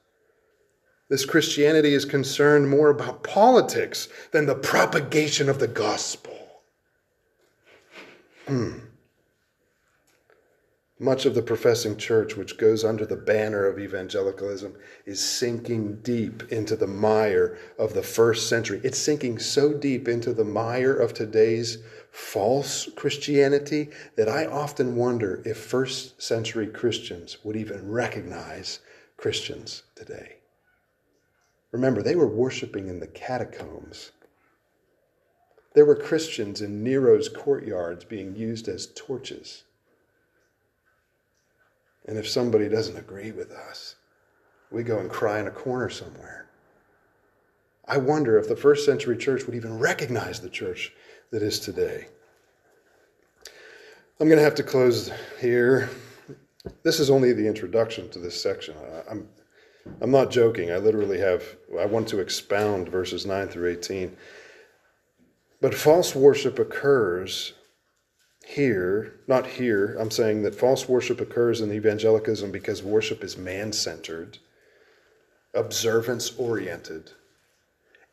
This 1.09 1.25
Christianity 1.25 1.93
is 1.93 2.05
concerned 2.05 2.69
more 2.69 2.89
about 2.89 3.23
politics 3.23 4.07
than 4.31 4.47
the 4.47 4.55
propagation 4.55 5.47
of 5.47 5.59
the 5.59 5.67
gospel. 5.67 6.38
Hmm. 8.49 8.79
Much 10.97 11.27
of 11.27 11.35
the 11.35 11.43
professing 11.43 11.95
church, 11.95 12.35
which 12.35 12.57
goes 12.57 12.83
under 12.83 13.05
the 13.05 13.15
banner 13.15 13.67
of 13.67 13.77
evangelicalism, 13.77 14.75
is 15.05 15.23
sinking 15.23 15.97
deep 16.01 16.51
into 16.51 16.75
the 16.75 16.87
mire 16.87 17.59
of 17.77 17.93
the 17.93 18.01
first 18.01 18.49
century. 18.49 18.81
It's 18.83 18.97
sinking 18.97 19.37
so 19.37 19.71
deep 19.71 20.07
into 20.07 20.33
the 20.33 20.43
mire 20.43 20.95
of 20.95 21.13
today's 21.13 21.77
false 22.09 22.89
Christianity 22.95 23.91
that 24.17 24.27
I 24.27 24.47
often 24.47 24.95
wonder 24.95 25.43
if 25.45 25.57
first 25.57 26.19
century 26.19 26.65
Christians 26.65 27.37
would 27.43 27.55
even 27.55 27.87
recognize 27.87 28.79
Christians 29.15 29.83
today. 29.93 30.37
Remember, 31.71 32.01
they 32.01 32.15
were 32.15 32.27
worshiping 32.27 32.87
in 32.87 32.99
the 32.99 33.07
catacombs 33.07 34.09
there 35.79 35.85
were 35.85 35.95
Christians 35.95 36.59
in 36.59 36.83
Nero's 36.83 37.29
courtyards 37.29 38.03
being 38.03 38.35
used 38.35 38.67
as 38.67 38.87
torches. 38.97 39.63
And 42.05 42.17
if 42.17 42.27
somebody 42.27 42.67
doesn't 42.67 42.97
agree 42.97 43.31
with 43.31 43.49
us, 43.53 43.95
we 44.71 44.83
go 44.83 44.99
and 44.99 45.09
cry 45.09 45.39
in 45.39 45.47
a 45.47 45.51
corner 45.51 45.89
somewhere. 45.89 46.49
I 47.87 47.95
wonder 47.95 48.37
if 48.37 48.49
the 48.49 48.57
first 48.57 48.85
century 48.85 49.15
church 49.15 49.45
would 49.45 49.55
even 49.55 49.79
recognize 49.79 50.41
the 50.41 50.49
church 50.49 50.91
that 51.31 51.41
is 51.41 51.61
today. 51.61 52.09
I'm 54.19 54.27
going 54.27 54.37
to 54.37 54.43
have 54.43 54.55
to 54.55 54.63
close 54.63 55.09
here. 55.39 55.89
This 56.83 56.99
is 56.99 57.09
only 57.09 57.31
the 57.31 57.47
introduction 57.47 58.09
to 58.09 58.19
this 58.19 58.43
section. 58.43 58.75
I'm, 59.09 59.29
I'm 60.01 60.11
not 60.11 60.29
joking. 60.29 60.73
I 60.73 60.77
literally 60.77 61.21
have, 61.21 61.41
I 61.79 61.85
want 61.85 62.09
to 62.09 62.19
expound 62.19 62.89
verses 62.89 63.25
9 63.25 63.47
through 63.47 63.69
18. 63.69 64.17
But 65.61 65.75
false 65.75 66.15
worship 66.15 66.57
occurs 66.57 67.53
here, 68.45 69.19
not 69.27 69.45
here. 69.45 69.95
I'm 69.99 70.11
saying 70.11 70.43
that 70.43 70.55
false 70.55 70.87
worship 70.87 71.19
occurs 71.19 71.61
in 71.61 71.71
evangelicalism 71.71 72.51
because 72.51 72.81
worship 72.81 73.23
is 73.23 73.37
man 73.37 73.73
centered, 73.73 74.39
observance 75.53 76.33
oriented, 76.37 77.11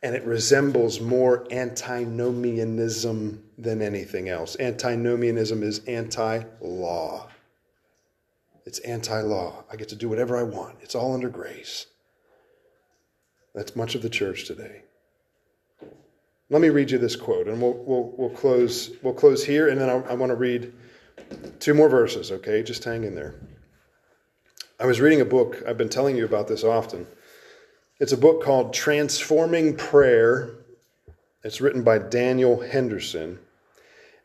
and 0.03 0.15
it 0.15 0.25
resembles 0.25 0.99
more 0.99 1.47
antinomianism 1.51 3.43
than 3.57 3.81
anything 3.81 4.29
else. 4.29 4.57
Antinomianism 4.59 5.63
is 5.63 5.79
anti 5.85 6.43
law. 6.61 7.29
It's 8.65 8.79
anti 8.79 9.21
law. 9.21 9.63
I 9.71 9.77
get 9.77 9.89
to 9.89 9.95
do 9.95 10.09
whatever 10.09 10.37
I 10.37 10.43
want, 10.43 10.75
it's 10.81 10.95
all 10.95 11.13
under 11.13 11.29
grace. 11.29 11.87
That's 13.55 13.75
much 13.75 13.95
of 13.95 14.03
the 14.03 14.09
church 14.09 14.45
today. 14.45 14.83
Let 16.49 16.61
me 16.61 16.69
read 16.69 16.91
you 16.91 16.97
this 16.97 17.17
quote, 17.17 17.47
and 17.47 17.61
we'll, 17.61 17.73
we'll, 17.73 18.13
we'll, 18.17 18.29
close, 18.29 18.91
we'll 19.01 19.13
close 19.13 19.43
here, 19.43 19.67
and 19.67 19.79
then 19.79 19.89
I, 19.89 19.95
I 20.11 20.13
want 20.13 20.29
to 20.29 20.35
read 20.35 20.71
two 21.59 21.73
more 21.73 21.89
verses, 21.89 22.31
okay? 22.31 22.63
Just 22.63 22.85
hang 22.85 23.03
in 23.03 23.15
there. 23.15 23.35
I 24.79 24.85
was 24.85 25.01
reading 25.01 25.19
a 25.19 25.25
book, 25.25 25.61
I've 25.67 25.77
been 25.77 25.89
telling 25.89 26.15
you 26.15 26.23
about 26.23 26.47
this 26.47 26.63
often. 26.63 27.05
It's 27.99 28.13
a 28.13 28.17
book 28.17 28.43
called 28.43 28.73
Transforming 28.73 29.75
Prayer. 29.75 30.51
It's 31.43 31.59
written 31.59 31.83
by 31.83 31.97
Daniel 31.97 32.61
Henderson. 32.61 33.39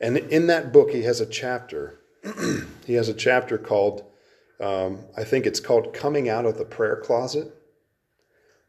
And 0.00 0.18
in 0.18 0.46
that 0.48 0.72
book, 0.72 0.90
he 0.90 1.02
has 1.02 1.20
a 1.20 1.26
chapter. 1.26 1.98
he 2.86 2.94
has 2.94 3.08
a 3.08 3.14
chapter 3.14 3.58
called, 3.58 4.04
um, 4.60 5.00
I 5.16 5.24
think 5.24 5.46
it's 5.46 5.60
called 5.60 5.94
Coming 5.94 6.28
Out 6.28 6.44
of 6.44 6.58
the 6.58 6.64
Prayer 6.64 6.96
Closet. 6.96 7.52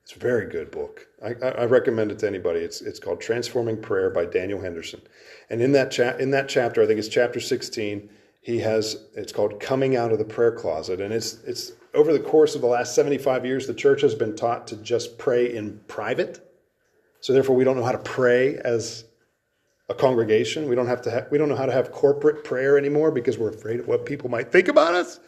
It's 0.03 0.15
a 0.15 0.19
very 0.19 0.47
good 0.47 0.69
book. 0.69 1.07
I, 1.23 1.33
I, 1.47 1.65
recommend 1.65 2.11
it 2.11 2.19
to 2.19 2.27
anybody. 2.27 2.59
It's, 2.59 2.81
it's 2.81 2.99
called 2.99 3.21
Transforming 3.21 3.81
Prayer 3.81 4.09
by 4.09 4.25
Daniel 4.25 4.61
Henderson. 4.61 5.01
And 5.49 5.61
in 5.61 5.71
that, 5.71 5.91
cha- 5.91 6.17
in 6.17 6.31
that 6.31 6.49
chapter, 6.49 6.83
I 6.83 6.85
think 6.85 6.99
it's 6.99 7.07
chapter 7.07 7.39
16, 7.39 8.09
he 8.41 8.59
has, 8.59 9.05
it's 9.15 9.31
called 9.31 9.61
Coming 9.61 9.95
Out 9.95 10.11
of 10.11 10.17
the 10.17 10.25
Prayer 10.25 10.51
Closet. 10.51 10.99
And 10.99 11.13
it's, 11.13 11.35
it's 11.45 11.71
over 11.93 12.11
the 12.11 12.19
course 12.19 12.53
of 12.53 12.59
the 12.59 12.67
last 12.67 12.95
75 12.95 13.45
years, 13.45 13.65
the 13.65 13.73
church 13.73 14.01
has 14.01 14.13
been 14.13 14.35
taught 14.35 14.67
to 14.67 14.75
just 14.77 15.17
pray 15.17 15.55
in 15.55 15.79
private. 15.87 16.51
So 17.21 17.31
therefore, 17.31 17.55
we 17.55 17.63
don't 17.63 17.77
know 17.77 17.85
how 17.85 17.93
to 17.93 17.97
pray 17.97 18.57
as 18.57 19.05
a 19.87 19.93
congregation. 19.93 20.67
We 20.67 20.75
don't 20.75 20.87
have 20.87 21.01
to. 21.03 21.11
Ha- 21.11 21.25
we 21.31 21.37
don't 21.37 21.47
know 21.47 21.55
how 21.55 21.65
to 21.65 21.71
have 21.71 21.91
corporate 21.91 22.43
prayer 22.43 22.77
anymore 22.77 23.11
because 23.11 23.37
we're 23.37 23.49
afraid 23.49 23.79
of 23.79 23.87
what 23.87 24.05
people 24.05 24.29
might 24.29 24.51
think 24.51 24.67
about 24.67 24.93
us. 24.93 25.21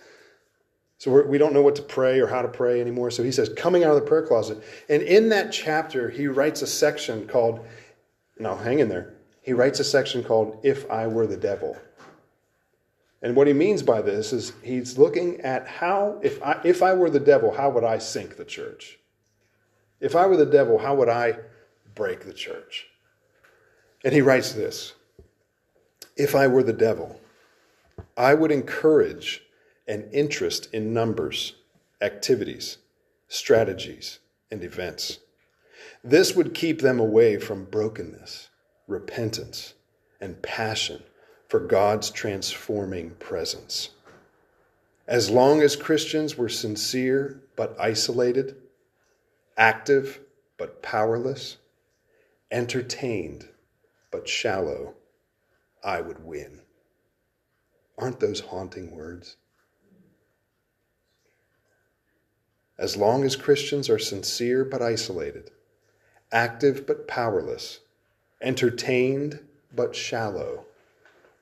So 0.98 1.12
we're, 1.12 1.28
we 1.28 1.38
do 1.38 1.44
not 1.44 1.54
know 1.54 1.62
what 1.62 1.76
to 1.76 1.82
pray 1.82 2.20
or 2.20 2.28
how 2.28 2.42
to 2.42 2.48
pray 2.48 2.80
anymore. 2.80 3.12
So 3.12 3.24
he 3.24 3.32
says, 3.32 3.50
coming 3.56 3.84
out 3.84 3.92
of 3.92 4.02
the 4.02 4.08
prayer 4.08 4.26
closet. 4.26 4.64
And 4.90 5.02
in 5.04 5.30
that 5.30 5.52
chapter, 5.52 6.10
he 6.10 6.28
writes 6.28 6.62
a 6.62 6.68
section 6.68 7.28
called. 7.28 7.66
Now, 8.40 8.56
hang 8.56 8.80
in 8.80 8.90
there. 8.90 9.14
He 9.42 9.54
writes 9.54 9.80
a 9.80 9.84
section 9.84 10.24
called 10.24 10.60
"If 10.64 10.90
I 10.90 11.08
Were 11.08 11.28
the 11.28 11.38
Devil." 11.38 11.78
And 13.22 13.36
what 13.36 13.48
he 13.48 13.54
means 13.54 13.82
by 13.82 14.02
this 14.02 14.34
is 14.34 14.54
he's 14.62 14.98
looking 14.98 15.42
at 15.42 15.68
how, 15.68 16.20
if 16.22 16.42
I, 16.44 16.60
if 16.64 16.84
I 16.84 16.94
were 16.94 17.10
the 17.10 17.20
devil, 17.20 17.52
how 17.52 17.70
would 17.72 17.84
I 17.84 17.98
sink 17.98 18.38
the 18.38 18.46
church? 18.46 19.00
If 20.00 20.16
I 20.16 20.28
were 20.28 20.38
the 20.38 20.46
devil, 20.46 20.78
how 20.78 20.94
would 20.96 21.10
I 21.10 21.40
break 21.96 22.26
the 22.26 22.34
church? 22.34 22.86
And 24.04 24.14
he 24.14 24.22
writes 24.22 24.52
this 24.52 24.94
If 26.16 26.36
I 26.36 26.48
were 26.48 26.62
the 26.62 26.74
devil, 26.74 27.20
I 28.16 28.34
would 28.34 28.52
encourage 28.52 29.42
an 29.88 30.10
interest 30.12 30.68
in 30.74 30.94
numbers, 30.94 31.54
activities, 32.02 32.78
strategies, 33.28 34.20
and 34.52 34.64
events. 34.64 35.20
This 36.04 36.36
would 36.36 36.54
keep 36.54 36.82
them 36.82 37.00
away 37.00 37.38
from 37.38 37.66
brokenness, 37.66 38.50
repentance, 38.88 39.74
and 40.22 40.42
passion 40.42 41.04
for 41.48 41.60
God's 41.60 42.10
transforming 42.10 43.12
presence. 43.12 43.90
As 45.08 45.30
long 45.30 45.62
as 45.62 45.76
Christians 45.76 46.38
were 46.38 46.50
sincere 46.50 47.42
but 47.56 47.76
isolated, 47.80 48.56
active 49.58 50.20
but 50.58 50.82
powerless, 50.82 51.58
entertained 52.52 53.48
but 54.12 54.28
shallow, 54.28 54.96
I 55.84 56.02
would 56.02 56.24
win. 56.24 56.62
Aren't 57.98 58.20
those 58.20 58.40
haunting 58.40 58.92
words? 58.92 59.38
As 62.78 62.98
long 62.98 63.24
as 63.24 63.36
Christians 63.36 63.90
are 63.90 64.00
sincere 64.00 64.66
but 64.66 64.82
isolated, 64.82 65.52
active 66.32 66.86
but 66.86 67.08
powerless, 67.08 67.80
entertained 68.42 69.40
but 69.74 69.96
shallow, 69.96 70.66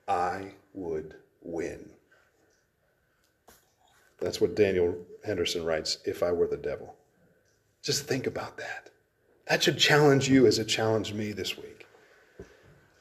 I 0.06 0.52
would 0.72 1.16
win. 1.42 1.90
That's 4.20 4.40
what 4.40 4.54
Daniel 4.54 4.96
Henderson 5.24 5.64
writes 5.64 5.98
if 6.04 6.22
I 6.22 6.32
were 6.32 6.46
the 6.46 6.56
devil. 6.56 6.94
Just 7.82 8.04
think 8.04 8.26
about 8.26 8.56
that. 8.56 8.90
That 9.48 9.62
should 9.62 9.76
challenge 9.76 10.28
you 10.28 10.46
as 10.46 10.58
it 10.58 10.66
challenged 10.66 11.14
me 11.14 11.32
this 11.32 11.56
week. 11.56 11.86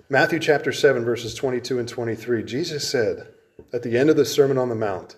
Matthew 0.10 0.40
chapter 0.40 0.72
7, 0.72 1.06
verses 1.06 1.34
22 1.34 1.80
and 1.80 1.88
23, 1.88 2.44
Jesus 2.44 2.90
said 2.90 3.30
at 3.72 3.84
the 3.84 3.98
end 3.98 4.10
of 4.10 4.16
the 4.16 4.26
Sermon 4.26 4.58
on 4.58 4.70
the 4.70 4.76
Mount, 4.76 5.16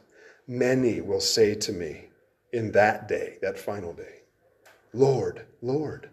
Many 0.48 1.02
will 1.02 1.22
say 1.22 1.56
to 1.56 1.72
me 1.72 2.10
in 2.56 2.72
that 2.72 3.08
day, 3.08 3.38
that 3.42 3.60
final 3.60 3.94
day, 3.94 4.22
Lord, 4.94 5.46
Lord, 5.62 6.10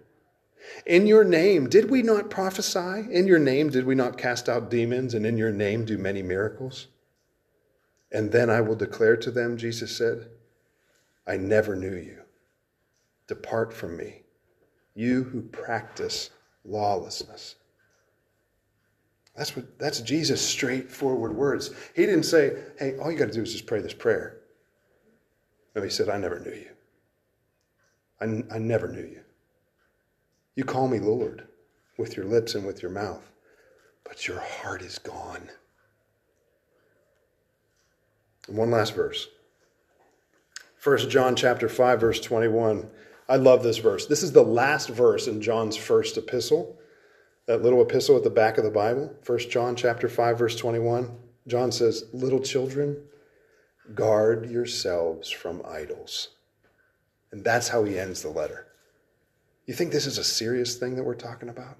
in 0.86 1.06
your 1.06 1.24
name, 1.24 1.68
did 1.68 1.90
we 1.90 2.02
not 2.02 2.30
prophesy? 2.30 3.06
In 3.10 3.26
your 3.26 3.38
name, 3.38 3.70
did 3.70 3.84
we 3.84 3.94
not 3.94 4.18
cast 4.18 4.48
out 4.48 4.70
demons? 4.70 5.14
And 5.14 5.24
in 5.24 5.36
your 5.36 5.52
name, 5.52 5.84
do 5.84 5.98
many 5.98 6.22
miracles? 6.22 6.88
And 8.10 8.30
then 8.30 8.50
I 8.50 8.60
will 8.60 8.74
declare 8.74 9.16
to 9.18 9.30
them, 9.30 9.56
Jesus 9.56 9.96
said, 9.96 10.28
I 11.26 11.36
never 11.36 11.76
knew 11.76 11.94
you. 11.94 12.18
Depart 13.28 13.72
from 13.72 13.96
me, 13.96 14.22
you 14.94 15.22
who 15.24 15.42
practice 15.42 16.30
lawlessness. 16.64 17.54
That's 19.36 19.56
what 19.56 19.78
that's 19.78 20.00
Jesus' 20.00 20.46
straightforward 20.46 21.34
words. 21.34 21.70
He 21.94 22.04
didn't 22.04 22.24
say, 22.24 22.56
hey, 22.78 22.98
all 22.98 23.10
you 23.10 23.16
got 23.16 23.28
to 23.28 23.32
do 23.32 23.42
is 23.42 23.52
just 23.52 23.66
pray 23.66 23.80
this 23.80 23.94
prayer. 23.94 24.41
No, 25.74 25.82
he 25.82 25.90
said, 25.90 26.08
I 26.08 26.18
never 26.18 26.38
knew 26.38 26.52
you. 26.52 26.70
I, 28.20 28.54
I 28.54 28.58
never 28.58 28.88
knew 28.88 29.02
you. 29.02 29.20
You 30.54 30.64
call 30.64 30.88
me 30.88 30.98
Lord 30.98 31.46
with 31.96 32.16
your 32.16 32.26
lips 32.26 32.54
and 32.54 32.66
with 32.66 32.82
your 32.82 32.90
mouth, 32.90 33.30
but 34.04 34.28
your 34.28 34.40
heart 34.40 34.82
is 34.82 34.98
gone. 34.98 35.48
And 38.48 38.56
one 38.56 38.70
last 38.70 38.94
verse. 38.94 39.28
1 40.82 41.10
John 41.10 41.36
chapter 41.36 41.68
5 41.68 42.00
verse 42.00 42.20
21. 42.20 42.90
I 43.28 43.36
love 43.36 43.62
this 43.62 43.78
verse. 43.78 44.06
This 44.06 44.22
is 44.22 44.32
the 44.32 44.42
last 44.42 44.88
verse 44.88 45.26
in 45.26 45.40
John's 45.40 45.76
first 45.76 46.18
epistle. 46.18 46.76
That 47.46 47.62
little 47.62 47.82
epistle 47.82 48.16
at 48.16 48.24
the 48.24 48.30
back 48.30 48.58
of 48.58 48.64
the 48.64 48.70
Bible, 48.70 49.14
1 49.26 49.38
John 49.50 49.74
chapter 49.74 50.08
5 50.08 50.38
verse 50.38 50.56
21. 50.56 51.16
John 51.46 51.72
says, 51.72 52.04
"Little 52.12 52.40
children, 52.40 53.02
guard 53.94 54.48
yourselves 54.48 55.30
from 55.30 55.62
idols." 55.64 56.28
And 57.30 57.44
that's 57.44 57.68
how 57.68 57.84
he 57.84 57.98
ends 57.98 58.22
the 58.22 58.28
letter. 58.28 58.66
You 59.66 59.74
think 59.74 59.92
this 59.92 60.06
is 60.06 60.18
a 60.18 60.24
serious 60.24 60.76
thing 60.76 60.96
that 60.96 61.04
we're 61.04 61.14
talking 61.14 61.48
about? 61.48 61.78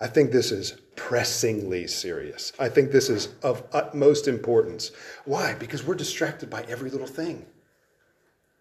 I 0.00 0.06
think 0.06 0.32
this 0.32 0.52
is 0.52 0.72
pressingly 0.96 1.86
serious. 1.86 2.52
I 2.58 2.68
think 2.68 2.90
this 2.90 3.08
is 3.08 3.28
of 3.42 3.62
utmost 3.72 4.28
importance. 4.28 4.90
Why? 5.24 5.54
Because 5.54 5.84
we're 5.84 5.94
distracted 5.94 6.50
by 6.50 6.62
every 6.64 6.90
little 6.90 7.06
thing. 7.06 7.46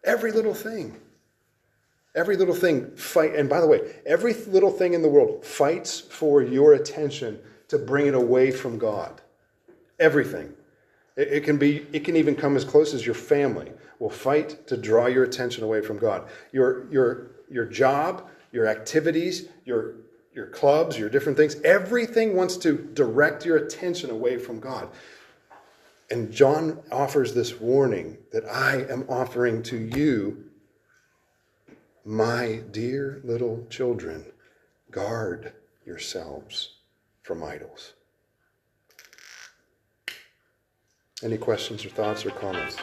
Every 0.03 0.31
little 0.31 0.53
thing. 0.53 1.01
Every 2.15 2.37
little 2.37 2.55
thing 2.55 2.95
fight 2.95 3.35
and 3.35 3.49
by 3.49 3.59
the 3.59 3.67
way, 3.67 3.81
every 4.05 4.33
little 4.33 4.71
thing 4.71 4.93
in 4.93 5.01
the 5.01 5.09
world 5.09 5.43
fights 5.43 5.99
for 5.99 6.41
your 6.41 6.73
attention 6.73 7.39
to 7.69 7.79
bring 7.79 8.07
it 8.07 8.13
away 8.13 8.51
from 8.51 8.77
God. 8.77 9.21
Everything. 9.99 10.53
It, 11.15 11.27
it 11.29 11.43
can 11.43 11.57
be 11.57 11.85
it 11.93 12.03
can 12.03 12.15
even 12.15 12.35
come 12.35 12.55
as 12.55 12.65
close 12.65 12.93
as 12.93 13.05
your 13.05 13.15
family 13.15 13.71
will 13.99 14.09
fight 14.09 14.67
to 14.67 14.77
draw 14.77 15.07
your 15.07 15.23
attention 15.23 15.63
away 15.63 15.81
from 15.81 15.97
God. 15.97 16.27
Your 16.51 16.91
your 16.91 17.31
your 17.49 17.65
job, 17.65 18.27
your 18.51 18.67
activities, 18.67 19.47
your, 19.65 19.95
your 20.33 20.47
clubs, 20.47 20.97
your 20.97 21.09
different 21.09 21.37
things, 21.37 21.55
everything 21.63 22.35
wants 22.35 22.57
to 22.57 22.77
direct 22.93 23.45
your 23.45 23.57
attention 23.57 24.09
away 24.09 24.37
from 24.37 24.59
God. 24.59 24.89
And 26.09 26.31
John 26.31 26.79
offers 26.91 27.33
this 27.33 27.59
warning 27.59 28.17
that 28.31 28.45
I 28.45 28.85
am 28.89 29.05
offering 29.09 29.63
to 29.63 29.77
you, 29.77 30.45
my 32.05 32.61
dear 32.71 33.21
little 33.23 33.65
children, 33.69 34.25
guard 34.91 35.53
yourselves 35.85 36.77
from 37.23 37.43
idols. 37.43 37.93
Any 41.23 41.37
questions 41.37 41.85
or 41.85 41.89
thoughts 41.89 42.25
or 42.25 42.31
comments? 42.31 42.75